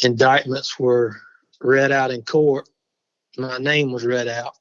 indictments 0.02 0.78
were 0.78 1.16
read 1.60 1.92
out 1.92 2.10
in 2.10 2.22
court, 2.22 2.68
my 3.36 3.58
name 3.58 3.92
was 3.92 4.04
read 4.04 4.28
out. 4.28 4.54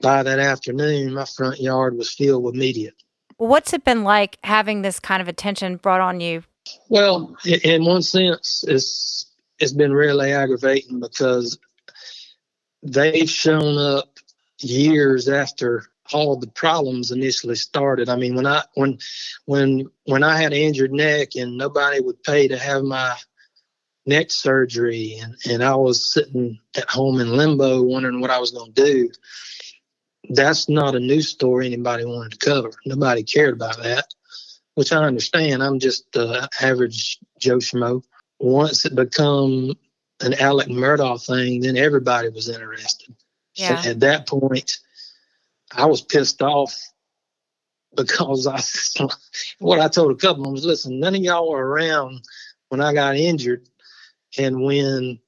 By 0.00 0.22
that 0.22 0.38
afternoon, 0.38 1.14
my 1.14 1.24
front 1.24 1.60
yard 1.60 1.96
was 1.96 2.12
filled 2.12 2.42
with 2.42 2.54
media. 2.54 2.90
What's 3.36 3.72
it 3.72 3.84
been 3.84 4.04
like 4.04 4.38
having 4.44 4.82
this 4.82 5.00
kind 5.00 5.22
of 5.22 5.28
attention 5.28 5.76
brought 5.76 6.00
on 6.00 6.20
you? 6.20 6.42
Well, 6.88 7.36
in 7.44 7.84
one 7.84 8.02
sense, 8.02 8.64
it's 8.66 9.31
it's 9.62 9.72
been 9.72 9.92
really 9.92 10.32
aggravating 10.32 10.98
because 10.98 11.56
they've 12.82 13.30
shown 13.30 13.78
up 13.78 14.18
years 14.58 15.28
after 15.28 15.84
all 16.12 16.36
the 16.36 16.48
problems 16.48 17.12
initially 17.12 17.54
started. 17.54 18.08
I 18.08 18.16
mean, 18.16 18.34
when 18.34 18.46
I 18.46 18.64
when 18.74 18.98
when 19.46 19.86
when 20.04 20.24
I 20.24 20.36
had 20.36 20.52
an 20.52 20.58
injured 20.58 20.92
neck 20.92 21.36
and 21.36 21.56
nobody 21.56 22.00
would 22.00 22.22
pay 22.24 22.48
to 22.48 22.58
have 22.58 22.82
my 22.82 23.14
neck 24.04 24.32
surgery 24.32 25.18
and, 25.22 25.36
and 25.48 25.62
I 25.62 25.76
was 25.76 26.12
sitting 26.12 26.58
at 26.76 26.90
home 26.90 27.20
in 27.20 27.36
limbo 27.36 27.82
wondering 27.82 28.20
what 28.20 28.30
I 28.30 28.40
was 28.40 28.50
going 28.50 28.72
to 28.72 28.84
do. 28.84 29.10
That's 30.30 30.68
not 30.68 30.96
a 30.96 31.00
news 31.00 31.28
story 31.28 31.66
anybody 31.66 32.04
wanted 32.04 32.32
to 32.32 32.44
cover. 32.50 32.72
Nobody 32.84 33.22
cared 33.22 33.54
about 33.54 33.80
that 33.80 34.06
which 34.74 34.92
I 34.92 35.04
understand. 35.04 35.62
I'm 35.62 35.78
just 35.78 36.16
uh, 36.16 36.46
average 36.60 37.18
Joe 37.38 37.58
Schmo. 37.58 38.02
Once 38.42 38.84
it 38.84 38.94
become 38.96 39.72
an 40.20 40.34
Alex 40.34 40.68
Murdaugh 40.68 41.24
thing, 41.24 41.60
then 41.60 41.76
everybody 41.76 42.28
was 42.28 42.48
interested. 42.48 43.14
Yeah. 43.54 43.78
And 43.78 43.86
at 43.86 44.00
that 44.00 44.26
point, 44.26 44.78
I 45.70 45.86
was 45.86 46.02
pissed 46.02 46.42
off 46.42 46.76
because 47.96 48.48
I, 48.48 48.60
what 49.60 49.78
I 49.78 49.86
told 49.86 50.10
a 50.10 50.16
couple 50.16 50.42
of 50.42 50.44
them 50.46 50.52
was, 50.54 50.64
listen, 50.64 50.98
none 50.98 51.14
of 51.14 51.22
y'all 51.22 51.50
were 51.50 51.64
around 51.64 52.20
when 52.68 52.80
I 52.80 52.92
got 52.92 53.16
injured, 53.16 53.68
and 54.36 54.60
when 54.60 55.20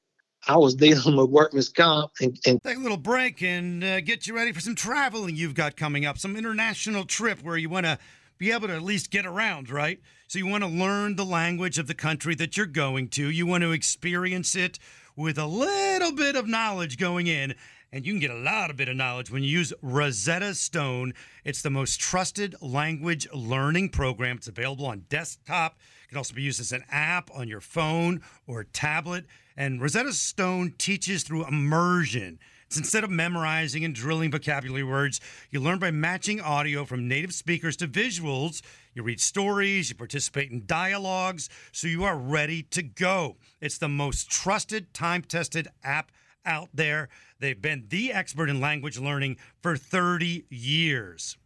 I 0.48 0.56
was 0.56 0.74
dealing 0.74 1.16
with 1.16 1.30
workman's 1.30 1.68
comp, 1.68 2.10
and, 2.20 2.36
and 2.46 2.60
Take 2.62 2.78
a 2.78 2.80
little 2.80 2.96
break 2.96 3.42
and 3.42 3.84
uh, 3.84 4.00
get 4.00 4.26
you 4.26 4.34
ready 4.34 4.50
for 4.50 4.60
some 4.60 4.74
traveling 4.74 5.36
you've 5.36 5.54
got 5.54 5.76
coming 5.76 6.04
up, 6.04 6.18
some 6.18 6.36
international 6.36 7.04
trip 7.04 7.42
where 7.42 7.56
you 7.56 7.68
want 7.68 7.86
to 7.86 7.98
be 8.38 8.50
able 8.50 8.66
to 8.68 8.74
at 8.74 8.82
least 8.82 9.10
get 9.10 9.24
around, 9.24 9.70
right? 9.70 10.00
So 10.34 10.38
you 10.38 10.48
want 10.48 10.64
to 10.64 10.68
learn 10.68 11.14
the 11.14 11.24
language 11.24 11.78
of 11.78 11.86
the 11.86 11.94
country 11.94 12.34
that 12.34 12.56
you're 12.56 12.66
going 12.66 13.06
to. 13.10 13.30
You 13.30 13.46
want 13.46 13.62
to 13.62 13.70
experience 13.70 14.56
it 14.56 14.80
with 15.14 15.38
a 15.38 15.46
little 15.46 16.10
bit 16.10 16.34
of 16.34 16.48
knowledge 16.48 16.98
going 16.98 17.28
in. 17.28 17.54
And 17.92 18.04
you 18.04 18.12
can 18.12 18.18
get 18.18 18.32
a 18.32 18.40
lot 18.40 18.68
of 18.68 18.76
bit 18.76 18.88
of 18.88 18.96
knowledge 18.96 19.30
when 19.30 19.44
you 19.44 19.48
use 19.48 19.72
Rosetta 19.80 20.56
Stone. 20.56 21.14
It's 21.44 21.62
the 21.62 21.70
most 21.70 22.00
trusted 22.00 22.56
language 22.60 23.28
learning 23.32 23.90
program. 23.90 24.38
It's 24.38 24.48
available 24.48 24.86
on 24.86 25.04
desktop. 25.08 25.78
It 26.02 26.08
can 26.08 26.18
also 26.18 26.34
be 26.34 26.42
used 26.42 26.58
as 26.58 26.72
an 26.72 26.82
app 26.90 27.30
on 27.32 27.46
your 27.46 27.60
phone 27.60 28.20
or 28.48 28.64
tablet. 28.64 29.26
And 29.56 29.80
Rosetta 29.80 30.12
Stone 30.12 30.74
teaches 30.78 31.22
through 31.22 31.46
immersion. 31.46 32.40
It's 32.74 32.78
instead 32.80 33.04
of 33.04 33.10
memorizing 33.10 33.84
and 33.84 33.94
drilling 33.94 34.32
vocabulary 34.32 34.82
words, 34.82 35.20
you 35.48 35.60
learn 35.60 35.78
by 35.78 35.92
matching 35.92 36.40
audio 36.40 36.84
from 36.84 37.06
native 37.06 37.32
speakers 37.32 37.76
to 37.76 37.86
visuals. 37.86 38.62
You 38.94 39.04
read 39.04 39.20
stories, 39.20 39.90
you 39.90 39.94
participate 39.94 40.50
in 40.50 40.66
dialogues, 40.66 41.48
so 41.70 41.86
you 41.86 42.02
are 42.02 42.18
ready 42.18 42.64
to 42.64 42.82
go. 42.82 43.36
It's 43.60 43.78
the 43.78 43.88
most 43.88 44.28
trusted, 44.28 44.92
time 44.92 45.22
tested 45.22 45.68
app 45.84 46.10
out 46.44 46.68
there. 46.74 47.10
They've 47.38 47.62
been 47.62 47.84
the 47.90 48.12
expert 48.12 48.50
in 48.50 48.60
language 48.60 48.98
learning 48.98 49.36
for 49.62 49.76
30 49.76 50.44
years. 50.50 51.36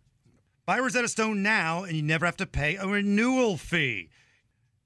Buy 0.64 0.78
Rosetta 0.78 1.08
Stone 1.08 1.42
now, 1.42 1.82
and 1.82 1.94
you 1.94 2.02
never 2.02 2.24
have 2.24 2.38
to 2.38 2.46
pay 2.46 2.76
a 2.76 2.86
renewal 2.86 3.58
fee. 3.58 4.08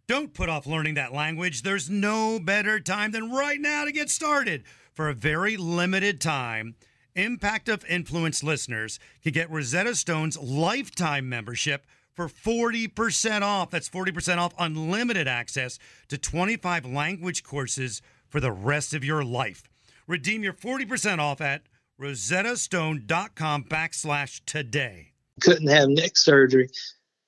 Don't 0.09 0.35
put 0.35 0.49
off 0.49 0.67
learning 0.67 0.95
that 0.95 1.13
language. 1.13 1.63
There's 1.63 1.89
no 1.89 2.41
better 2.41 2.81
time 2.81 3.13
than 3.13 3.31
right 3.31 3.61
now 3.61 3.85
to 3.85 3.93
get 3.93 4.11
started. 4.11 4.65
For 4.93 5.09
a 5.09 5.15
very 5.15 5.57
limited 5.57 6.21
time, 6.21 6.75
Impact 7.15 7.69
of 7.71 7.85
Influence 7.87 8.43
listeners 8.43 8.99
can 9.23 9.33
get 9.33 9.51
Rosetta 9.51 9.95
Stone's 9.95 10.39
lifetime 10.39 11.29
membership 11.29 11.87
for 12.15 12.29
40% 12.29 13.41
off. 13.41 13.71
That's 13.71 13.89
40% 13.89 14.37
off 14.37 14.53
unlimited 14.59 15.27
access 15.27 15.79
to 16.09 16.19
25 16.19 16.85
language 16.85 17.43
courses 17.43 18.03
for 18.29 18.39
the 18.39 18.53
rest 18.53 18.93
of 18.93 19.03
your 19.03 19.25
life. 19.25 19.63
Redeem 20.07 20.43
your 20.43 20.53
40% 20.53 21.19
off 21.19 21.41
at 21.41 21.63
rosettastone.com 21.99 23.65
backslash 23.65 24.41
today. 24.45 25.13
couldn't 25.41 25.69
have 25.69 25.89
neck 25.89 26.19
surgery. 26.19 26.69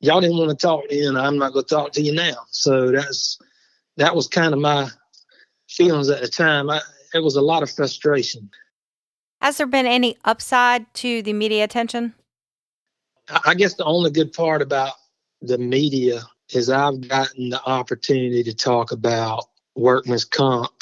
Y'all 0.00 0.20
didn't 0.20 0.36
want 0.36 0.50
to 0.50 0.56
talk 0.56 0.86
to 0.88 0.94
you, 0.94 1.08
and 1.08 1.18
I'm 1.18 1.38
not 1.38 1.54
going 1.54 1.64
to 1.64 1.74
talk 1.74 1.92
to 1.92 2.02
you 2.02 2.12
now. 2.12 2.44
So 2.50 2.90
that's 2.90 3.38
that 3.96 4.14
was 4.14 4.28
kind 4.28 4.52
of 4.52 4.60
my 4.60 4.90
feelings 5.68 6.10
at 6.10 6.20
the 6.20 6.28
time. 6.28 6.68
I, 6.68 6.80
it 7.14 7.22
was 7.22 7.36
a 7.36 7.42
lot 7.42 7.62
of 7.62 7.70
frustration. 7.70 8.50
Has 9.40 9.56
there 9.56 9.66
been 9.66 9.86
any 9.86 10.16
upside 10.24 10.92
to 10.94 11.22
the 11.22 11.32
media 11.32 11.64
attention? 11.64 12.14
I 13.44 13.54
guess 13.54 13.74
the 13.74 13.84
only 13.84 14.10
good 14.10 14.32
part 14.32 14.60
about 14.60 14.92
the 15.40 15.58
media 15.58 16.22
is 16.50 16.68
I've 16.68 17.08
gotten 17.08 17.50
the 17.50 17.62
opportunity 17.64 18.42
to 18.42 18.54
talk 18.54 18.92
about 18.92 19.44
workman's 19.76 20.24
comp 20.24 20.72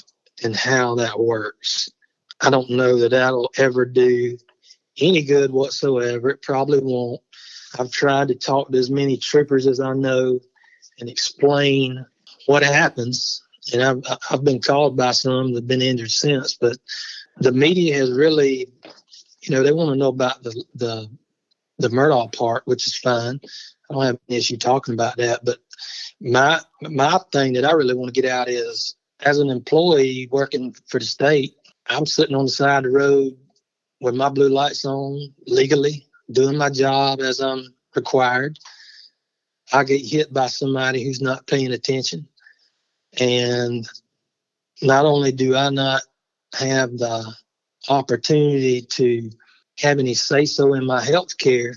and 0.43 0.57
how 0.57 0.97
that 0.97 1.21
works. 1.21 1.89
I 2.41 2.51
don't 2.51 2.71
know 2.71 2.99
that 2.99 3.11
that'll 3.11 3.51
ever 3.59 3.85
do 3.85 4.37
any 5.01 5.23
good 5.23 5.53
whatsoever. 5.53 6.31
It 6.31 6.43
probably 6.43 6.81
won't. 6.81 7.21
I've 7.79 7.91
tried 7.91 8.29
to 8.29 8.35
talk 8.35 8.71
to 8.71 8.79
as 8.79 8.91
many 8.91 9.17
troopers 9.17 9.67
as 9.67 9.81
I 9.81 9.93
know 9.95 10.41
and 10.99 11.09
explain 11.09 12.05
what 12.47 12.63
happens. 12.63 13.42
And 13.73 13.83
I've, 13.83 14.03
I've 14.31 14.45
been 14.45 14.61
called 14.61 14.97
by 14.97 15.13
some 15.13 15.53
that 15.53 15.61
have 15.61 15.69
been 15.69 15.83
injured 15.83 16.11
since, 16.11 16.55
but 16.55 16.79
the 17.37 17.53
media 17.53 17.97
has 17.97 18.11
really, 18.11 18.73
you 19.43 19.51
know, 19.51 19.63
they 19.63 19.73
want 19.73 19.91
to 19.91 19.97
know 19.97 20.09
about 20.09 20.43
the, 20.43 20.65
the, 20.75 21.09
the 21.79 21.89
Murdaugh 21.89 22.37
part, 22.37 22.67
which 22.67 22.87
is 22.87 22.97
fine. 22.97 23.41
I 23.91 23.95
don't 23.95 24.05
have 24.05 24.19
an 24.29 24.35
issue 24.37 24.57
talking 24.57 24.95
about 24.95 25.17
that. 25.17 25.45
But 25.45 25.59
my, 26.21 26.61
my 26.83 27.19
thing 27.31 27.53
that 27.55 27.65
I 27.65 27.73
really 27.73 27.95
want 27.95 28.13
to 28.13 28.21
get 28.21 28.31
out 28.31 28.49
is 28.49 28.97
as 29.21 29.39
an 29.39 29.51
employee 29.51 30.29
working 30.31 30.75
for 30.87 30.99
the 30.99 31.07
state, 31.07 31.55
I'm 31.87 32.07
sitting 32.07 32.37
on 32.37 32.47
the 32.47 32.51
side 32.51 32.85
of 32.85 32.93
the 32.93 32.99
road 32.99 33.37
with 34.01 34.15
my 34.15 34.29
blue 34.29 34.49
lights 34.49 34.85
on 34.85 35.33
legally, 35.47 36.07
doing 36.31 36.57
my 36.57 36.71
job 36.71 37.21
as 37.21 37.41
I'm 37.41 37.75
required. 37.95 38.59
I 39.73 39.85
get 39.85 40.05
hit 40.05 40.33
by 40.33 40.49
somebody 40.49 41.05
who's 41.05 41.21
not 41.21 41.47
paying 41.47 41.73
attention. 41.73 42.29
And 43.21 43.89
not 44.81 45.05
only 45.05 45.33
do 45.33 45.57
I 45.57 45.71
not 45.71 46.03
have 46.55 46.97
the 46.99 47.35
opportunity 47.89 48.83
to 48.83 49.31
have 49.79 49.99
any 49.99 50.15
say 50.15 50.45
so 50.45 50.75
in 50.75 50.85
my 50.85 51.03
health 51.03 51.37
care, 51.39 51.75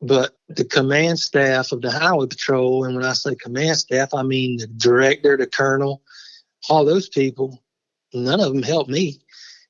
but 0.00 0.36
the 0.48 0.64
command 0.64 1.18
staff 1.18 1.70
of 1.72 1.80
the 1.80 1.90
Highway 1.90 2.26
Patrol, 2.26 2.84
and 2.84 2.96
when 2.96 3.04
I 3.04 3.12
say 3.12 3.34
command 3.36 3.76
staff, 3.76 4.12
I 4.12 4.22
mean 4.22 4.58
the 4.58 4.66
director, 4.66 5.36
the 5.36 5.46
colonel, 5.46 6.02
all 6.68 6.84
those 6.84 7.08
people, 7.08 7.62
none 8.12 8.40
of 8.40 8.52
them 8.52 8.62
helped 8.62 8.90
me. 8.90 9.20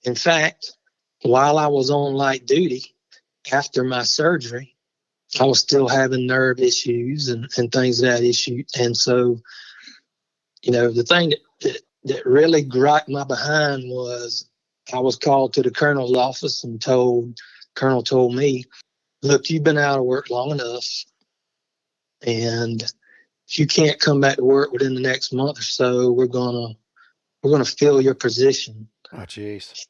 In 0.05 0.15
fact, 0.15 0.73
while 1.23 1.59
I 1.59 1.67
was 1.67 1.91
on 1.91 2.15
light 2.15 2.47
duty 2.47 2.95
after 3.53 3.85
my 3.85 4.03
surgery, 4.03 4.75
I 5.41 5.45
was 5.45 5.61
still 5.61 5.89
having 5.89 6.27
nerve 6.27 6.59
issues 6.61 7.29
and, 7.29 7.49
and 7.57 7.71
things 7.71 8.03
of 8.03 8.11
that 8.11 8.23
issue. 8.23 8.65
And 8.79 8.97
so, 8.97 9.39
you 10.63 10.73
know, 10.73 10.91
the 10.91 11.03
thing 11.03 11.31
that, 11.31 11.41
that, 11.61 11.81
that 12.05 12.27
really 12.27 12.63
griped 12.63 13.09
my 13.09 13.25
behind 13.25 13.85
was 13.89 14.49
I 14.93 15.01
was 15.01 15.17
called 15.17 15.53
to 15.55 15.63
the 15.63 15.71
colonel's 15.71 16.17
office 16.17 16.65
and 16.65 16.81
told, 16.81 17.39
colonel 17.75 18.03
told 18.03 18.35
me, 18.35 18.65
look, 19.23 19.51
you've 19.51 19.65
been 19.65 19.79
out 19.79 19.99
of 19.99 20.05
work 20.05 20.31
long 20.31 20.51
enough. 20.51 20.87
And 22.25 22.83
if 23.49 23.59
you 23.59 23.67
can't 23.67 24.01
come 24.01 24.21
back 24.21 24.37
to 24.37 24.45
work 24.45 24.73
within 24.73 24.95
the 24.95 25.01
next 25.01 25.33
month 25.33 25.59
or 25.59 25.63
so, 25.63 26.11
we're 26.11 26.27
going 26.27 26.55
to, 26.55 26.79
we're 27.43 27.51
going 27.51 27.65
to 27.65 27.71
fill 27.71 28.01
your 28.01 28.15
position. 28.15 28.89
Oh, 29.13 29.19
jeez. 29.19 29.87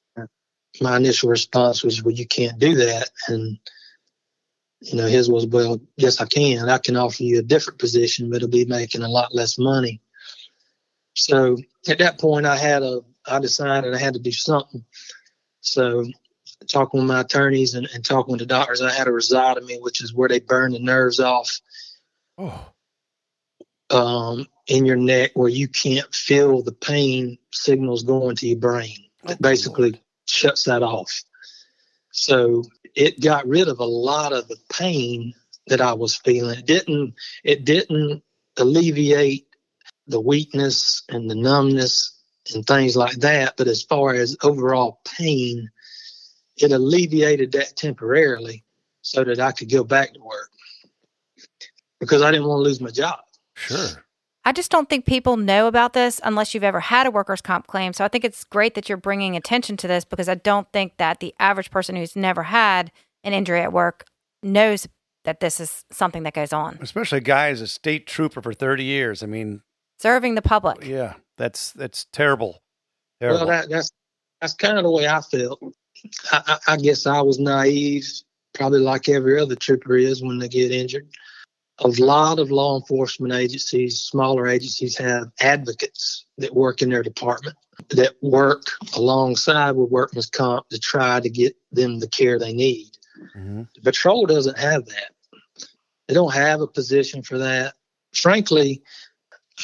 My 0.81 0.97
initial 0.97 1.29
response 1.29 1.83
was, 1.83 2.03
well, 2.03 2.15
you 2.15 2.27
can't 2.27 2.59
do 2.59 2.75
that. 2.77 3.11
And, 3.29 3.59
you 4.81 4.97
know, 4.97 5.07
his 5.07 5.31
was, 5.31 5.47
well, 5.47 5.81
yes, 5.97 6.21
I 6.21 6.27
can. 6.27 6.69
I 6.69 6.79
can 6.79 6.97
offer 6.97 7.23
you 7.23 7.39
a 7.39 7.43
different 7.43 7.79
position, 7.79 8.31
but 8.31 8.37
it'll 8.37 8.49
be 8.49 8.65
making 8.65 9.03
a 9.03 9.09
lot 9.09 9.35
less 9.35 9.59
money. 9.59 10.02
So 11.15 11.59
at 11.89 11.99
that 11.99 12.19
point, 12.21 12.47
I 12.47 12.57
had 12.57 12.83
a, 12.83 13.01
I 13.27 13.39
decided 13.39 13.95
I 13.95 13.99
had 13.99 14.15
to 14.15 14.21
do 14.21 14.33
something. 14.33 14.85
So 15.61 16.07
talking 16.69 17.01
with 17.01 17.09
my 17.09 17.21
attorneys 17.21 17.75
and, 17.75 17.89
and 17.95 18.05
talking 18.05 18.33
with 18.33 18.41
the 18.41 18.47
doctors, 18.47 18.83
I 18.83 18.93
had 18.93 19.09
a 19.09 19.11
rhizotomy, 19.11 19.81
which 19.81 20.03
is 20.03 20.15
where 20.15 20.29
they 20.29 20.41
burn 20.41 20.73
the 20.73 20.79
nerves 20.79 21.21
off 21.21 21.61
Oh, 22.39 22.67
um, 23.91 24.47
in 24.67 24.87
your 24.87 24.97
neck 24.97 25.33
where 25.35 25.49
you 25.49 25.69
can't 25.69 26.13
feel 26.15 26.63
the 26.63 26.73
pain 26.73 27.39
signals 27.53 28.05
going 28.05 28.37
to 28.37 28.49
your 28.49 28.59
brain. 28.59 28.97
Oh, 29.27 29.33
It 29.33 29.43
basically 29.43 30.01
shuts 30.27 30.65
that 30.65 30.83
off. 30.83 31.23
So 32.13 32.65
it 32.95 33.21
got 33.21 33.47
rid 33.47 33.69
of 33.69 33.81
a 33.81 33.85
lot 33.85 34.33
of 34.33 34.49
the 34.49 34.57
pain 34.73 35.35
that 35.67 35.81
I 35.81 35.93
was 35.93 36.17
feeling. 36.17 36.59
It 36.59 36.67
didn't 36.67 37.15
it 37.45 37.65
didn't 37.65 38.23
alleviate 38.57 39.47
the 40.07 40.21
weakness 40.21 41.03
and 41.09 41.31
the 41.31 41.35
numbness 41.35 42.17
and 42.55 42.67
things 42.67 42.97
like 42.97 43.17
that. 43.17 43.57
But 43.57 43.69
as 43.69 43.83
far 43.83 44.15
as 44.15 44.37
overall 44.43 45.01
pain, 45.05 45.71
it 46.57 46.73
alleviated 46.73 47.53
that 47.53 47.77
temporarily 47.77 48.65
so 49.03 49.25
that 49.25 49.41
I 49.41 49.53
could 49.53 49.71
go 49.71 49.85
back 49.85 50.13
to 50.15 50.21
work 50.21 50.51
because 52.01 52.23
I 52.23 52.31
didn't 52.31 52.47
want 52.47 52.61
to 52.61 52.63
lose 52.63 52.81
my 52.81 52.91
job. 52.91 53.21
sure. 53.55 54.05
I 54.45 54.51
just 54.53 54.73
don't 54.73 54.89
think 54.89 55.07
people 55.07 55.37
know 55.37 55.69
about 55.69 55.93
this 55.93 56.21
unless 56.25 56.53
you've 56.53 56.65
ever 56.65 56.81
had 56.81 57.07
a 57.07 57.13
workers' 57.13 57.41
comp 57.41 57.69
claim. 57.69 57.93
So 57.93 58.05
I 58.05 58.09
think 58.09 58.25
it's 58.25 58.43
great 58.43 58.75
that 58.75 58.89
you're 58.89 58.99
bringing 58.99 59.37
attention 59.37 59.77
to 59.79 59.87
this 59.87 60.05
because 60.05 60.29
I 60.29 60.35
don't 60.35 60.67
think 60.73 60.97
that 60.97 61.21
the 61.21 61.33
average 61.39 61.71
person 61.71 61.95
who's 61.95 62.17
never 62.17 62.43
had 62.43 62.91
an 63.23 63.33
injury 63.35 63.61
at 63.61 63.73
work 63.73 64.05
knows 64.43 64.89
that 65.25 65.39
this 65.39 65.61
is 65.61 65.85
something 65.93 66.25
that 66.25 66.35
goes 66.35 66.53
on. 66.53 66.79
Especially 66.81 67.19
a 67.19 67.23
guy 67.23 67.51
as 67.51 67.61
a 67.61 67.69
state 67.69 68.09
trooper 68.09 68.43
for 68.43 68.53
30 68.53 68.83
years. 68.83 69.23
I 69.23 69.27
mean, 69.27 69.63
Serving 70.03 70.35
the 70.35 70.43
public. 70.43 70.85
yeah, 70.85 71.15
that's 71.39 71.71
that's 71.73 72.07
terrible. 72.13 72.61
Terrible. 73.21 73.47
Well, 73.47 73.49
that, 73.49 73.71
that's 73.71 73.93
that's 74.41 74.55
kind 74.55 74.77
of 74.77 74.83
the 74.83 74.91
way 74.91 75.07
I 75.07 75.21
felt. 75.21 75.63
I, 76.33 76.43
I, 76.47 76.73
I 76.73 76.77
guess 76.77 77.07
I 77.07 77.21
was 77.21 77.39
naive, 77.39 78.05
probably 78.53 78.81
like 78.81 79.09
every 79.09 79.39
other 79.39 79.55
trooper 79.55 79.97
is 79.97 80.21
when 80.21 80.39
they 80.39 80.49
get 80.49 80.73
injured. 80.73 81.07
A 81.79 81.89
lot 81.89 82.41
of 82.41 82.51
law 82.51 82.77
enforcement 82.79 83.33
agencies, 83.33 84.01
smaller 84.01 84.49
agencies, 84.49 84.99
have 84.99 85.31
advocates 85.41 86.27
that 86.39 86.55
work 86.55 86.83
in 86.83 86.91
their 86.91 87.05
department 87.05 87.57
that 87.91 88.15
work 88.23 88.65
alongside 88.97 89.73
with 89.73 89.91
workman's 89.91 90.29
comp 90.29 90.69
to 90.71 90.79
try 90.79 91.21
to 91.21 91.31
get 91.31 91.57
them 91.71 92.01
the 92.01 92.09
care 92.09 92.39
they 92.39 92.53
need. 92.53 92.91
Mhm. 93.37 93.69
The 93.75 93.81
patrol 93.83 94.27
doesn't 94.27 94.59
have 94.59 94.87
that. 94.87 95.13
They 96.09 96.15
don't 96.15 96.35
have 96.35 96.61
a 96.61 96.67
position 96.67 97.23
for 97.23 97.39
that. 97.39 97.75
Frankly, 98.13 98.83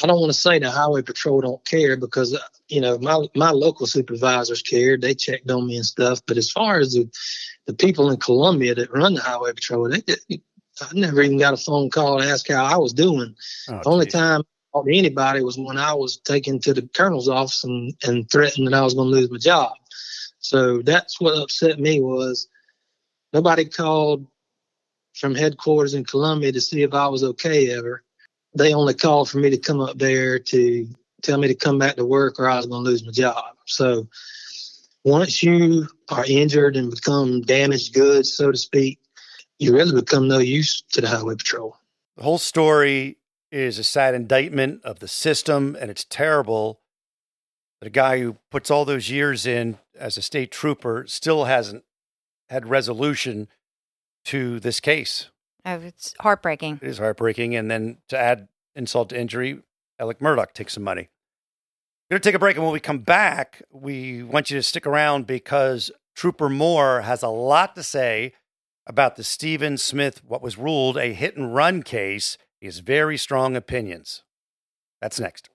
I 0.03 0.07
don't 0.07 0.19
want 0.19 0.31
to 0.31 0.39
say 0.39 0.59
the 0.59 0.71
highway 0.71 1.01
patrol 1.01 1.41
don't 1.41 1.63
care 1.65 1.97
because 1.97 2.33
uh, 2.33 2.39
you 2.67 2.81
know 2.81 2.97
my 2.97 3.27
my 3.35 3.51
local 3.51 3.87
supervisors 3.87 4.61
cared. 4.61 5.01
They 5.01 5.13
checked 5.13 5.49
on 5.49 5.67
me 5.67 5.77
and 5.77 5.85
stuff. 5.85 6.21
But 6.25 6.37
as 6.37 6.51
far 6.51 6.79
as 6.79 6.93
the, 6.93 7.09
the 7.65 7.73
people 7.73 8.09
in 8.09 8.17
Columbia 8.17 8.75
that 8.75 8.91
run 8.91 9.13
the 9.13 9.21
highway 9.21 9.53
patrol, 9.53 9.89
they 9.89 10.01
did, 10.01 10.19
I 10.81 10.87
never 10.93 11.21
even 11.21 11.37
got 11.37 11.53
a 11.53 11.57
phone 11.57 11.89
call 11.89 12.19
to 12.19 12.25
ask 12.25 12.47
how 12.49 12.63
I 12.63 12.77
was 12.77 12.93
doing. 12.93 13.35
Oh, 13.69 13.79
The 13.83 13.89
only 13.89 14.05
geez. 14.05 14.13
time 14.13 14.41
I 14.41 14.77
talked 14.77 14.87
to 14.87 14.97
anybody 14.97 15.41
was 15.41 15.57
when 15.57 15.77
I 15.77 15.93
was 15.93 16.17
taken 16.17 16.59
to 16.61 16.73
the 16.73 16.83
colonel's 16.93 17.29
office 17.29 17.63
and, 17.63 17.93
and 18.03 18.29
threatened 18.29 18.67
that 18.67 18.73
I 18.73 18.81
was 18.81 18.93
going 18.93 19.11
to 19.11 19.17
lose 19.17 19.31
my 19.31 19.37
job. 19.37 19.73
So 20.39 20.81
that's 20.81 21.19
what 21.19 21.37
upset 21.37 21.79
me 21.79 21.99
was 21.99 22.47
nobody 23.33 23.65
called 23.65 24.25
from 25.13 25.35
headquarters 25.35 25.93
in 25.93 26.05
Columbia 26.05 26.51
to 26.53 26.61
see 26.61 26.83
if 26.83 26.93
I 26.93 27.07
was 27.07 27.23
okay 27.23 27.71
ever. 27.71 28.03
They 28.55 28.73
only 28.73 28.93
called 28.93 29.29
for 29.29 29.37
me 29.37 29.49
to 29.49 29.57
come 29.57 29.79
up 29.79 29.97
there 29.97 30.39
to 30.39 30.87
tell 31.21 31.37
me 31.37 31.47
to 31.47 31.55
come 31.55 31.77
back 31.77 31.95
to 31.97 32.05
work 32.05 32.39
or 32.39 32.49
I 32.49 32.57
was 32.57 32.65
going 32.65 32.83
to 32.83 32.89
lose 32.89 33.05
my 33.05 33.11
job. 33.11 33.55
So 33.65 34.07
once 35.03 35.43
you 35.43 35.87
are 36.09 36.25
injured 36.27 36.75
and 36.75 36.89
become 36.89 37.41
damaged 37.41 37.93
goods, 37.93 38.33
so 38.33 38.51
to 38.51 38.57
speak, 38.57 38.99
you 39.59 39.73
really 39.75 39.99
become 39.99 40.27
no 40.27 40.39
use 40.39 40.81
to 40.91 41.01
the 41.01 41.07
highway 41.07 41.35
patrol. 41.35 41.77
The 42.17 42.23
whole 42.23 42.37
story 42.37 43.17
is 43.51 43.77
a 43.77 43.83
sad 43.83 44.13
indictment 44.13 44.83
of 44.83 44.99
the 44.99 45.07
system, 45.07 45.75
and 45.79 45.89
it's 45.89 46.05
terrible 46.05 46.81
that 47.79 47.87
a 47.87 47.91
guy 47.91 48.19
who 48.19 48.37
puts 48.51 48.69
all 48.69 48.85
those 48.85 49.09
years 49.09 49.45
in 49.45 49.77
as 49.97 50.17
a 50.17 50.21
state 50.21 50.51
trooper 50.51 51.05
still 51.07 51.45
hasn't 51.45 51.83
had 52.49 52.67
resolution 52.67 53.47
to 54.25 54.59
this 54.59 54.79
case. 54.79 55.29
Oh, 55.65 55.75
it's 55.75 56.15
heartbreaking. 56.19 56.79
It 56.81 56.87
is 56.87 56.97
heartbreaking. 56.97 57.55
And 57.55 57.69
then 57.69 57.97
to 58.09 58.17
add 58.17 58.47
insult 58.75 59.09
to 59.09 59.19
injury, 59.19 59.61
Alex 59.99 60.21
Murdaugh 60.21 60.51
takes 60.53 60.73
some 60.73 60.83
money. 60.83 61.09
We're 62.09 62.15
going 62.15 62.21
to 62.21 62.27
take 62.29 62.35
a 62.35 62.39
break. 62.39 62.55
And 62.55 62.63
when 62.63 62.73
we 62.73 62.79
come 62.79 62.99
back, 62.99 63.61
we 63.71 64.23
want 64.23 64.49
you 64.49 64.57
to 64.57 64.63
stick 64.63 64.87
around 64.87 65.27
because 65.27 65.91
Trooper 66.15 66.49
Moore 66.49 67.01
has 67.01 67.21
a 67.21 67.29
lot 67.29 67.75
to 67.75 67.83
say 67.83 68.33
about 68.87 69.15
the 69.15 69.23
Stephen 69.23 69.77
Smith, 69.77 70.23
what 70.25 70.41
was 70.41 70.57
ruled 70.57 70.97
a 70.97 71.13
hit 71.13 71.37
and 71.37 71.53
run 71.53 71.83
case. 71.83 72.37
He 72.59 72.65
has 72.65 72.79
very 72.79 73.17
strong 73.17 73.55
opinions. 73.55 74.23
That's 75.01 75.19
next. 75.19 75.49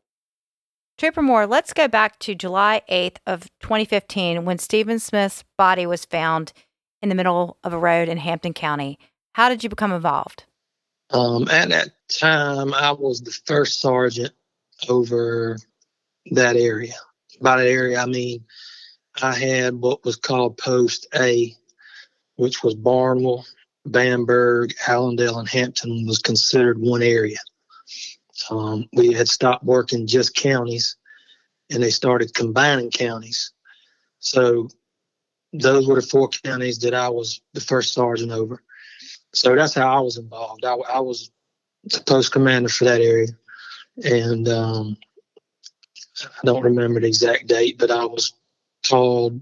Trooper 0.96 1.22
Moore, 1.22 1.46
let's 1.46 1.72
go 1.72 1.88
back 1.88 2.20
to 2.20 2.36
July 2.36 2.82
8th 2.88 3.16
of 3.26 3.50
2015 3.58 4.44
when 4.44 4.58
Stephen 4.58 5.00
Smith's 5.00 5.42
body 5.58 5.86
was 5.86 6.04
found 6.04 6.52
in 7.02 7.08
the 7.08 7.16
middle 7.16 7.58
of 7.64 7.72
a 7.72 7.78
road 7.78 8.08
in 8.08 8.18
Hampton 8.18 8.54
County. 8.54 8.98
How 9.34 9.48
did 9.48 9.64
you 9.64 9.68
become 9.68 9.92
involved? 9.92 10.44
Um, 11.10 11.48
at 11.48 11.68
that 11.70 11.90
time, 12.08 12.72
I 12.72 12.92
was 12.92 13.20
the 13.20 13.36
first 13.46 13.80
sergeant 13.80 14.32
over 14.88 15.58
that 16.30 16.56
area. 16.56 16.94
By 17.40 17.56
that 17.56 17.68
area, 17.68 18.00
I 18.00 18.06
mean 18.06 18.44
I 19.20 19.34
had 19.34 19.74
what 19.74 20.04
was 20.04 20.14
called 20.14 20.56
Post 20.56 21.08
A, 21.16 21.52
which 22.36 22.62
was 22.62 22.76
Barnwell, 22.76 23.44
Bamberg, 23.84 24.74
Allendale, 24.86 25.40
and 25.40 25.48
Hampton 25.48 26.06
was 26.06 26.18
considered 26.18 26.80
one 26.80 27.02
area. 27.02 27.38
Um, 28.50 28.88
we 28.92 29.12
had 29.12 29.28
stopped 29.28 29.64
working 29.64 30.06
just 30.06 30.36
counties, 30.36 30.96
and 31.70 31.82
they 31.82 31.90
started 31.90 32.34
combining 32.34 32.92
counties. 32.92 33.52
So 34.20 34.68
those 35.52 35.88
were 35.88 36.00
the 36.00 36.06
four 36.06 36.28
counties 36.28 36.78
that 36.80 36.94
I 36.94 37.08
was 37.08 37.40
the 37.52 37.60
first 37.60 37.94
sergeant 37.94 38.30
over. 38.30 38.62
So 39.34 39.54
that's 39.54 39.74
how 39.74 39.96
I 39.96 40.00
was 40.00 40.16
involved. 40.16 40.64
I, 40.64 40.74
I 40.74 41.00
was 41.00 41.30
the 41.84 42.00
post 42.00 42.32
commander 42.32 42.68
for 42.68 42.84
that 42.84 43.00
area. 43.00 43.28
And 44.02 44.48
um, 44.48 44.96
I 46.22 46.46
don't 46.46 46.62
remember 46.62 47.00
the 47.00 47.06
exact 47.06 47.46
date, 47.46 47.78
but 47.78 47.90
I 47.90 48.04
was 48.04 48.32
called 48.86 49.40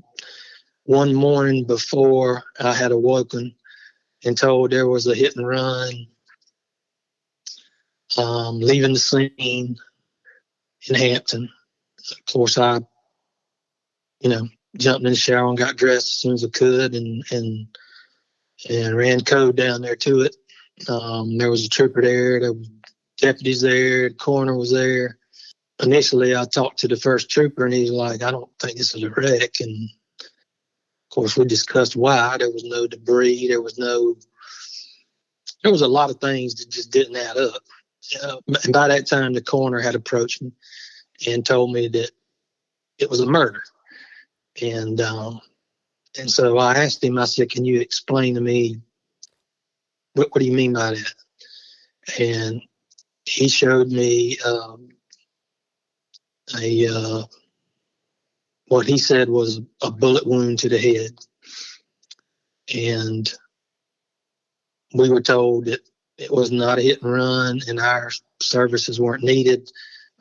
one 0.84 1.14
morning 1.14 1.64
before 1.64 2.42
I 2.58 2.72
had 2.72 2.92
awoken 2.92 3.54
and 4.24 4.36
told 4.36 4.70
there 4.70 4.88
was 4.88 5.06
a 5.06 5.14
hit 5.14 5.36
and 5.36 5.46
run 5.46 6.06
um, 8.18 8.60
leaving 8.60 8.92
the 8.92 8.98
scene 8.98 9.76
in 10.88 10.94
Hampton. 10.94 11.48
Of 12.10 12.32
course, 12.32 12.58
I, 12.58 12.80
you 14.20 14.30
know, 14.30 14.48
jumped 14.76 15.04
in 15.04 15.12
the 15.12 15.16
shower 15.16 15.48
and 15.48 15.58
got 15.58 15.76
dressed 15.76 16.08
as 16.08 16.12
soon 16.12 16.32
as 16.32 16.44
I 16.44 16.48
could, 16.48 16.94
and 16.94 17.24
and 17.30 17.66
and 18.68 18.96
ran 18.96 19.20
code 19.22 19.56
down 19.56 19.82
there 19.82 19.96
to 19.96 20.22
it. 20.22 20.36
Um, 20.88 21.38
there 21.38 21.50
was 21.50 21.64
a 21.64 21.68
trooper 21.68 22.02
there, 22.02 22.40
there 22.40 22.52
was 22.52 22.68
deputies 23.18 23.60
there, 23.60 24.08
the 24.08 24.14
coroner 24.14 24.56
was 24.56 24.72
there. 24.72 25.18
Initially, 25.82 26.36
I 26.36 26.44
talked 26.44 26.80
to 26.80 26.88
the 26.88 26.96
first 26.96 27.30
trooper, 27.30 27.64
and 27.64 27.74
he's 27.74 27.90
like, 27.90 28.22
"I 28.22 28.30
don't 28.30 28.50
think 28.60 28.78
this 28.78 28.94
is 28.94 29.02
a 29.02 29.10
wreck." 29.10 29.60
And 29.60 29.90
of 30.20 31.14
course, 31.14 31.36
we 31.36 31.44
discussed 31.44 31.96
why. 31.96 32.36
There 32.38 32.50
was 32.50 32.64
no 32.64 32.86
debris. 32.86 33.48
There 33.48 33.62
was 33.62 33.78
no. 33.78 34.16
There 35.62 35.72
was 35.72 35.82
a 35.82 35.88
lot 35.88 36.10
of 36.10 36.20
things 36.20 36.54
that 36.56 36.70
just 36.70 36.90
didn't 36.92 37.16
add 37.16 37.36
up. 37.36 37.62
Uh, 38.22 38.36
and 38.64 38.72
by 38.72 38.88
that 38.88 39.06
time, 39.06 39.32
the 39.32 39.40
coroner 39.40 39.80
had 39.80 39.94
approached 39.94 40.42
me 40.42 40.52
and 41.26 41.44
told 41.44 41.72
me 41.72 41.88
that 41.88 42.10
it 42.98 43.10
was 43.10 43.20
a 43.20 43.26
murder. 43.26 43.62
And 44.60 45.00
um, 45.00 45.40
and 46.18 46.30
so 46.30 46.58
I 46.58 46.74
asked 46.74 47.02
him. 47.02 47.18
I 47.18 47.24
said, 47.24 47.50
"Can 47.50 47.64
you 47.64 47.80
explain 47.80 48.34
to 48.34 48.40
me 48.40 48.80
what, 50.14 50.28
what 50.30 50.40
do 50.40 50.46
you 50.46 50.52
mean 50.52 50.72
by 50.74 50.90
that?" 50.92 51.14
And 52.18 52.62
he 53.24 53.48
showed 53.48 53.88
me 53.88 54.38
um, 54.40 54.88
a 56.60 56.86
uh, 56.86 57.22
what 58.66 58.86
he 58.86 58.98
said 58.98 59.28
was 59.28 59.60
a 59.82 59.90
bullet 59.90 60.26
wound 60.26 60.58
to 60.60 60.68
the 60.68 60.78
head, 60.78 61.18
and 62.74 63.32
we 64.94 65.08
were 65.08 65.22
told 65.22 65.66
that 65.66 65.80
it 66.18 66.30
was 66.30 66.50
not 66.52 66.78
a 66.78 66.82
hit 66.82 67.02
and 67.02 67.12
run, 67.12 67.60
and 67.68 67.80
our 67.80 68.10
services 68.40 69.00
weren't 69.00 69.24
needed. 69.24 69.70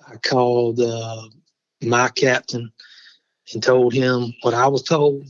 I 0.07 0.17
called 0.17 0.79
uh, 0.79 1.23
my 1.81 2.09
captain 2.09 2.71
and 3.53 3.61
told 3.61 3.93
him 3.93 4.33
what 4.41 4.53
I 4.53 4.67
was 4.67 4.83
told. 4.83 5.25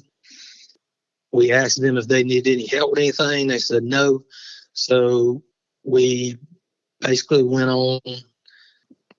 We 1.32 1.52
asked 1.52 1.82
them 1.82 1.98
if 1.98 2.08
they 2.08 2.24
needed 2.24 2.52
any 2.52 2.68
help 2.68 2.92
with 2.92 3.00
anything. 3.00 3.48
They 3.48 3.60
said 3.60 3.84
no. 3.84 4.26
So 4.74 5.44
we 5.84 6.38
basically 7.00 7.44
went 7.44 7.70
on 7.70 8.00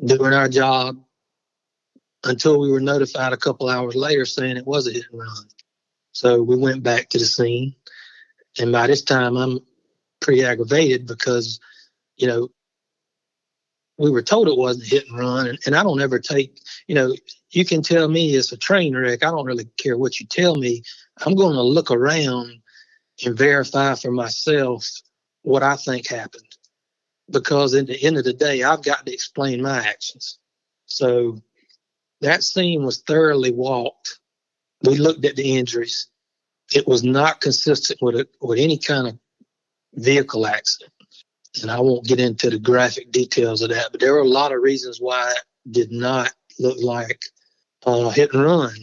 doing 0.04 0.32
our 0.32 0.48
job 0.48 0.96
until 2.24 2.60
we 2.60 2.70
were 2.70 2.80
notified 2.80 3.32
a 3.32 3.38
couple 3.38 3.68
hours 3.68 3.96
later 3.96 4.24
saying 4.24 4.56
it 4.56 4.66
was 4.66 4.86
a 4.86 4.92
hit 4.92 5.04
and 5.10 5.20
run. 5.20 5.46
So 6.12 6.42
we 6.42 6.56
went 6.56 6.82
back 6.82 7.08
to 7.10 7.18
the 7.18 7.24
scene. 7.24 7.74
And 8.58 8.70
by 8.70 8.86
this 8.86 9.02
time, 9.02 9.36
I'm 9.36 9.60
pretty 10.20 10.44
aggravated 10.44 11.06
because, 11.06 11.58
you 12.16 12.26
know, 12.26 12.48
we 13.98 14.10
were 14.10 14.22
told 14.22 14.48
it 14.48 14.56
wasn't 14.56 14.88
hit 14.88 15.06
and 15.08 15.18
run. 15.18 15.46
And, 15.46 15.58
and 15.66 15.74
I 15.74 15.82
don't 15.82 16.02
ever 16.02 16.18
take, 16.18 16.60
you 16.86 16.94
know, 16.94 17.14
you 17.52 17.64
can 17.64 17.82
tell 17.82 18.08
me 18.08 18.34
it's 18.34 18.52
a 18.52 18.56
train 18.56 18.96
wreck. 18.96 19.22
I 19.22 19.30
don't 19.30 19.44
really 19.44 19.66
care 19.76 19.96
what 19.96 20.18
you 20.18 20.26
tell 20.26 20.54
me. 20.56 20.82
I'm 21.24 21.34
going 21.34 21.54
to 21.54 21.62
look 21.62 21.90
around 21.90 22.60
and 23.24 23.36
verify 23.36 23.94
for 23.94 24.10
myself 24.10 24.88
what 25.42 25.62
I 25.62 25.76
think 25.76 26.08
happened. 26.08 26.44
Because 27.30 27.74
in 27.74 27.86
the 27.86 28.02
end 28.02 28.16
of 28.16 28.24
the 28.24 28.32
day, 28.32 28.62
I've 28.62 28.82
got 28.82 29.06
to 29.06 29.12
explain 29.12 29.62
my 29.62 29.78
actions. 29.78 30.38
So 30.86 31.40
that 32.20 32.42
scene 32.42 32.84
was 32.84 33.02
thoroughly 33.02 33.52
walked. 33.52 34.18
We 34.82 34.96
looked 34.96 35.24
at 35.24 35.36
the 35.36 35.56
injuries. 35.58 36.08
It 36.74 36.86
was 36.88 37.04
not 37.04 37.40
consistent 37.40 38.00
with 38.02 38.16
a, 38.16 38.28
with 38.40 38.58
any 38.58 38.78
kind 38.78 39.08
of 39.08 39.18
vehicle 39.94 40.46
accident. 40.46 40.92
And 41.60 41.70
I 41.70 41.80
won't 41.80 42.06
get 42.06 42.18
into 42.18 42.48
the 42.48 42.58
graphic 42.58 43.12
details 43.12 43.60
of 43.60 43.68
that, 43.70 43.88
but 43.92 44.00
there 44.00 44.14
were 44.14 44.20
a 44.20 44.28
lot 44.28 44.52
of 44.52 44.62
reasons 44.62 44.98
why 44.98 45.30
it 45.30 45.70
did 45.70 45.92
not 45.92 46.32
look 46.58 46.78
like 46.80 47.20
uh, 47.84 48.10
hit 48.10 48.32
and 48.32 48.44
run. 48.44 48.74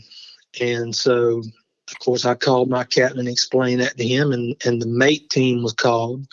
And 0.60 0.96
so, 0.96 1.40
of 1.40 2.00
course, 2.00 2.26
I 2.26 2.36
called 2.36 2.70
my 2.70 2.84
captain 2.84 3.20
and 3.20 3.28
explained 3.28 3.82
that 3.82 3.98
to 3.98 4.08
him, 4.08 4.32
and, 4.32 4.56
and 4.66 4.82
the 4.82 4.88
MAIT 4.88 5.30
team 5.30 5.64
was 5.64 5.74
called. 5.74 6.26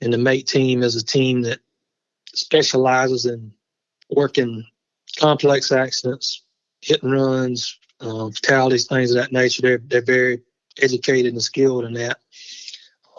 And 0.00 0.12
the 0.12 0.18
MAIT 0.18 0.46
team 0.46 0.82
is 0.82 0.96
a 0.96 1.04
team 1.04 1.42
that 1.42 1.60
specializes 2.34 3.26
in 3.26 3.52
working 4.10 4.64
complex 5.18 5.72
accidents, 5.72 6.42
hit 6.80 7.02
and 7.02 7.12
runs, 7.12 7.78
uh, 8.00 8.30
fatalities, 8.30 8.86
things 8.86 9.10
of 9.10 9.16
that 9.16 9.32
nature. 9.32 9.62
They're, 9.62 9.78
they're 9.78 10.02
very 10.02 10.42
educated 10.80 11.32
and 11.32 11.42
skilled 11.42 11.84
in 11.84 11.94
that 11.94 12.18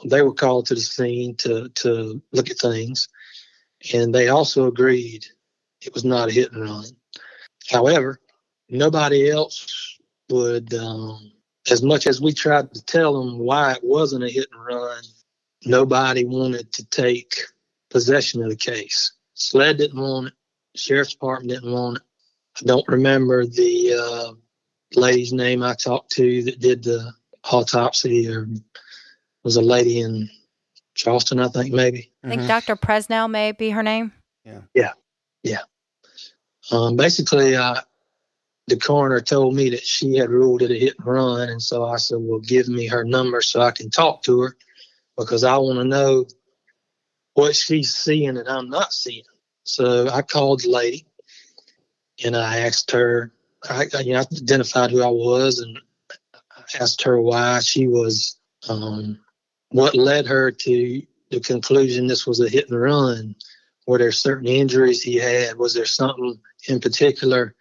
they 0.04 0.22
were 0.22 0.34
called 0.34 0.66
to 0.68 0.76
the 0.76 0.82
scene 0.82 1.36
to 1.36 1.70
to 1.70 2.22
look 2.32 2.50
at 2.50 2.60
things, 2.60 3.08
and 3.94 4.14
they 4.14 4.28
also 4.28 4.68
agreed 4.68 5.26
it 5.82 5.94
was 5.94 6.04
not 6.04 6.30
a 6.30 6.32
hit 6.32 6.52
and 6.52 6.62
run. 6.62 6.86
However, 7.70 8.20
nobody 8.70 9.30
else 9.30 9.98
would, 10.30 10.74
um, 10.74 11.32
as 11.70 11.82
much 11.82 12.08
as 12.08 12.22
we 12.22 12.34
tried 12.34 12.74
to 12.74 12.84
tell 12.86 13.20
them 13.20 13.40
why 13.40 13.74
it 13.74 13.84
wasn't 13.84 14.24
a 14.24 14.30
hit 14.30 14.48
and 14.52 14.66
run, 14.66 15.04
nobody 15.66 16.26
wanted 16.26 16.72
to 16.74 16.86
take 16.86 17.42
possession 17.90 18.44
of 18.44 18.50
the 18.50 18.56
case. 18.56 19.14
SLED 19.34 19.78
didn't 19.78 20.02
want 20.02 20.28
it. 20.28 20.34
Sheriff's 20.76 21.14
Department 21.14 21.50
didn't 21.50 21.72
want 21.72 21.98
it. 21.98 22.04
I 22.62 22.66
don't 22.66 22.88
remember 22.88 23.46
the 23.46 23.94
uh, 23.94 24.34
lady's 24.96 25.34
name 25.34 25.64
I 25.64 25.74
talked 25.74 26.12
to 26.12 26.44
that 26.44 26.60
did 26.60 26.84
the 26.84 27.14
autopsy 27.44 28.30
or 28.30 28.48
was 29.44 29.58
a 29.58 29.62
lady 29.62 30.00
in 30.00 30.30
Charleston, 30.96 31.40
I 31.40 31.50
think 31.50 31.74
maybe. 31.74 32.12
I 32.24 32.30
think 32.30 32.42
mm-hmm. 32.42 32.48
Dr. 32.48 32.76
Presnell 32.76 33.30
may 33.30 33.52
be 33.52 33.70
her 33.70 33.84
name. 33.84 34.14
Yeah. 34.46 34.62
Yeah. 34.74 34.94
Yeah. 35.44 35.62
Um, 36.72 36.96
basically, 36.96 37.56
uh, 37.56 37.82
the 38.68 38.78
coroner 38.78 39.22
told 39.22 39.56
me 39.56 39.70
that 39.72 39.86
she 39.86 40.16
had 40.16 40.30
ruled 40.30 40.62
it 40.62 40.72
a 40.72 40.76
hit 40.76 40.96
and 40.98 41.08
run. 41.08 41.50
And 41.50 41.62
so 41.62 41.86
I 41.86 41.98
said, 41.98 42.18
well, 42.20 42.40
give 42.40 42.68
me 42.68 42.88
her 42.88 43.04
number 43.04 43.42
so 43.42 43.62
I 43.62 43.72
can 43.72 43.90
talk 43.90 44.24
to 44.24 44.42
her 44.42 44.58
because 45.18 45.44
I 45.44 45.58
want 45.58 45.80
to 45.80 45.86
know 45.86 46.26
what 47.34 47.56
she's 47.56 47.94
seeing 47.94 48.36
that 48.36 48.50
I'm 48.50 48.70
not 48.70 48.94
seeing. 48.94 49.24
So 49.64 50.10
I 50.10 50.22
called 50.22 50.62
the 50.62 50.70
lady 50.70 51.06
and 52.24 52.36
I 52.36 52.60
asked 52.60 52.92
her, 52.92 53.32
I, 53.70 53.86
you 54.02 54.14
know, 54.14 54.20
I 54.20 54.26
identified 54.36 54.92
who 54.92 55.04
I 55.04 55.10
was 55.10 55.60
and 55.60 55.80
asked 56.80 57.04
her 57.04 57.20
why 57.20 57.60
she 57.60 57.88
was 57.88 58.38
um, 58.70 59.20
what 59.70 59.96
led 59.96 60.26
her 60.28 60.52
to 60.52 61.02
the 61.30 61.40
conclusion 61.40 62.08
this 62.08 62.26
was 62.26 62.40
a 62.40 62.50
hit 62.50 62.70
and 62.70 62.80
run? 62.80 63.36
Were 63.88 63.98
there 63.98 64.12
certain 64.12 64.48
injuries 64.48 65.04
he 65.04 65.16
had? 65.16 65.58
Was 65.58 65.74
there 65.74 65.86
something 65.86 66.40
in 66.68 66.80
particular? 66.80 67.56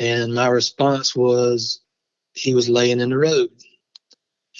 And 0.00 0.34
my 0.34 0.48
response 0.48 1.14
was, 1.14 1.82
he 2.32 2.54
was 2.54 2.68
laying 2.68 3.00
in 3.00 3.10
the 3.10 3.18
road. 3.18 3.50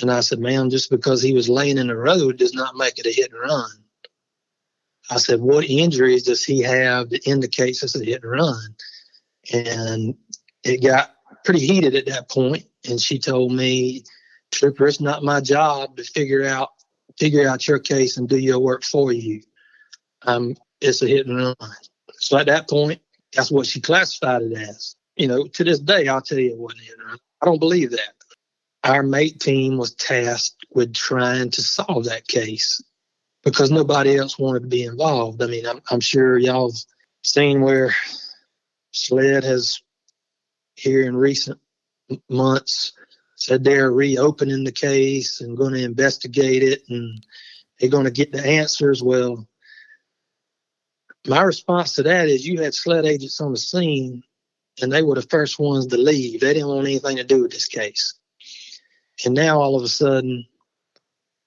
And 0.00 0.10
I 0.10 0.20
said, 0.20 0.38
ma'am, 0.38 0.70
just 0.70 0.90
because 0.90 1.22
he 1.22 1.32
was 1.32 1.48
laying 1.48 1.78
in 1.78 1.88
the 1.88 1.96
road 1.96 2.36
does 2.36 2.54
not 2.54 2.76
make 2.76 2.98
it 2.98 3.06
a 3.06 3.10
hit 3.10 3.32
and 3.32 3.40
run. 3.40 3.70
I 5.10 5.16
said, 5.16 5.40
what 5.40 5.64
injuries 5.64 6.24
does 6.24 6.44
he 6.44 6.62
have 6.62 7.10
that 7.10 7.26
indicates 7.26 7.82
it's 7.82 7.96
a 7.96 8.04
hit 8.04 8.22
and 8.22 8.30
run? 8.30 8.76
And 9.52 10.14
it 10.62 10.82
got 10.82 11.14
pretty 11.44 11.66
heated 11.66 11.94
at 11.94 12.06
that 12.06 12.28
point. 12.28 12.62
point, 12.62 12.66
And 12.88 13.00
she 13.00 13.18
told 13.18 13.52
me 13.52 14.04
Trooper, 14.52 14.86
it's 14.86 15.00
not 15.00 15.22
my 15.22 15.40
job 15.40 15.96
to 15.96 16.04
figure 16.04 16.44
out 16.44 16.70
figure 17.18 17.48
out 17.48 17.66
your 17.66 17.78
case 17.78 18.16
and 18.16 18.28
do 18.28 18.38
your 18.38 18.58
work 18.58 18.84
for 18.84 19.12
you. 19.12 19.42
Um, 20.22 20.56
it's 20.80 21.02
a 21.02 21.06
hit 21.08 21.26
and 21.26 21.36
run. 21.36 21.54
So 22.12 22.38
at 22.38 22.46
that 22.46 22.68
point, 22.68 23.00
that's 23.34 23.50
what 23.50 23.66
she 23.66 23.80
classified 23.80 24.42
it 24.42 24.52
as. 24.52 24.96
You 25.20 25.28
know, 25.28 25.46
to 25.46 25.64
this 25.64 25.80
day, 25.80 26.08
I'll 26.08 26.22
tell 26.22 26.38
you 26.38 26.52
it 26.52 26.58
wasn't. 26.58 26.80
I 27.42 27.44
don't 27.44 27.58
believe 27.58 27.90
that. 27.90 28.14
Our 28.84 29.02
MAIT 29.02 29.38
team 29.38 29.76
was 29.76 29.94
tasked 29.94 30.64
with 30.70 30.94
trying 30.94 31.50
to 31.50 31.60
solve 31.60 32.06
that 32.06 32.26
case 32.26 32.82
because 33.44 33.70
nobody 33.70 34.16
else 34.16 34.38
wanted 34.38 34.60
to 34.60 34.68
be 34.68 34.84
involved. 34.84 35.42
I 35.42 35.46
mean, 35.48 35.66
I'm, 35.66 35.82
I'm 35.90 36.00
sure 36.00 36.38
y'all 36.38 36.70
have 36.70 36.80
seen 37.22 37.60
where 37.60 37.94
SLED 38.92 39.44
has 39.44 39.82
here 40.76 41.02
in 41.02 41.14
recent 41.14 41.60
months 42.30 42.94
said 43.36 43.62
they're 43.62 43.92
reopening 43.92 44.64
the 44.64 44.72
case 44.72 45.42
and 45.42 45.54
going 45.54 45.74
to 45.74 45.84
investigate 45.84 46.62
it 46.62 46.80
and 46.88 47.22
they're 47.78 47.90
going 47.90 48.06
to 48.06 48.10
get 48.10 48.32
the 48.32 48.42
answers. 48.42 49.02
Well, 49.02 49.46
my 51.26 51.42
response 51.42 51.96
to 51.96 52.04
that 52.04 52.30
is 52.30 52.46
you 52.46 52.62
had 52.62 52.72
SLED 52.72 53.04
agents 53.04 53.38
on 53.42 53.52
the 53.52 53.58
scene 53.58 54.22
and 54.82 54.92
they 54.92 55.02
were 55.02 55.14
the 55.14 55.22
first 55.22 55.58
ones 55.58 55.86
to 55.86 55.96
leave. 55.96 56.40
They 56.40 56.54
didn't 56.54 56.68
want 56.68 56.86
anything 56.86 57.16
to 57.16 57.24
do 57.24 57.42
with 57.42 57.52
this 57.52 57.66
case. 57.66 58.14
And 59.24 59.34
now 59.34 59.60
all 59.60 59.76
of 59.76 59.82
a 59.82 59.88
sudden, 59.88 60.46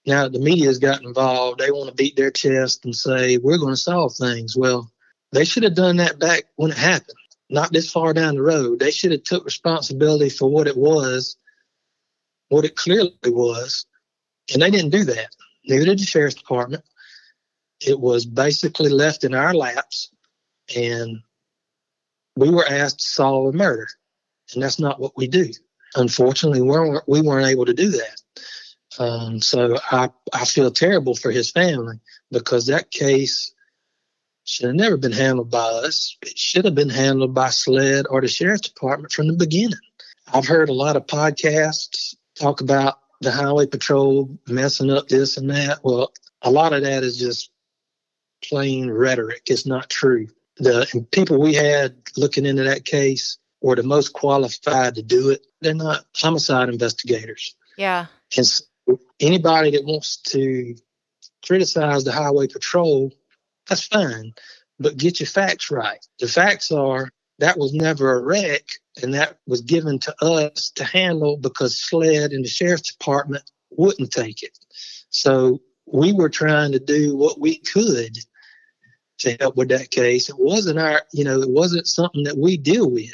now 0.05 0.23
that 0.23 0.33
the 0.33 0.39
media's 0.39 0.79
got 0.79 1.01
involved, 1.01 1.59
they 1.59 1.71
want 1.71 1.89
to 1.89 1.95
beat 1.95 2.15
their 2.15 2.31
chest 2.31 2.85
and 2.85 2.95
say, 2.95 3.37
we're 3.37 3.57
going 3.57 3.73
to 3.73 3.77
solve 3.77 4.13
things. 4.15 4.55
Well, 4.55 4.91
they 5.31 5.45
should 5.45 5.63
have 5.63 5.75
done 5.75 5.97
that 5.97 6.19
back 6.19 6.43
when 6.55 6.71
it 6.71 6.77
happened, 6.77 7.17
not 7.49 7.71
this 7.71 7.89
far 7.89 8.13
down 8.13 8.35
the 8.35 8.41
road. 8.41 8.79
They 8.79 8.91
should 8.91 9.11
have 9.11 9.23
took 9.23 9.45
responsibility 9.45 10.29
for 10.29 10.49
what 10.49 10.67
it 10.67 10.77
was, 10.77 11.37
what 12.49 12.65
it 12.65 12.75
clearly 12.75 13.13
was. 13.25 13.85
And 14.53 14.61
they 14.61 14.69
didn't 14.69 14.91
do 14.91 15.05
that. 15.05 15.29
Neither 15.65 15.85
did 15.85 15.99
the 15.99 16.05
sheriff's 16.05 16.35
department. 16.35 16.83
It 17.79 17.99
was 17.99 18.25
basically 18.25 18.89
left 18.89 19.23
in 19.23 19.33
our 19.33 19.53
laps 19.53 20.11
and 20.75 21.21
we 22.35 22.49
were 22.49 22.65
asked 22.67 22.99
to 22.99 23.05
solve 23.05 23.53
a 23.53 23.57
murder. 23.57 23.87
And 24.53 24.63
that's 24.63 24.79
not 24.79 24.99
what 24.99 25.17
we 25.17 25.27
do. 25.27 25.49
Unfortunately, 25.95 26.61
we 26.61 26.67
weren't, 26.67 27.03
we 27.07 27.21
weren't 27.21 27.47
able 27.47 27.65
to 27.65 27.73
do 27.73 27.91
that. 27.91 28.21
Um, 28.99 29.41
so 29.41 29.77
I, 29.91 30.09
I 30.31 30.45
feel 30.45 30.71
terrible 30.71 31.15
for 31.15 31.31
his 31.31 31.51
family 31.51 31.99
because 32.31 32.67
that 32.67 32.91
case 32.91 33.53
should 34.43 34.67
have 34.67 34.75
never 34.75 34.97
been 34.97 35.11
handled 35.13 35.49
by 35.49 35.59
us. 35.59 36.17
It 36.21 36.37
should 36.37 36.65
have 36.65 36.75
been 36.75 36.89
handled 36.89 37.33
by 37.33 37.49
SLED 37.49 38.05
or 38.09 38.21
the 38.21 38.27
sheriff's 38.27 38.69
department 38.69 39.13
from 39.13 39.27
the 39.27 39.33
beginning. 39.33 39.79
I've 40.31 40.47
heard 40.47 40.69
a 40.69 40.73
lot 40.73 40.95
of 40.95 41.07
podcasts 41.07 42.15
talk 42.39 42.61
about 42.61 42.99
the 43.21 43.31
highway 43.31 43.67
patrol 43.67 44.37
messing 44.47 44.91
up 44.91 45.07
this 45.07 45.37
and 45.37 45.49
that. 45.49 45.79
Well, 45.83 46.11
a 46.41 46.51
lot 46.51 46.73
of 46.73 46.83
that 46.83 47.03
is 47.03 47.17
just 47.17 47.49
plain 48.43 48.91
rhetoric. 48.91 49.43
It's 49.47 49.65
not 49.65 49.89
true. 49.89 50.27
The 50.57 51.05
people 51.11 51.39
we 51.39 51.53
had 51.53 51.95
looking 52.15 52.45
into 52.45 52.63
that 52.63 52.85
case 52.85 53.37
were 53.61 53.75
the 53.75 53.83
most 53.83 54.13
qualified 54.13 54.95
to 54.95 55.01
do 55.01 55.29
it. 55.29 55.45
They're 55.61 55.73
not 55.73 56.05
homicide 56.15 56.69
investigators. 56.69 57.55
Yeah. 57.77 58.07
And 58.37 58.45
so 58.45 58.65
anybody 59.19 59.71
that 59.71 59.85
wants 59.85 60.17
to 60.17 60.75
criticize 61.45 62.03
the 62.03 62.11
highway 62.11 62.47
patrol, 62.47 63.11
that's 63.67 63.87
fine, 63.87 64.33
but 64.79 64.97
get 64.97 65.19
your 65.19 65.27
facts 65.27 65.71
right. 65.71 66.05
The 66.19 66.27
facts 66.27 66.71
are 66.71 67.09
that 67.39 67.57
was 67.57 67.73
never 67.73 68.13
a 68.13 68.21
wreck, 68.21 68.63
and 69.01 69.13
that 69.15 69.37
was 69.47 69.61
given 69.61 69.99
to 69.99 70.15
us 70.23 70.71
to 70.75 70.83
handle 70.83 71.37
because 71.37 71.81
SLED 71.81 72.31
and 72.31 72.45
the 72.45 72.49
sheriff's 72.49 72.93
department 72.93 73.49
wouldn't 73.71 74.11
take 74.11 74.43
it. 74.43 74.57
So 75.09 75.61
we 75.85 76.13
were 76.13 76.29
trying 76.29 76.73
to 76.73 76.79
do 76.79 77.15
what 77.15 77.39
we 77.39 77.57
could 77.57 78.17
to 79.23 79.37
help 79.39 79.55
with 79.55 79.69
that 79.69 79.91
case. 79.91 80.29
It 80.29 80.37
wasn't 80.37 80.79
our, 80.79 81.01
you 81.11 81.23
know, 81.23 81.41
it 81.41 81.49
wasn't 81.49 81.87
something 81.87 82.23
that 82.23 82.37
we 82.37 82.57
deal 82.57 82.89
with. 82.89 83.13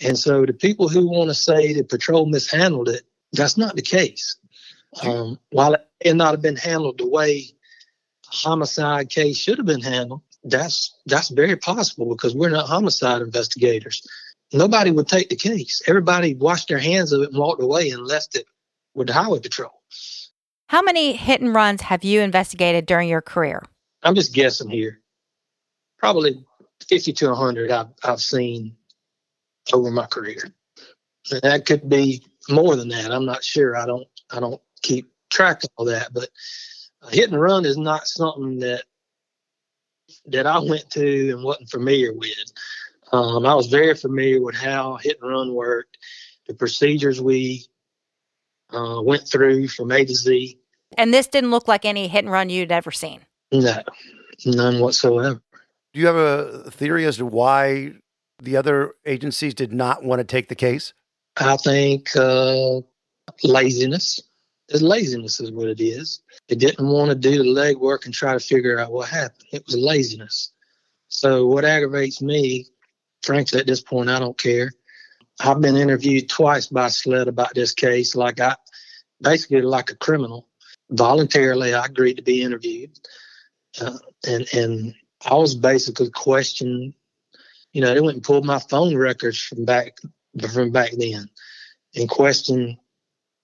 And 0.00 0.18
so 0.18 0.46
the 0.46 0.52
people 0.52 0.88
who 0.88 1.08
want 1.08 1.30
to 1.30 1.34
say 1.34 1.72
the 1.72 1.84
patrol 1.84 2.26
mishandled 2.26 2.88
it, 2.88 3.02
that's 3.32 3.56
not 3.56 3.76
the 3.76 3.82
case. 3.82 4.36
Um, 5.02 5.38
while 5.50 5.74
it 5.74 5.86
may 6.04 6.12
not 6.12 6.32
have 6.32 6.42
been 6.42 6.56
handled 6.56 6.98
the 6.98 7.08
way 7.08 7.30
a 8.32 8.36
homicide 8.36 9.08
case 9.08 9.36
should 9.36 9.58
have 9.58 9.66
been 9.66 9.82
handled, 9.82 10.22
that's 10.44 10.96
that's 11.06 11.28
very 11.28 11.56
possible 11.56 12.08
because 12.08 12.34
we're 12.34 12.50
not 12.50 12.66
homicide 12.66 13.22
investigators. 13.22 14.06
Nobody 14.52 14.90
would 14.90 15.06
take 15.06 15.28
the 15.28 15.36
case. 15.36 15.82
Everybody 15.86 16.34
washed 16.34 16.68
their 16.68 16.78
hands 16.78 17.12
of 17.12 17.22
it 17.22 17.30
and 17.30 17.38
walked 17.38 17.62
away 17.62 17.90
and 17.90 18.06
left 18.06 18.34
it 18.34 18.46
with 18.94 19.06
the 19.06 19.12
highway 19.12 19.38
patrol. 19.38 19.82
How 20.68 20.82
many 20.82 21.14
hit 21.14 21.40
and 21.40 21.54
runs 21.54 21.82
have 21.82 22.04
you 22.04 22.20
investigated 22.20 22.86
during 22.86 23.08
your 23.08 23.20
career? 23.20 23.62
I'm 24.02 24.14
just 24.14 24.34
guessing 24.34 24.70
here. 24.70 24.99
Probably 26.00 26.44
50 26.88 27.12
to 27.12 27.28
100 27.28 27.70
I've, 27.70 27.88
I've 28.02 28.20
seen 28.20 28.76
over 29.72 29.90
my 29.90 30.06
career. 30.06 30.42
And 31.30 31.42
that 31.42 31.66
could 31.66 31.88
be 31.88 32.24
more 32.48 32.74
than 32.74 32.88
that. 32.88 33.12
I'm 33.12 33.26
not 33.26 33.44
sure. 33.44 33.76
I 33.76 33.86
don't 33.86 34.08
I 34.30 34.40
don't 34.40 34.60
keep 34.82 35.12
track 35.28 35.62
of 35.62 35.70
all 35.76 35.84
that. 35.86 36.12
But 36.12 36.28
hit 37.10 37.30
and 37.30 37.40
run 37.40 37.64
is 37.64 37.76
not 37.76 38.08
something 38.08 38.58
that 38.60 38.84
that 40.26 40.46
I 40.46 40.58
went 40.58 40.90
to 40.90 41.30
and 41.30 41.44
wasn't 41.44 41.70
familiar 41.70 42.12
with. 42.12 42.52
Um, 43.12 43.44
I 43.44 43.54
was 43.54 43.66
very 43.66 43.94
familiar 43.94 44.42
with 44.42 44.54
how 44.54 44.96
hit 44.96 45.18
and 45.20 45.30
run 45.30 45.54
worked, 45.54 45.98
the 46.46 46.54
procedures 46.54 47.20
we 47.20 47.64
uh, 48.72 49.00
went 49.02 49.28
through 49.28 49.68
from 49.68 49.90
A 49.92 50.04
to 50.04 50.14
Z. 50.14 50.58
And 50.96 51.12
this 51.12 51.26
didn't 51.26 51.50
look 51.50 51.68
like 51.68 51.84
any 51.84 52.08
hit 52.08 52.24
and 52.24 52.32
run 52.32 52.50
you'd 52.50 52.72
ever 52.72 52.90
seen. 52.90 53.20
No, 53.52 53.82
none 54.44 54.80
whatsoever. 54.80 55.40
Do 55.92 56.00
you 56.00 56.06
have 56.06 56.16
a 56.16 56.70
theory 56.70 57.04
as 57.04 57.16
to 57.16 57.26
why 57.26 57.94
the 58.42 58.56
other 58.56 58.94
agencies 59.04 59.54
did 59.54 59.72
not 59.72 60.04
want 60.04 60.20
to 60.20 60.24
take 60.24 60.48
the 60.48 60.54
case? 60.54 60.92
I 61.36 61.56
think 61.56 62.14
uh, 62.16 62.80
laziness. 63.42 64.20
It's 64.68 64.82
laziness 64.82 65.40
is 65.40 65.50
what 65.50 65.68
it 65.68 65.80
is. 65.80 66.22
They 66.48 66.54
didn't 66.54 66.86
want 66.86 67.10
to 67.10 67.16
do 67.16 67.38
the 67.38 67.44
legwork 67.44 68.04
and 68.04 68.14
try 68.14 68.32
to 68.32 68.40
figure 68.40 68.78
out 68.78 68.92
what 68.92 69.08
happened. 69.08 69.48
It 69.52 69.64
was 69.66 69.76
laziness. 69.76 70.52
So 71.08 71.46
what 71.46 71.64
aggravates 71.64 72.22
me, 72.22 72.66
frankly, 73.22 73.58
at 73.58 73.66
this 73.66 73.80
point, 73.80 74.10
I 74.10 74.20
don't 74.20 74.38
care. 74.38 74.70
I've 75.40 75.60
been 75.60 75.76
interviewed 75.76 76.28
twice 76.28 76.66
by 76.66 76.88
SLED 76.88 77.26
about 77.26 77.54
this 77.54 77.72
case, 77.72 78.14
like 78.14 78.38
I 78.40 78.54
basically 79.20 79.62
like 79.62 79.90
a 79.90 79.96
criminal. 79.96 80.46
Voluntarily, 80.90 81.74
I 81.74 81.86
agreed 81.86 82.14
to 82.14 82.22
be 82.22 82.42
interviewed, 82.42 82.90
uh, 83.80 83.98
and 84.26 84.46
and 84.52 84.94
I 85.24 85.34
was 85.34 85.54
basically 85.54 86.10
questioned. 86.10 86.94
You 87.72 87.80
know, 87.82 87.94
they 87.94 88.00
went 88.00 88.16
and 88.16 88.24
pulled 88.24 88.44
my 88.44 88.58
phone 88.58 88.96
records 88.96 89.40
from 89.40 89.64
back 89.64 89.98
from 90.52 90.70
back 90.70 90.90
then, 90.96 91.28
and 91.94 92.08
questioned 92.08 92.78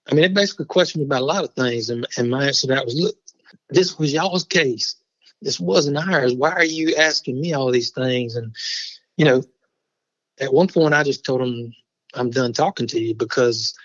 I 0.09 0.13
mean, 0.13 0.21
they 0.21 0.27
basically 0.29 0.65
questioned 0.65 1.01
me 1.01 1.05
about 1.05 1.21
a 1.21 1.25
lot 1.25 1.43
of 1.43 1.53
things, 1.53 1.89
and, 1.89 2.07
and 2.17 2.29
my 2.29 2.45
answer 2.47 2.67
to 2.67 2.73
that 2.73 2.85
was, 2.85 2.95
look, 2.95 3.15
this 3.69 3.97
was 3.99 4.13
y'all's 4.13 4.45
case. 4.45 4.95
This 5.41 5.59
wasn't 5.59 5.97
ours. 5.97 6.33
Why 6.33 6.51
are 6.51 6.65
you 6.65 6.95
asking 6.95 7.39
me 7.39 7.53
all 7.53 7.71
these 7.71 7.91
things? 7.91 8.35
And, 8.35 8.55
you 9.17 9.25
know, 9.25 9.43
at 10.39 10.53
one 10.53 10.67
point 10.67 10.93
I 10.93 11.03
just 11.03 11.25
told 11.25 11.41
them, 11.41 11.73
I'm 12.13 12.29
done 12.29 12.53
talking 12.53 12.87
to 12.87 12.99
you 12.99 13.13
because, 13.15 13.77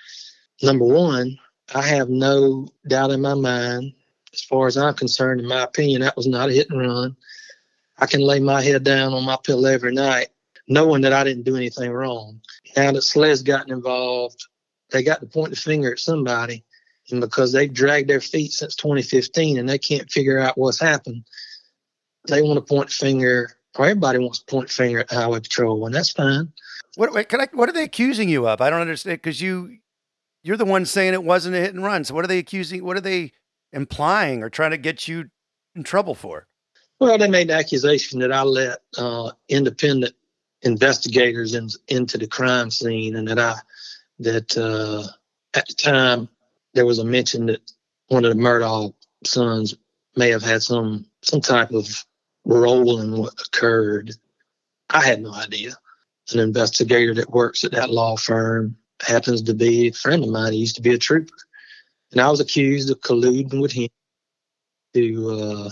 number 0.63 0.85
one, 0.85 1.39
I 1.75 1.83
have 1.83 2.09
no 2.09 2.69
doubt 2.87 3.11
in 3.11 3.21
my 3.21 3.35
mind, 3.35 3.93
as 4.33 4.43
far 4.43 4.67
as 4.67 4.77
I'm 4.77 4.95
concerned, 4.95 5.41
in 5.41 5.49
my 5.49 5.63
opinion, 5.63 6.03
that 6.03 6.17
was 6.17 6.27
not 6.27 6.51
a 6.51 6.53
hit 6.53 6.71
and 6.71 6.81
run. 6.81 7.17
I 8.03 8.07
can 8.07 8.21
lay 8.21 8.41
my 8.41 8.61
head 8.61 8.83
down 8.83 9.13
on 9.13 9.25
my 9.25 9.39
pillow 9.45 9.71
every 9.71 9.95
night 9.95 10.27
knowing 10.67 11.03
that 11.03 11.13
I 11.13 11.23
didn't 11.23 11.45
do 11.45 11.55
anything 11.55 11.93
wrong. 11.93 12.41
Now 12.77 12.91
that 12.91 13.05
SLED's 13.05 13.45
gotten 13.45 13.73
involved, 13.73 14.45
they 14.91 15.05
got 15.05 15.21
to 15.21 15.27
point 15.27 15.51
the 15.51 15.57
finger 15.57 15.93
at 15.93 16.01
somebody. 16.01 16.65
And 17.13 17.21
because 17.21 17.53
they've 17.53 17.73
dragged 17.73 18.11
their 18.11 18.21
feet 18.21 18.51
since 18.51 18.75
2015 18.75 19.57
and 19.57 19.69
they 19.69 19.79
can't 19.79 20.11
figure 20.11 20.41
out 20.41 20.59
what's 20.59 20.81
happened, 20.81 21.23
they 22.27 22.43
want 22.43 22.57
to 22.57 22.75
point 22.75 22.89
the 22.89 22.95
finger, 22.95 23.57
or 23.79 23.85
everybody 23.85 24.19
wants 24.19 24.41
to 24.41 24.47
point 24.47 24.67
the 24.67 24.75
finger 24.75 24.99
at 24.99 25.11
Highway 25.11 25.39
Patrol, 25.39 25.87
and 25.87 25.95
that's 25.95 26.11
fine. 26.11 26.53
What, 26.97 27.13
wait, 27.13 27.33
I, 27.33 27.47
what 27.53 27.69
are 27.69 27.73
they 27.73 27.85
accusing 27.85 28.29
you 28.29 28.49
of? 28.49 28.61
I 28.61 28.69
don't 28.69 28.81
understand 28.81 29.19
because 29.19 29.41
you 29.41 29.79
you're 30.43 30.57
the 30.57 30.65
one 30.65 30.87
saying 30.87 31.15
it 31.15 31.23
wasn't 31.23 31.55
a 31.55 31.61
hit 31.61 31.73
and 31.73 31.85
run. 31.85 32.03
So 32.03 32.15
what 32.15 32.25
are 32.25 32.29
they 32.29 32.39
accusing? 32.39 32.85
What 32.85 32.97
are 32.97 33.01
they 33.01 33.31
implying 33.73 34.43
or 34.43 34.51
trying 34.51 34.73
to 34.73 34.79
get 34.79 35.07
you 35.07 35.31
in 35.77 35.85
trouble 35.85 36.17
for? 36.17 36.49
Well, 37.03 37.19
they 37.19 37.27
made 37.27 37.49
the 37.49 37.55
accusation 37.55 38.21
that 38.21 38.31
I 38.31 38.43
let 38.43 38.79
uh, 38.97 39.33
independent 39.49 40.15
investigators 40.63 41.53
in, 41.53 41.69
into 41.89 42.17
the 42.17 42.29
crime 42.29 42.71
scene 42.71 43.17
and 43.17 43.27
that 43.27 43.41
I 43.41 43.57
that 44.21 44.57
uh, 44.57 45.09
at 45.53 45.67
the 45.67 45.75
time 45.75 46.29
there 46.75 46.87
was 46.87 47.01
a 47.01 47.05
mention 47.05 47.47
that 47.47 47.61
one 48.07 48.25
of 48.25 48.33
the 48.33 48.41
Murdaugh 48.41 48.95
sons 49.25 49.75
may 50.15 50.31
have 50.31 50.45
had 50.45 50.63
some 50.63 51.05
some 51.23 51.41
type 51.41 51.73
of 51.73 51.89
role 52.45 53.01
in 53.01 53.17
what 53.17 53.35
occurred. 53.49 54.13
I 54.89 55.05
had 55.05 55.23
no 55.23 55.35
idea. 55.35 55.73
An 56.33 56.39
investigator 56.39 57.15
that 57.15 57.33
works 57.33 57.65
at 57.65 57.73
that 57.73 57.91
law 57.91 58.17
firm 58.17 58.77
happens 59.05 59.43
to 59.43 59.55
be 59.55 59.89
a 59.89 59.93
friend 59.93 60.23
of 60.23 60.31
mine. 60.31 60.53
He 60.53 60.61
used 60.61 60.77
to 60.77 60.83
be 60.83 60.95
a 60.95 60.99
trooper, 60.99 61.35
and 62.13 62.21
I 62.21 62.31
was 62.31 62.39
accused 62.39 62.93
of 62.93 63.01
colluding 63.01 63.61
with 63.61 63.73
him 63.73 63.89
to 64.95 65.31
uh, 65.31 65.71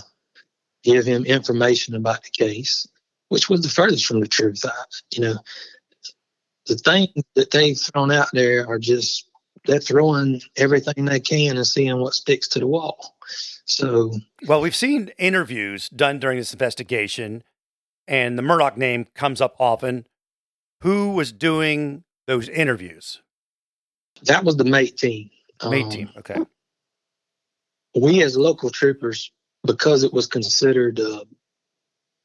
give 0.83 1.05
him 1.05 1.25
information 1.25 1.95
about 1.95 2.23
the 2.23 2.29
case, 2.29 2.87
which 3.29 3.49
was 3.49 3.61
the 3.61 3.69
furthest 3.69 4.05
from 4.05 4.19
the 4.19 4.27
truth. 4.27 4.63
I, 4.65 4.71
you 5.11 5.21
know, 5.21 5.35
the 6.67 6.75
things 6.75 7.09
that 7.35 7.51
they've 7.51 7.77
thrown 7.77 8.11
out 8.11 8.29
there 8.33 8.67
are 8.67 8.79
just 8.79 9.29
they're 9.65 9.79
throwing 9.79 10.41
everything 10.57 11.05
they 11.05 11.19
can 11.19 11.57
and 11.57 11.67
seeing 11.67 11.99
what 11.99 12.13
sticks 12.13 12.47
to 12.49 12.59
the 12.59 12.67
wall. 12.67 13.15
So, 13.65 14.11
well, 14.47 14.61
we've 14.61 14.75
seen 14.75 15.11
interviews 15.17 15.89
done 15.89 16.19
during 16.19 16.37
this 16.37 16.51
investigation, 16.51 17.43
and 18.07 18.37
the 18.37 18.43
Murdaugh 18.43 18.77
name 18.77 19.05
comes 19.15 19.39
up 19.39 19.55
often. 19.59 20.07
Who 20.81 21.11
was 21.11 21.31
doing 21.31 22.03
those 22.25 22.49
interviews? 22.49 23.21
That 24.23 24.43
was 24.43 24.57
the 24.57 24.65
MAIT 24.65 24.97
team. 24.97 25.29
MAIT 25.63 25.83
um, 25.83 25.89
team. 25.89 26.09
Okay. 26.17 26.37
We 27.95 28.23
as 28.23 28.35
local 28.35 28.69
troopers, 28.69 29.31
because 29.63 30.03
it 30.03 30.13
was 30.13 30.27
considered, 30.27 30.99
uh, 30.99 31.23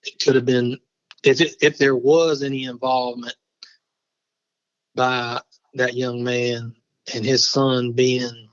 it 0.05 0.19
could 0.21 0.35
have 0.35 0.47
been 0.47 0.79
if 1.27 1.41
it, 1.41 1.57
if 1.61 1.77
there 1.77 1.97
was 1.97 2.43
any 2.43 2.65
involvement 2.65 3.35
by 4.95 5.41
that 5.75 5.95
young 5.95 6.23
man 6.23 6.75
and 7.13 7.25
his 7.25 7.45
son 7.45 7.93
being 7.93 8.49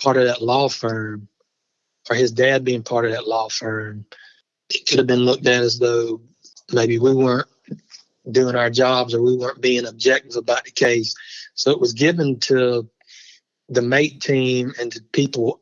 part 0.00 0.18
of 0.18 0.26
that 0.26 0.42
law 0.42 0.68
firm 0.68 1.28
or 2.10 2.16
his 2.16 2.30
dad 2.30 2.64
being 2.64 2.82
part 2.82 3.06
of 3.06 3.12
that 3.12 3.26
law 3.26 3.48
firm, 3.48 4.04
it 4.68 4.86
could 4.86 4.98
have 4.98 5.06
been 5.06 5.24
looked 5.24 5.46
at 5.46 5.62
as 5.62 5.78
though 5.78 6.20
maybe 6.70 6.98
we 6.98 7.14
weren't 7.14 7.48
doing 8.30 8.54
our 8.54 8.70
jobs 8.70 9.14
or 9.14 9.22
we 9.22 9.36
weren't 9.36 9.60
being 9.60 9.86
objective 9.86 10.36
about 10.36 10.64
the 10.64 10.70
case. 10.70 11.14
So 11.54 11.70
it 11.70 11.80
was 11.80 11.94
given 11.94 12.40
to 12.40 12.88
the 13.70 13.82
MAIT 13.82 14.20
team 14.20 14.74
and 14.78 14.92
to 14.92 15.02
people 15.12 15.61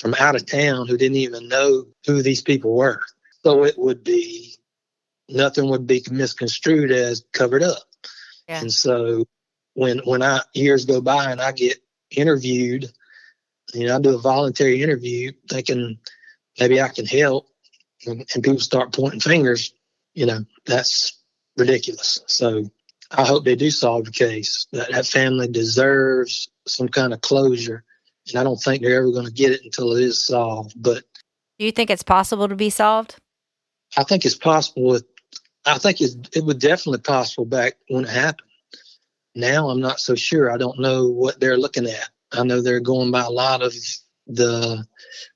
from 0.00 0.14
out 0.14 0.34
of 0.34 0.46
town 0.46 0.88
who 0.88 0.96
didn't 0.96 1.18
even 1.18 1.48
know 1.48 1.84
who 2.06 2.22
these 2.22 2.40
people 2.40 2.74
were. 2.74 3.02
So 3.44 3.64
it 3.64 3.78
would 3.78 4.02
be 4.02 4.54
nothing 5.28 5.68
would 5.68 5.86
be 5.86 6.02
misconstrued 6.10 6.90
as 6.90 7.24
covered 7.32 7.62
up. 7.62 7.82
Yeah. 8.48 8.62
And 8.62 8.72
so 8.72 9.26
when 9.74 9.98
when 10.00 10.22
I 10.22 10.40
years 10.54 10.86
go 10.86 11.00
by 11.00 11.30
and 11.30 11.40
I 11.40 11.52
get 11.52 11.78
interviewed, 12.10 12.90
you 13.74 13.86
know, 13.86 13.96
I 13.96 14.00
do 14.00 14.14
a 14.14 14.18
voluntary 14.18 14.82
interview 14.82 15.32
thinking 15.48 15.98
maybe 16.58 16.80
I 16.80 16.88
can 16.88 17.06
help 17.06 17.46
and, 18.06 18.26
and 18.34 18.42
people 18.42 18.60
start 18.60 18.94
pointing 18.94 19.20
fingers, 19.20 19.72
you 20.14 20.26
know, 20.26 20.44
that's 20.64 21.18
ridiculous. 21.56 22.20
So 22.26 22.70
I 23.10 23.24
hope 23.26 23.44
they 23.44 23.56
do 23.56 23.70
solve 23.70 24.06
the 24.06 24.12
case. 24.12 24.66
That 24.72 24.92
that 24.92 25.06
family 25.06 25.48
deserves 25.48 26.48
some 26.66 26.88
kind 26.88 27.12
of 27.12 27.20
closure, 27.20 27.84
and 28.28 28.38
I 28.38 28.44
don't 28.44 28.56
think 28.56 28.82
they're 28.82 28.98
ever 28.98 29.10
going 29.10 29.26
to 29.26 29.32
get 29.32 29.52
it 29.52 29.62
until 29.64 29.92
it 29.92 30.02
is 30.02 30.26
solved. 30.26 30.74
But 30.76 31.04
do 31.58 31.64
you 31.64 31.72
think 31.72 31.90
it's 31.90 32.02
possible 32.02 32.48
to 32.48 32.56
be 32.56 32.70
solved? 32.70 33.16
I 33.96 34.04
think 34.04 34.24
it's 34.24 34.36
possible. 34.36 34.84
With, 34.84 35.04
I 35.66 35.78
think 35.78 36.00
it's, 36.00 36.16
it 36.34 36.44
was 36.44 36.56
definitely 36.56 37.00
possible 37.00 37.44
back 37.44 37.74
when 37.88 38.04
it 38.04 38.10
happened. 38.10 38.48
Now 39.34 39.68
I'm 39.68 39.80
not 39.80 40.00
so 40.00 40.14
sure. 40.14 40.50
I 40.50 40.56
don't 40.56 40.80
know 40.80 41.08
what 41.08 41.40
they're 41.40 41.58
looking 41.58 41.86
at. 41.86 42.08
I 42.32 42.44
know 42.44 42.62
they're 42.62 42.80
going 42.80 43.10
by 43.10 43.22
a 43.22 43.30
lot 43.30 43.62
of 43.62 43.74
the 44.26 44.86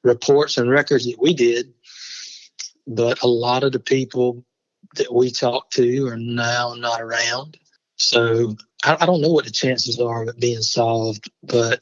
reports 0.03 0.57
and 0.57 0.71
records 0.71 1.07
that 1.07 1.21
we 1.21 1.35
did, 1.35 1.75
but 2.87 3.23
a 3.23 3.29
lot 3.29 3.65
of 3.65 3.73
the 3.73 3.81
people 3.81 4.45
that 4.97 5.13
we 5.13 5.31
talked 5.31 5.75
to 5.75 6.07
are 6.07 6.17
now 6.17 6.75
not 6.77 7.01
around. 7.01 7.57
So 7.97 8.57
I, 8.85 8.97
I 9.01 9.07
don't 9.07 9.21
know 9.21 9.33
what 9.33 9.45
the 9.45 9.51
chances 9.51 10.01
are 10.01 10.23
of 10.23 10.29
it 10.29 10.41
being 10.41 10.63
solved, 10.63 11.31
but 11.43 11.81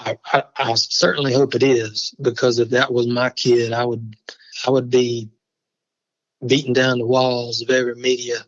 I, 0.00 0.18
I, 0.32 0.42
I 0.56 0.74
certainly 0.74 1.32
hope 1.32 1.54
it 1.54 1.62
is 1.62 2.14
because 2.20 2.58
if 2.58 2.70
that 2.70 2.92
was 2.92 3.06
my 3.06 3.30
kid, 3.30 3.72
I 3.72 3.84
would 3.84 4.16
I 4.66 4.70
would 4.70 4.90
be 4.90 5.30
beating 6.46 6.72
down 6.72 6.98
the 6.98 7.06
walls 7.06 7.60
of 7.60 7.70
every 7.70 7.94
media 7.94 8.38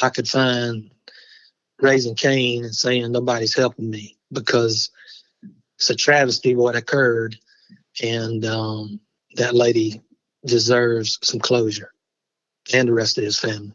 I 0.00 0.08
could 0.08 0.28
find, 0.28 0.90
raising 1.80 2.16
Cain 2.16 2.64
and 2.64 2.74
saying 2.74 3.12
nobody's 3.12 3.54
helping 3.54 3.90
me 3.90 4.16
because 4.32 4.90
it's 5.76 5.90
a 5.90 5.94
travesty 5.94 6.56
what 6.56 6.76
occurred, 6.76 7.36
and 8.02 8.44
um, 8.44 9.00
that 9.36 9.54
lady 9.54 10.02
deserves 10.44 11.18
some 11.22 11.40
closure, 11.40 11.92
and 12.74 12.88
the 12.88 12.92
rest 12.92 13.18
of 13.18 13.24
his 13.24 13.38
family. 13.38 13.72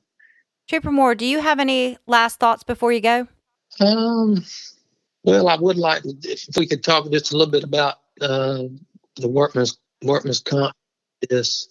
Trooper 0.68 0.92
Moore, 0.92 1.16
do 1.16 1.26
you 1.26 1.40
have 1.40 1.60
any 1.60 1.98
last 2.08 2.40
thoughts 2.40 2.64
before 2.64 2.92
you 2.92 3.00
go? 3.00 3.28
Um, 3.80 4.44
well, 5.28 5.50
I 5.50 5.56
would 5.56 5.78
like 5.78 6.04
if 6.06 6.56
we 6.56 6.68
could 6.68 6.84
talk 6.84 7.12
just 7.12 7.34
a 7.34 7.38
little 7.38 7.52
bit 7.52 7.66
about 7.66 7.96
uh, 8.22 8.64
the 9.18 9.28
workman's 9.28 9.78
workman's 10.02 10.40
comp. 10.40 10.74
This 11.30 11.68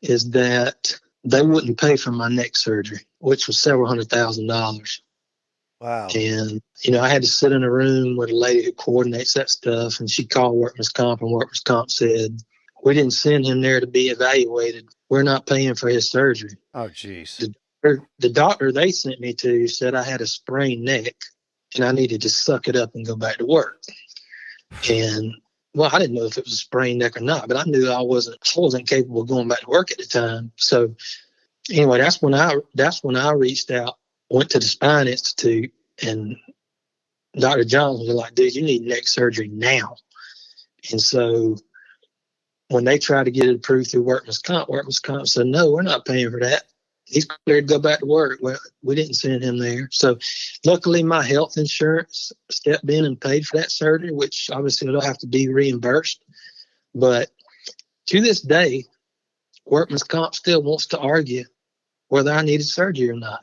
is 0.00 0.30
that 0.30 0.98
they 1.24 1.42
wouldn't 1.42 1.80
pay 1.80 1.96
for 1.96 2.12
my 2.12 2.28
neck 2.28 2.56
surgery, 2.56 3.00
which 3.18 3.48
was 3.48 3.58
several 3.58 3.88
hundred 3.88 4.10
thousand 4.10 4.46
dollars. 4.46 5.02
Wow. 5.80 6.08
And, 6.14 6.62
you 6.82 6.92
know, 6.92 7.00
I 7.00 7.08
had 7.08 7.22
to 7.22 7.28
sit 7.28 7.52
in 7.52 7.64
a 7.64 7.70
room 7.70 8.16
with 8.16 8.30
a 8.30 8.36
lady 8.36 8.64
who 8.64 8.72
coordinates 8.72 9.32
that 9.34 9.50
stuff, 9.50 9.98
and 9.98 10.08
she 10.08 10.26
called 10.26 10.56
Workman's 10.56 10.90
Comp, 10.90 11.22
and 11.22 11.32
Workman's 11.32 11.60
Comp 11.60 11.90
said, 11.90 12.38
We 12.84 12.94
didn't 12.94 13.14
send 13.14 13.46
him 13.46 13.62
there 13.62 13.80
to 13.80 13.86
be 13.86 14.10
evaluated. 14.10 14.88
We're 15.08 15.22
not 15.22 15.46
paying 15.46 15.74
for 15.74 15.88
his 15.88 16.10
surgery. 16.10 16.58
Oh, 16.74 16.88
jeez. 16.88 17.38
The, 17.82 17.98
the 18.18 18.28
doctor 18.28 18.70
they 18.70 18.92
sent 18.92 19.20
me 19.20 19.32
to 19.34 19.66
said 19.68 19.94
I 19.94 20.02
had 20.02 20.20
a 20.20 20.26
sprained 20.26 20.84
neck 20.84 21.14
and 21.74 21.84
I 21.84 21.92
needed 21.92 22.22
to 22.22 22.30
suck 22.30 22.68
it 22.68 22.76
up 22.76 22.94
and 22.94 23.06
go 23.06 23.16
back 23.16 23.38
to 23.38 23.46
work. 23.46 23.82
And 24.88 25.34
well, 25.74 25.90
I 25.92 25.98
didn't 25.98 26.16
know 26.16 26.24
if 26.24 26.36
it 26.36 26.44
was 26.44 26.54
a 26.54 26.56
sprained 26.56 26.98
neck 26.98 27.16
or 27.16 27.20
not, 27.20 27.48
but 27.48 27.56
I 27.56 27.64
knew 27.64 27.90
I 27.90 28.00
wasn't 28.00 28.38
I 28.56 28.60
wasn't 28.60 28.88
capable 28.88 29.22
of 29.22 29.28
going 29.28 29.48
back 29.48 29.60
to 29.60 29.68
work 29.68 29.90
at 29.92 29.98
the 29.98 30.04
time. 30.04 30.52
So 30.56 30.94
anyway, 31.70 31.98
that's 31.98 32.20
when 32.20 32.34
I 32.34 32.56
that's 32.74 33.04
when 33.04 33.16
I 33.16 33.32
reached 33.32 33.70
out, 33.70 33.98
went 34.30 34.50
to 34.50 34.58
the 34.58 34.64
Spine 34.64 35.08
Institute, 35.08 35.72
and 36.02 36.36
Dr. 37.38 37.64
Johnson 37.64 38.06
was 38.06 38.16
like, 38.16 38.34
"Dude, 38.34 38.54
you 38.54 38.62
need 38.62 38.82
neck 38.82 39.06
surgery 39.06 39.48
now." 39.48 39.96
And 40.90 41.00
so 41.00 41.56
when 42.68 42.84
they 42.84 42.98
tried 42.98 43.24
to 43.24 43.30
get 43.30 43.48
it 43.48 43.56
approved 43.56 43.90
through 43.90 44.02
Workman's 44.02 44.38
Comp, 44.38 44.68
Workman's 44.68 44.98
Comp 44.98 45.28
said, 45.28 45.46
"No, 45.46 45.70
we're 45.70 45.82
not 45.82 46.04
paying 46.04 46.30
for 46.30 46.40
that." 46.40 46.64
He's 47.10 47.26
cleared 47.26 47.68
to 47.68 47.74
go 47.74 47.80
back 47.80 48.00
to 48.00 48.06
work. 48.06 48.38
Well, 48.40 48.58
we 48.82 48.94
didn't 48.94 49.14
send 49.14 49.42
him 49.42 49.58
there. 49.58 49.88
So 49.90 50.18
luckily 50.64 51.02
my 51.02 51.22
health 51.22 51.56
insurance 51.56 52.32
stepped 52.50 52.88
in 52.88 53.04
and 53.04 53.20
paid 53.20 53.46
for 53.46 53.58
that 53.58 53.72
surgery, 53.72 54.12
which 54.12 54.48
obviously 54.52 54.88
will 54.88 55.00
have 55.00 55.18
to 55.18 55.26
be 55.26 55.48
reimbursed. 55.48 56.24
But 56.94 57.30
to 58.06 58.20
this 58.20 58.40
day, 58.40 58.84
Workman's 59.66 60.02
Comp 60.02 60.34
still 60.34 60.62
wants 60.62 60.86
to 60.86 60.98
argue 60.98 61.44
whether 62.08 62.32
I 62.32 62.42
needed 62.42 62.66
surgery 62.66 63.10
or 63.10 63.16
not. 63.16 63.40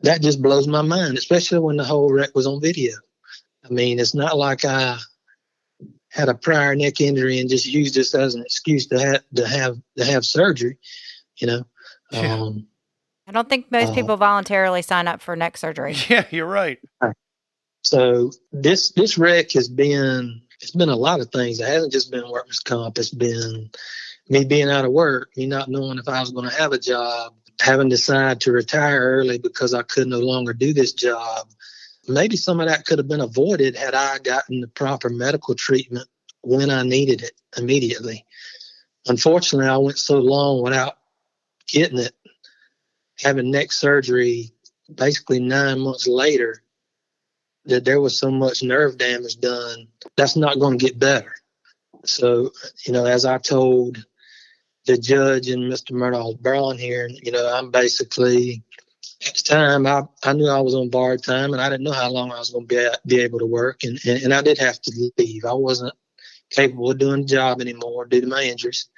That 0.00 0.22
just 0.22 0.42
blows 0.42 0.66
my 0.66 0.82
mind, 0.82 1.18
especially 1.18 1.60
when 1.60 1.76
the 1.76 1.84
whole 1.84 2.12
wreck 2.12 2.34
was 2.34 2.46
on 2.46 2.60
video. 2.60 2.94
I 3.64 3.68
mean, 3.72 3.98
it's 3.98 4.14
not 4.14 4.36
like 4.36 4.64
I 4.64 4.98
had 6.10 6.28
a 6.28 6.34
prior 6.34 6.74
neck 6.74 7.00
injury 7.00 7.38
and 7.38 7.50
just 7.50 7.66
used 7.66 7.94
this 7.94 8.14
as 8.14 8.34
an 8.34 8.42
excuse 8.42 8.86
to 8.88 8.98
have 8.98 9.22
to 9.34 9.46
have 9.46 9.76
to 9.96 10.04
have 10.04 10.24
surgery. 10.24 10.78
You 11.36 11.46
know, 11.46 11.64
yeah. 12.10 12.34
um, 12.34 12.66
I 13.28 13.30
don't 13.30 13.48
think 13.48 13.70
most 13.70 13.90
uh, 13.90 13.94
people 13.94 14.16
voluntarily 14.16 14.80
sign 14.80 15.06
up 15.06 15.20
for 15.20 15.36
neck 15.36 15.58
surgery. 15.58 15.94
Yeah, 16.08 16.24
you're 16.30 16.46
right. 16.46 16.78
So 17.84 18.30
this 18.50 18.90
this 18.92 19.18
wreck 19.18 19.52
has 19.52 19.68
been 19.68 20.40
it's 20.60 20.74
been 20.74 20.88
a 20.88 20.96
lot 20.96 21.20
of 21.20 21.30
things. 21.30 21.60
It 21.60 21.68
hasn't 21.68 21.92
just 21.92 22.10
been 22.10 22.28
workman's 22.30 22.60
comp. 22.60 22.96
It's 22.96 23.10
been 23.10 23.70
me 24.30 24.44
being 24.44 24.70
out 24.70 24.86
of 24.86 24.92
work, 24.92 25.36
me 25.36 25.46
not 25.46 25.68
knowing 25.68 25.98
if 25.98 26.08
I 26.08 26.20
was 26.20 26.30
going 26.30 26.48
to 26.48 26.56
have 26.56 26.72
a 26.72 26.78
job, 26.78 27.34
having 27.60 27.90
decided 27.90 28.40
to 28.40 28.52
retire 28.52 29.00
early 29.00 29.38
because 29.38 29.74
I 29.74 29.82
could 29.82 30.08
no 30.08 30.20
longer 30.20 30.54
do 30.54 30.72
this 30.72 30.92
job. 30.92 31.48
Maybe 32.08 32.36
some 32.36 32.60
of 32.60 32.68
that 32.68 32.86
could 32.86 32.98
have 32.98 33.08
been 33.08 33.20
avoided 33.20 33.76
had 33.76 33.94
I 33.94 34.18
gotten 34.18 34.62
the 34.62 34.68
proper 34.68 35.10
medical 35.10 35.54
treatment 35.54 36.08
when 36.42 36.70
I 36.70 36.82
needed 36.82 37.22
it 37.22 37.32
immediately. 37.58 38.24
Unfortunately, 39.06 39.68
I 39.68 39.76
went 39.76 39.98
so 39.98 40.18
long 40.18 40.62
without 40.62 40.96
getting 41.68 41.98
it 41.98 42.12
having 43.20 43.50
neck 43.50 43.72
surgery 43.72 44.52
basically 44.94 45.40
nine 45.40 45.80
months 45.80 46.06
later 46.06 46.62
that 47.66 47.84
there 47.84 48.00
was 48.00 48.18
so 48.18 48.30
much 48.30 48.62
nerve 48.62 48.96
damage 48.96 49.38
done 49.40 49.86
that's 50.16 50.36
not 50.36 50.58
going 50.58 50.78
to 50.78 50.84
get 50.84 50.98
better. 50.98 51.34
So 52.04 52.52
you 52.84 52.92
know 52.92 53.04
as 53.04 53.24
i 53.24 53.38
told 53.38 54.04
the 54.86 54.96
judge 54.96 55.48
and 55.48 55.70
mr 55.70 55.92
Murdaugh 55.92 56.40
brown 56.40 56.78
here 56.78 57.08
you 57.08 57.32
know 57.32 57.52
i'm 57.54 57.70
basically 57.70 58.62
at 59.26 59.34
the 59.34 59.42
time 59.42 59.86
I, 59.86 60.04
I 60.22 60.32
knew 60.32 60.48
i 60.48 60.60
was 60.60 60.74
on 60.74 60.88
borrowed 60.90 61.24
time 61.24 61.52
and 61.52 61.60
i 61.60 61.68
didn't 61.68 61.84
know 61.84 61.92
how 61.92 62.10
long 62.10 62.30
i 62.30 62.38
was 62.38 62.50
going 62.50 62.68
to 62.68 62.92
be, 63.04 63.16
be 63.16 63.22
able 63.22 63.40
to 63.40 63.46
work 63.46 63.82
and, 63.82 63.98
and, 64.06 64.22
and 64.22 64.34
i 64.34 64.40
did 64.40 64.58
have 64.58 64.80
to 64.80 65.10
leave. 65.18 65.44
I 65.44 65.52
wasn't 65.52 65.92
capable 66.50 66.92
of 66.92 66.98
doing 66.98 67.22
the 67.22 67.26
job 67.26 67.60
anymore 67.60 68.06
due 68.06 68.22
to 68.22 68.26
my 68.26 68.44
injuries 68.44 68.88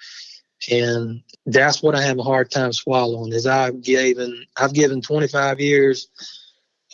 and 0.70 1.22
that's 1.46 1.82
what 1.82 1.94
I 1.94 2.02
have 2.02 2.18
a 2.18 2.22
hard 2.22 2.50
time 2.50 2.72
swallowing. 2.72 3.32
Is 3.32 3.46
I've 3.46 3.82
given 3.82 4.44
I've 4.56 4.74
given 4.74 5.00
25 5.00 5.60
years 5.60 6.08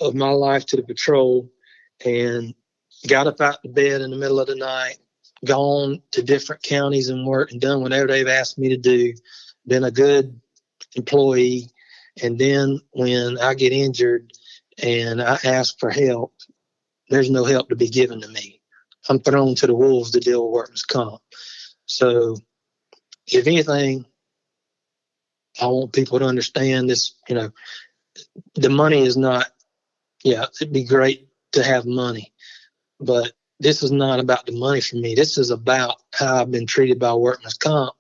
of 0.01 0.15
my 0.15 0.31
life 0.31 0.67
to 0.67 0.77
the 0.77 0.83
patrol, 0.83 1.51
and 2.05 2.55
got 3.07 3.27
up 3.27 3.41
out 3.41 3.65
of 3.65 3.75
bed 3.75 4.01
in 4.01 4.11
the 4.11 4.17
middle 4.17 4.41
of 4.41 4.47
the 4.47 4.57
night, 4.57 4.99
gone 5.45 6.03
to 6.13 6.23
different 6.23 6.63
counties 6.63 7.09
and 7.09 7.27
worked 7.27 7.53
and 7.53 7.61
done 7.61 7.83
whatever 7.83 8.07
they've 8.07 8.29
asked 8.29 8.59
me 8.59 8.69
to 8.71 8.77
do, 8.77 9.15
been 9.67 9.85
a 9.85 9.91
good 9.91 10.41
employee, 10.95 11.71
and 12.23 12.39
then 12.39 12.81
when 12.93 13.39
I 13.39 13.55
get 13.55 13.73
injured 13.73 14.33
and 14.83 15.23
I 15.23 15.39
ask 15.45 15.79
for 15.79 15.91
help, 15.91 16.35
there's 17.09 17.31
no 17.31 17.45
help 17.45 17.69
to 17.69 17.77
be 17.77 17.89
given 17.89 18.21
to 18.21 18.29
me. 18.29 18.61
I'm 19.09 19.21
thrown 19.21 19.55
to 19.57 19.67
the 19.67 19.75
wolves 19.75 20.11
to 20.13 20.21
deal 20.21 20.45
with 20.45 20.55
workman's 20.55 20.83
comp. 20.83 21.23
So 21.87 22.37
if 23.27 23.47
anything, 23.47 24.05
I 25.61 25.67
want 25.67 25.93
people 25.93 26.19
to 26.19 26.27
understand 26.27 26.89
this. 26.89 27.15
You 27.29 27.35
know, 27.35 27.51
the 28.55 28.71
money 28.71 29.03
is 29.03 29.17
not. 29.17 29.47
Yeah, 30.25 30.47
it'd 30.61 30.73
be 30.73 30.85
great 30.85 31.29
to 31.53 31.63
have 31.63 31.87
money, 31.87 32.33
but 32.99 33.33
this 33.61 33.83
is 33.83 33.93
not 33.93 34.21
about 34.21 34.47
the 34.47 34.53
money 34.53 34.81
for 34.81 34.97
me. 34.97 35.15
This 35.15 35.39
is 35.39 35.51
about 35.51 35.97
how 36.13 36.43
I've 36.43 36.51
been 36.51 36.67
treated 36.67 36.99
by 36.99 37.15
workman's 37.15 37.55
comp, 37.55 37.95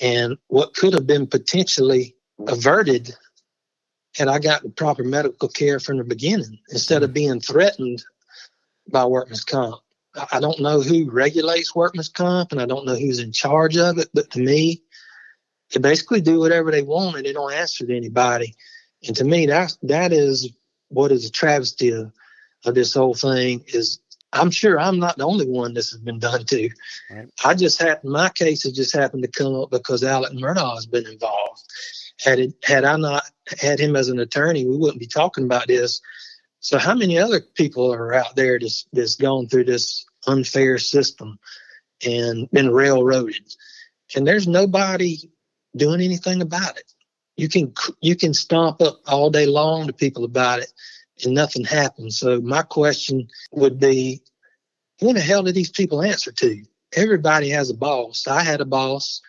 and 0.00 0.36
what 0.48 0.74
could 0.74 0.92
have 0.92 1.06
been 1.06 1.26
potentially 1.26 2.16
averted 2.46 3.14
had 4.14 4.28
I 4.28 4.38
got 4.38 4.62
the 4.62 4.68
proper 4.68 5.02
medical 5.02 5.48
care 5.48 5.80
from 5.80 5.98
the 5.98 6.04
beginning. 6.04 6.58
Instead 6.70 7.02
of 7.02 7.12
being 7.12 7.40
threatened 7.40 8.04
by 8.90 9.06
workman's 9.06 9.44
comp. 9.44 9.80
I 10.32 10.40
don't 10.40 10.60
know 10.60 10.80
who 10.80 11.10
regulates 11.10 11.74
workman's 11.74 12.08
comp 12.08 12.52
and 12.52 12.60
I 12.60 12.66
don't 12.66 12.86
know 12.86 12.94
who's 12.94 13.18
in 13.18 13.32
charge 13.32 13.76
of 13.76 13.98
it, 13.98 14.08
but 14.14 14.30
to 14.32 14.40
me, 14.40 14.82
they 15.72 15.80
basically 15.80 16.20
do 16.20 16.38
whatever 16.38 16.70
they 16.70 16.82
want 16.82 17.16
and 17.16 17.26
they 17.26 17.32
don't 17.32 17.52
answer 17.52 17.86
to 17.86 17.96
anybody. 17.96 18.54
And 19.06 19.16
to 19.16 19.24
me, 19.24 19.46
that 19.46 19.76
that 19.82 20.12
is 20.12 20.50
what 20.88 21.12
is 21.12 21.26
a 21.26 21.32
travesty 21.32 21.90
of, 21.90 22.12
of 22.64 22.74
this 22.74 22.94
whole 22.94 23.14
thing 23.14 23.64
is 23.68 23.98
I'm 24.32 24.50
sure 24.50 24.80
I'm 24.80 24.98
not 24.98 25.16
the 25.16 25.26
only 25.26 25.48
one 25.48 25.74
this 25.74 25.90
has 25.90 26.00
been 26.00 26.18
done 26.18 26.44
to. 26.44 26.70
Right. 27.10 27.28
I 27.44 27.54
just 27.54 27.80
happened, 27.80 28.12
my 28.12 28.28
case 28.30 28.64
has 28.64 28.72
just 28.72 28.94
happened 28.94 29.22
to 29.22 29.30
come 29.30 29.54
up 29.54 29.70
because 29.70 30.02
Alex 30.02 30.34
Murdaugh 30.34 30.74
has 30.74 30.86
been 30.86 31.06
involved. 31.06 31.62
Had 32.24 32.38
it, 32.38 32.54
had 32.64 32.84
I 32.84 32.96
not 32.96 33.22
had 33.60 33.78
him 33.78 33.96
as 33.96 34.08
an 34.08 34.18
attorney, 34.18 34.66
we 34.66 34.76
wouldn't 34.76 35.00
be 35.00 35.06
talking 35.06 35.44
about 35.44 35.68
this. 35.68 36.00
So 36.64 36.78
how 36.78 36.94
many 36.94 37.18
other 37.18 37.42
people 37.42 37.92
are 37.92 38.14
out 38.14 38.36
there 38.36 38.58
that's, 38.58 38.86
that's 38.90 39.16
gone 39.16 39.48
through 39.48 39.64
this 39.64 40.06
unfair 40.26 40.78
system 40.78 41.38
and 42.06 42.50
been 42.52 42.70
railroaded? 42.70 43.54
And 44.16 44.26
there's 44.26 44.48
nobody 44.48 45.18
doing 45.76 46.00
anything 46.00 46.40
about 46.40 46.78
it. 46.78 46.90
You 47.36 47.50
can 47.50 47.74
you 48.00 48.16
can 48.16 48.32
stomp 48.32 48.80
up 48.80 49.00
all 49.06 49.28
day 49.28 49.44
long 49.44 49.88
to 49.88 49.92
people 49.92 50.24
about 50.24 50.60
it, 50.60 50.72
and 51.22 51.34
nothing 51.34 51.64
happens. 51.64 52.18
So 52.18 52.40
my 52.40 52.62
question 52.62 53.28
would 53.52 53.78
be, 53.78 54.22
who 55.00 55.10
in 55.10 55.16
the 55.16 55.20
hell 55.20 55.42
do 55.42 55.52
these 55.52 55.70
people 55.70 56.00
answer 56.00 56.32
to? 56.32 56.62
Everybody 56.94 57.50
has 57.50 57.68
a 57.68 57.74
boss. 57.74 58.26
I 58.26 58.42
had 58.42 58.62
a 58.62 58.64
boss. 58.64 59.20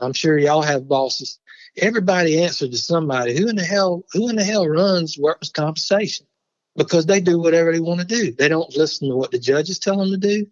I'm 0.00 0.14
sure 0.14 0.38
y'all 0.38 0.62
have 0.62 0.88
bosses. 0.88 1.38
Everybody 1.76 2.42
answered 2.42 2.70
to 2.70 2.78
somebody. 2.78 3.36
Who 3.36 3.46
in 3.46 3.56
the 3.56 3.62
hell? 3.62 4.04
Who 4.12 4.30
in 4.30 4.36
the 4.36 4.44
hell 4.44 4.66
runs 4.66 5.18
workers' 5.18 5.50
compensation? 5.50 6.26
Because 6.76 7.06
they 7.06 7.20
do 7.20 7.38
whatever 7.38 7.72
they 7.72 7.80
want 7.80 8.00
to 8.00 8.06
do. 8.06 8.32
They 8.32 8.48
don't 8.48 8.76
listen 8.76 9.08
to 9.08 9.16
what 9.16 9.30
the 9.30 9.38
judges 9.38 9.78
tell 9.78 9.98
them 9.98 10.10
to 10.10 10.16
do. 10.18 10.46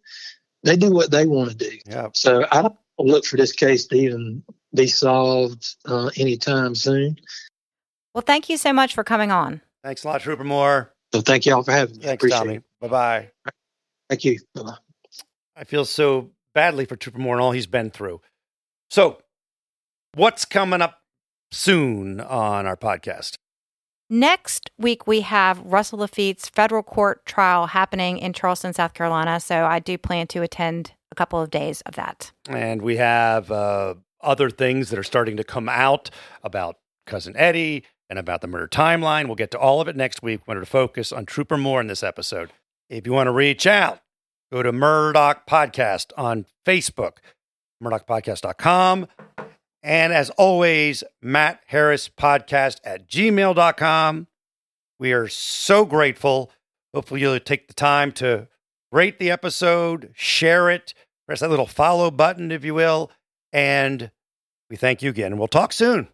They 0.63 0.77
do 0.77 0.91
what 0.91 1.11
they 1.11 1.27
want 1.27 1.51
to 1.51 1.57
do. 1.57 1.79
Yep. 1.87 2.17
So 2.17 2.47
I 2.51 2.63
don't 2.63 2.77
look 2.99 3.27
for 3.27 3.37
this 3.37 3.53
case 3.53 3.87
to 3.89 3.97
even 3.97 4.43
be 4.75 4.87
solved 4.87 5.77
uh, 5.85 6.11
anytime 6.17 6.75
soon. 6.75 7.19
Well, 8.15 8.23
thank 8.23 8.49
you 8.49 8.57
so 8.57 8.73
much 8.73 8.95
for 8.95 9.05
coming 9.05 9.31
on. 9.31 9.61
Thanks 9.83 10.05
a 10.05 10.09
lot, 10.09 10.23
Trooper 10.23 10.45
Moore. 10.45 10.93
So 11.13 11.21
thank 11.21 11.45
you 11.45 11.55
all 11.55 11.63
for 11.63 11.73
having 11.73 11.97
me. 11.99 12.05
Thanks, 12.05 12.29
Tommy. 12.31 12.61
Bye 12.81 12.89
bye. 12.89 13.31
Thank 14.09 14.25
you. 14.25 14.39
Bye-bye. 14.55 14.77
I 15.57 15.65
feel 15.65 15.85
so 15.85 16.31
badly 16.55 16.85
for 16.85 16.97
Trooper 16.97 17.19
Moore 17.19 17.35
and 17.35 17.43
all 17.43 17.53
he's 17.53 17.67
been 17.67 17.91
through. 17.91 18.21
So, 18.91 19.23
what's 20.15 20.45
coming 20.45 20.83
up 20.83 21.01
soon 21.51 22.21
on 22.21 22.67
our 22.67 22.77
podcast? 22.77 23.37
Next 24.11 24.71
week, 24.79 25.07
we 25.07 25.23
have 25.23 25.61
Russell 25.61 26.01
Laffitte's 26.01 26.49
federal 26.49 26.83
court 26.83 27.25
trial 27.25 27.67
happening 27.67 28.19
in 28.19 28.33
Charleston, 28.33 28.75
South 28.75 28.95
Carolina. 28.95 29.41
So 29.41 29.65
I 29.65 29.79
do 29.79 29.97
plan 29.97 30.27
to 30.29 30.43
attend 30.43 30.93
a 31.11 31.15
couple 31.15 31.41
of 31.41 31.51
days 31.51 31.81
of 31.83 31.95
that. 31.95 32.33
And 32.49 32.83
we 32.83 32.97
have 32.97 33.51
uh, 33.51 33.95
other 34.21 34.51
things 34.51 34.91
that 34.91 34.99
are 34.99 35.05
starting 35.05 35.37
to 35.37 35.45
come 35.45 35.69
out 35.69 36.11
about 36.43 36.77
Cousin 37.07 37.35
Eddie 37.37 37.85
and 38.11 38.19
about 38.19 38.41
the 38.43 38.47
murder 38.47 38.69
timeline. 38.69 39.27
We'll 39.27 39.37
get 39.37 39.51
to 39.53 39.59
all 39.59 39.81
of 39.81 39.89
it 39.89 39.97
next 39.97 40.23
week. 40.23 40.41
We 40.41 40.51
Wanted 40.51 40.61
to 40.61 40.67
focus 40.67 41.13
on 41.13 41.25
Trooper 41.25 41.57
Moore 41.57 41.81
in 41.81 41.87
this 41.87 42.03
episode. 42.03 42.51
If 42.91 43.07
you 43.07 43.13
want 43.13 43.29
to 43.29 43.33
reach 43.33 43.67
out, 43.67 44.01
go 44.53 44.63
to 44.63 44.73
Murdaugh 44.73 45.41
Podcast 45.49 46.13
on 46.17 46.45
Facebook, 46.67 47.19
murdaughpodcast.com. 47.83 49.07
And 49.85 50.15
as 50.15 50.31
always, 50.31 51.05
Matt 51.21 51.61
Harris 51.67 52.09
Podcast 52.09 52.79
at 52.85 53.07
gmail.com. 53.07 54.27
We 54.99 55.13
are 55.13 55.29
so 55.29 55.85
grateful. 55.85 56.51
Hopefully, 56.95 57.21
you'll 57.21 57.39
take 57.39 57.69
the 57.69 57.75
time 57.75 58.11
to 58.13 58.49
rate 58.91 59.19
the 59.19 59.31
episode, 59.31 60.11
share 60.15 60.71
it, 60.71 60.95
press 61.27 61.41
that 61.41 61.51
little 61.51 61.67
follow 61.67 62.11
button, 62.11 62.51
if 62.51 62.65
you 62.65 62.73
will. 62.73 63.11
And 63.53 64.11
we 64.71 64.77
thank 64.77 65.03
you 65.03 65.11
again, 65.11 65.33
and 65.33 65.39
we'll 65.39 65.49
talk 65.49 65.75
soon. 65.75 66.09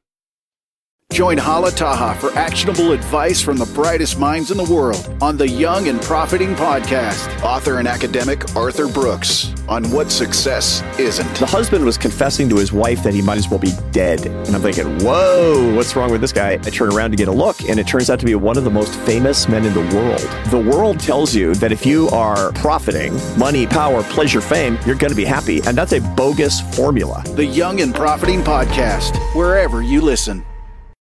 Join 1.13 1.37
Hala 1.37 1.73
Taha 1.73 2.19
for 2.21 2.33
actionable 2.39 2.93
advice 2.93 3.43
from 3.43 3.57
the 3.57 3.67
brightest 3.67 4.17
minds 4.17 4.53
in 4.53 4.57
the 4.57 4.65
world 4.65 5.13
on 5.21 5.37
the 5.37 5.47
Young 5.47 5.89
and 5.89 6.01
Profiting 6.01 6.55
Podcast. 6.55 7.43
Author 7.43 7.79
and 7.79 7.89
academic 7.89 8.55
Arthur 8.55 8.87
Brooks 8.87 9.53
on 9.69 9.91
what 9.91 10.13
success 10.13 10.83
isn't. 11.01 11.35
The 11.35 11.47
husband 11.47 11.85
was 11.85 11.99
confessing 11.99 12.49
to 12.51 12.57
his 12.57 12.73
wife 12.73 13.03
that 13.03 13.13
he 13.13 13.23
might 13.23 13.39
as 13.39 13.49
well 13.49 13.59
be 13.59 13.73
dead. 13.91 14.25
And 14.25 14.55
I'm 14.55 14.63
thinking, 14.63 15.01
whoa, 15.01 15.75
what's 15.75 15.97
wrong 15.97 16.13
with 16.13 16.21
this 16.21 16.33
guy? 16.33 16.53
I 16.53 16.57
turn 16.59 16.93
around 16.93 17.11
to 17.11 17.17
get 17.17 17.27
a 17.27 17.33
look, 17.33 17.61
and 17.69 17.81
it 17.81 17.89
turns 17.89 18.09
out 18.09 18.21
to 18.21 18.27
be 18.27 18.37
one 18.37 18.57
of 18.57 18.63
the 18.63 18.71
most 18.71 18.95
famous 19.01 19.49
men 19.49 19.67
in 19.67 19.75
the 19.75 19.97
world. 19.97 20.21
The 20.51 20.59
world 20.59 21.01
tells 21.01 21.35
you 21.35 21.57
that 21.57 21.73
if 21.73 21.85
you 21.85 22.09
are 22.11 22.53
profiting, 22.53 23.13
money, 23.37 23.67
power, 23.67 24.05
pleasure, 24.05 24.41
fame, 24.41 24.79
you're 24.87 24.97
going 24.97 25.11
to 25.11 25.17
be 25.17 25.25
happy. 25.25 25.61
And 25.67 25.77
that's 25.77 25.93
a 25.93 26.01
bogus 26.01 26.61
formula. 26.77 27.25
The 27.35 27.45
Young 27.45 27.81
and 27.81 27.93
Profiting 27.93 28.43
Podcast, 28.43 29.19
wherever 29.35 29.83
you 29.83 30.01
listen. 30.01 30.45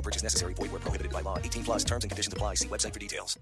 No 0.00 0.02
purchase 0.02 0.22
necessary. 0.22 0.54
Void 0.54 0.72
where 0.72 0.80
prohibited 0.80 1.12
by 1.12 1.20
law. 1.20 1.36
18 1.36 1.62
plus 1.62 1.84
terms 1.84 2.04
and 2.04 2.10
conditions 2.10 2.32
apply. 2.32 2.54
See 2.54 2.68
website 2.68 2.94
for 2.94 3.00
details. 3.00 3.38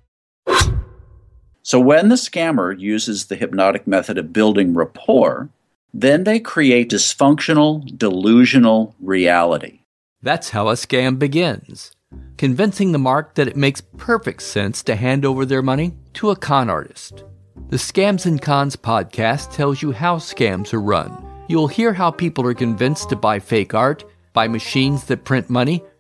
So 1.62 1.78
when 1.78 2.08
the 2.08 2.16
scammer 2.16 2.76
uses 2.76 3.26
the 3.26 3.36
hypnotic 3.36 3.86
method 3.86 4.18
of 4.18 4.32
building 4.32 4.74
rapport, 4.74 5.50
then 5.94 6.24
they 6.24 6.40
create 6.40 6.90
dysfunctional, 6.90 7.96
delusional 7.96 8.96
reality. 9.00 9.82
That's 10.20 10.50
how 10.50 10.68
a 10.68 10.72
scam 10.72 11.16
begins. 11.16 11.92
Convincing 12.38 12.90
the 12.90 12.98
mark 12.98 13.34
that 13.36 13.46
it 13.46 13.56
makes 13.56 13.80
perfect 13.96 14.42
sense 14.42 14.82
to 14.82 14.96
hand 14.96 15.24
over 15.24 15.46
their 15.46 15.62
money 15.62 15.94
to 16.14 16.30
a 16.30 16.36
con 16.36 16.68
artist. 16.68 17.22
The 17.68 17.76
Scams 17.76 18.26
and 18.26 18.42
Cons 18.42 18.74
podcast 18.74 19.52
tells 19.52 19.80
you 19.80 19.92
how 19.92 20.16
scams 20.16 20.72
are 20.72 20.80
run. 20.80 21.24
You'll 21.48 21.68
hear 21.68 21.92
how 21.92 22.10
people 22.10 22.44
are 22.46 22.54
convinced 22.54 23.10
to 23.10 23.16
buy 23.16 23.38
fake 23.38 23.74
art, 23.74 24.04
buy 24.32 24.48
machines 24.48 25.04
that 25.04 25.24
print 25.24 25.50
money, 25.50 25.82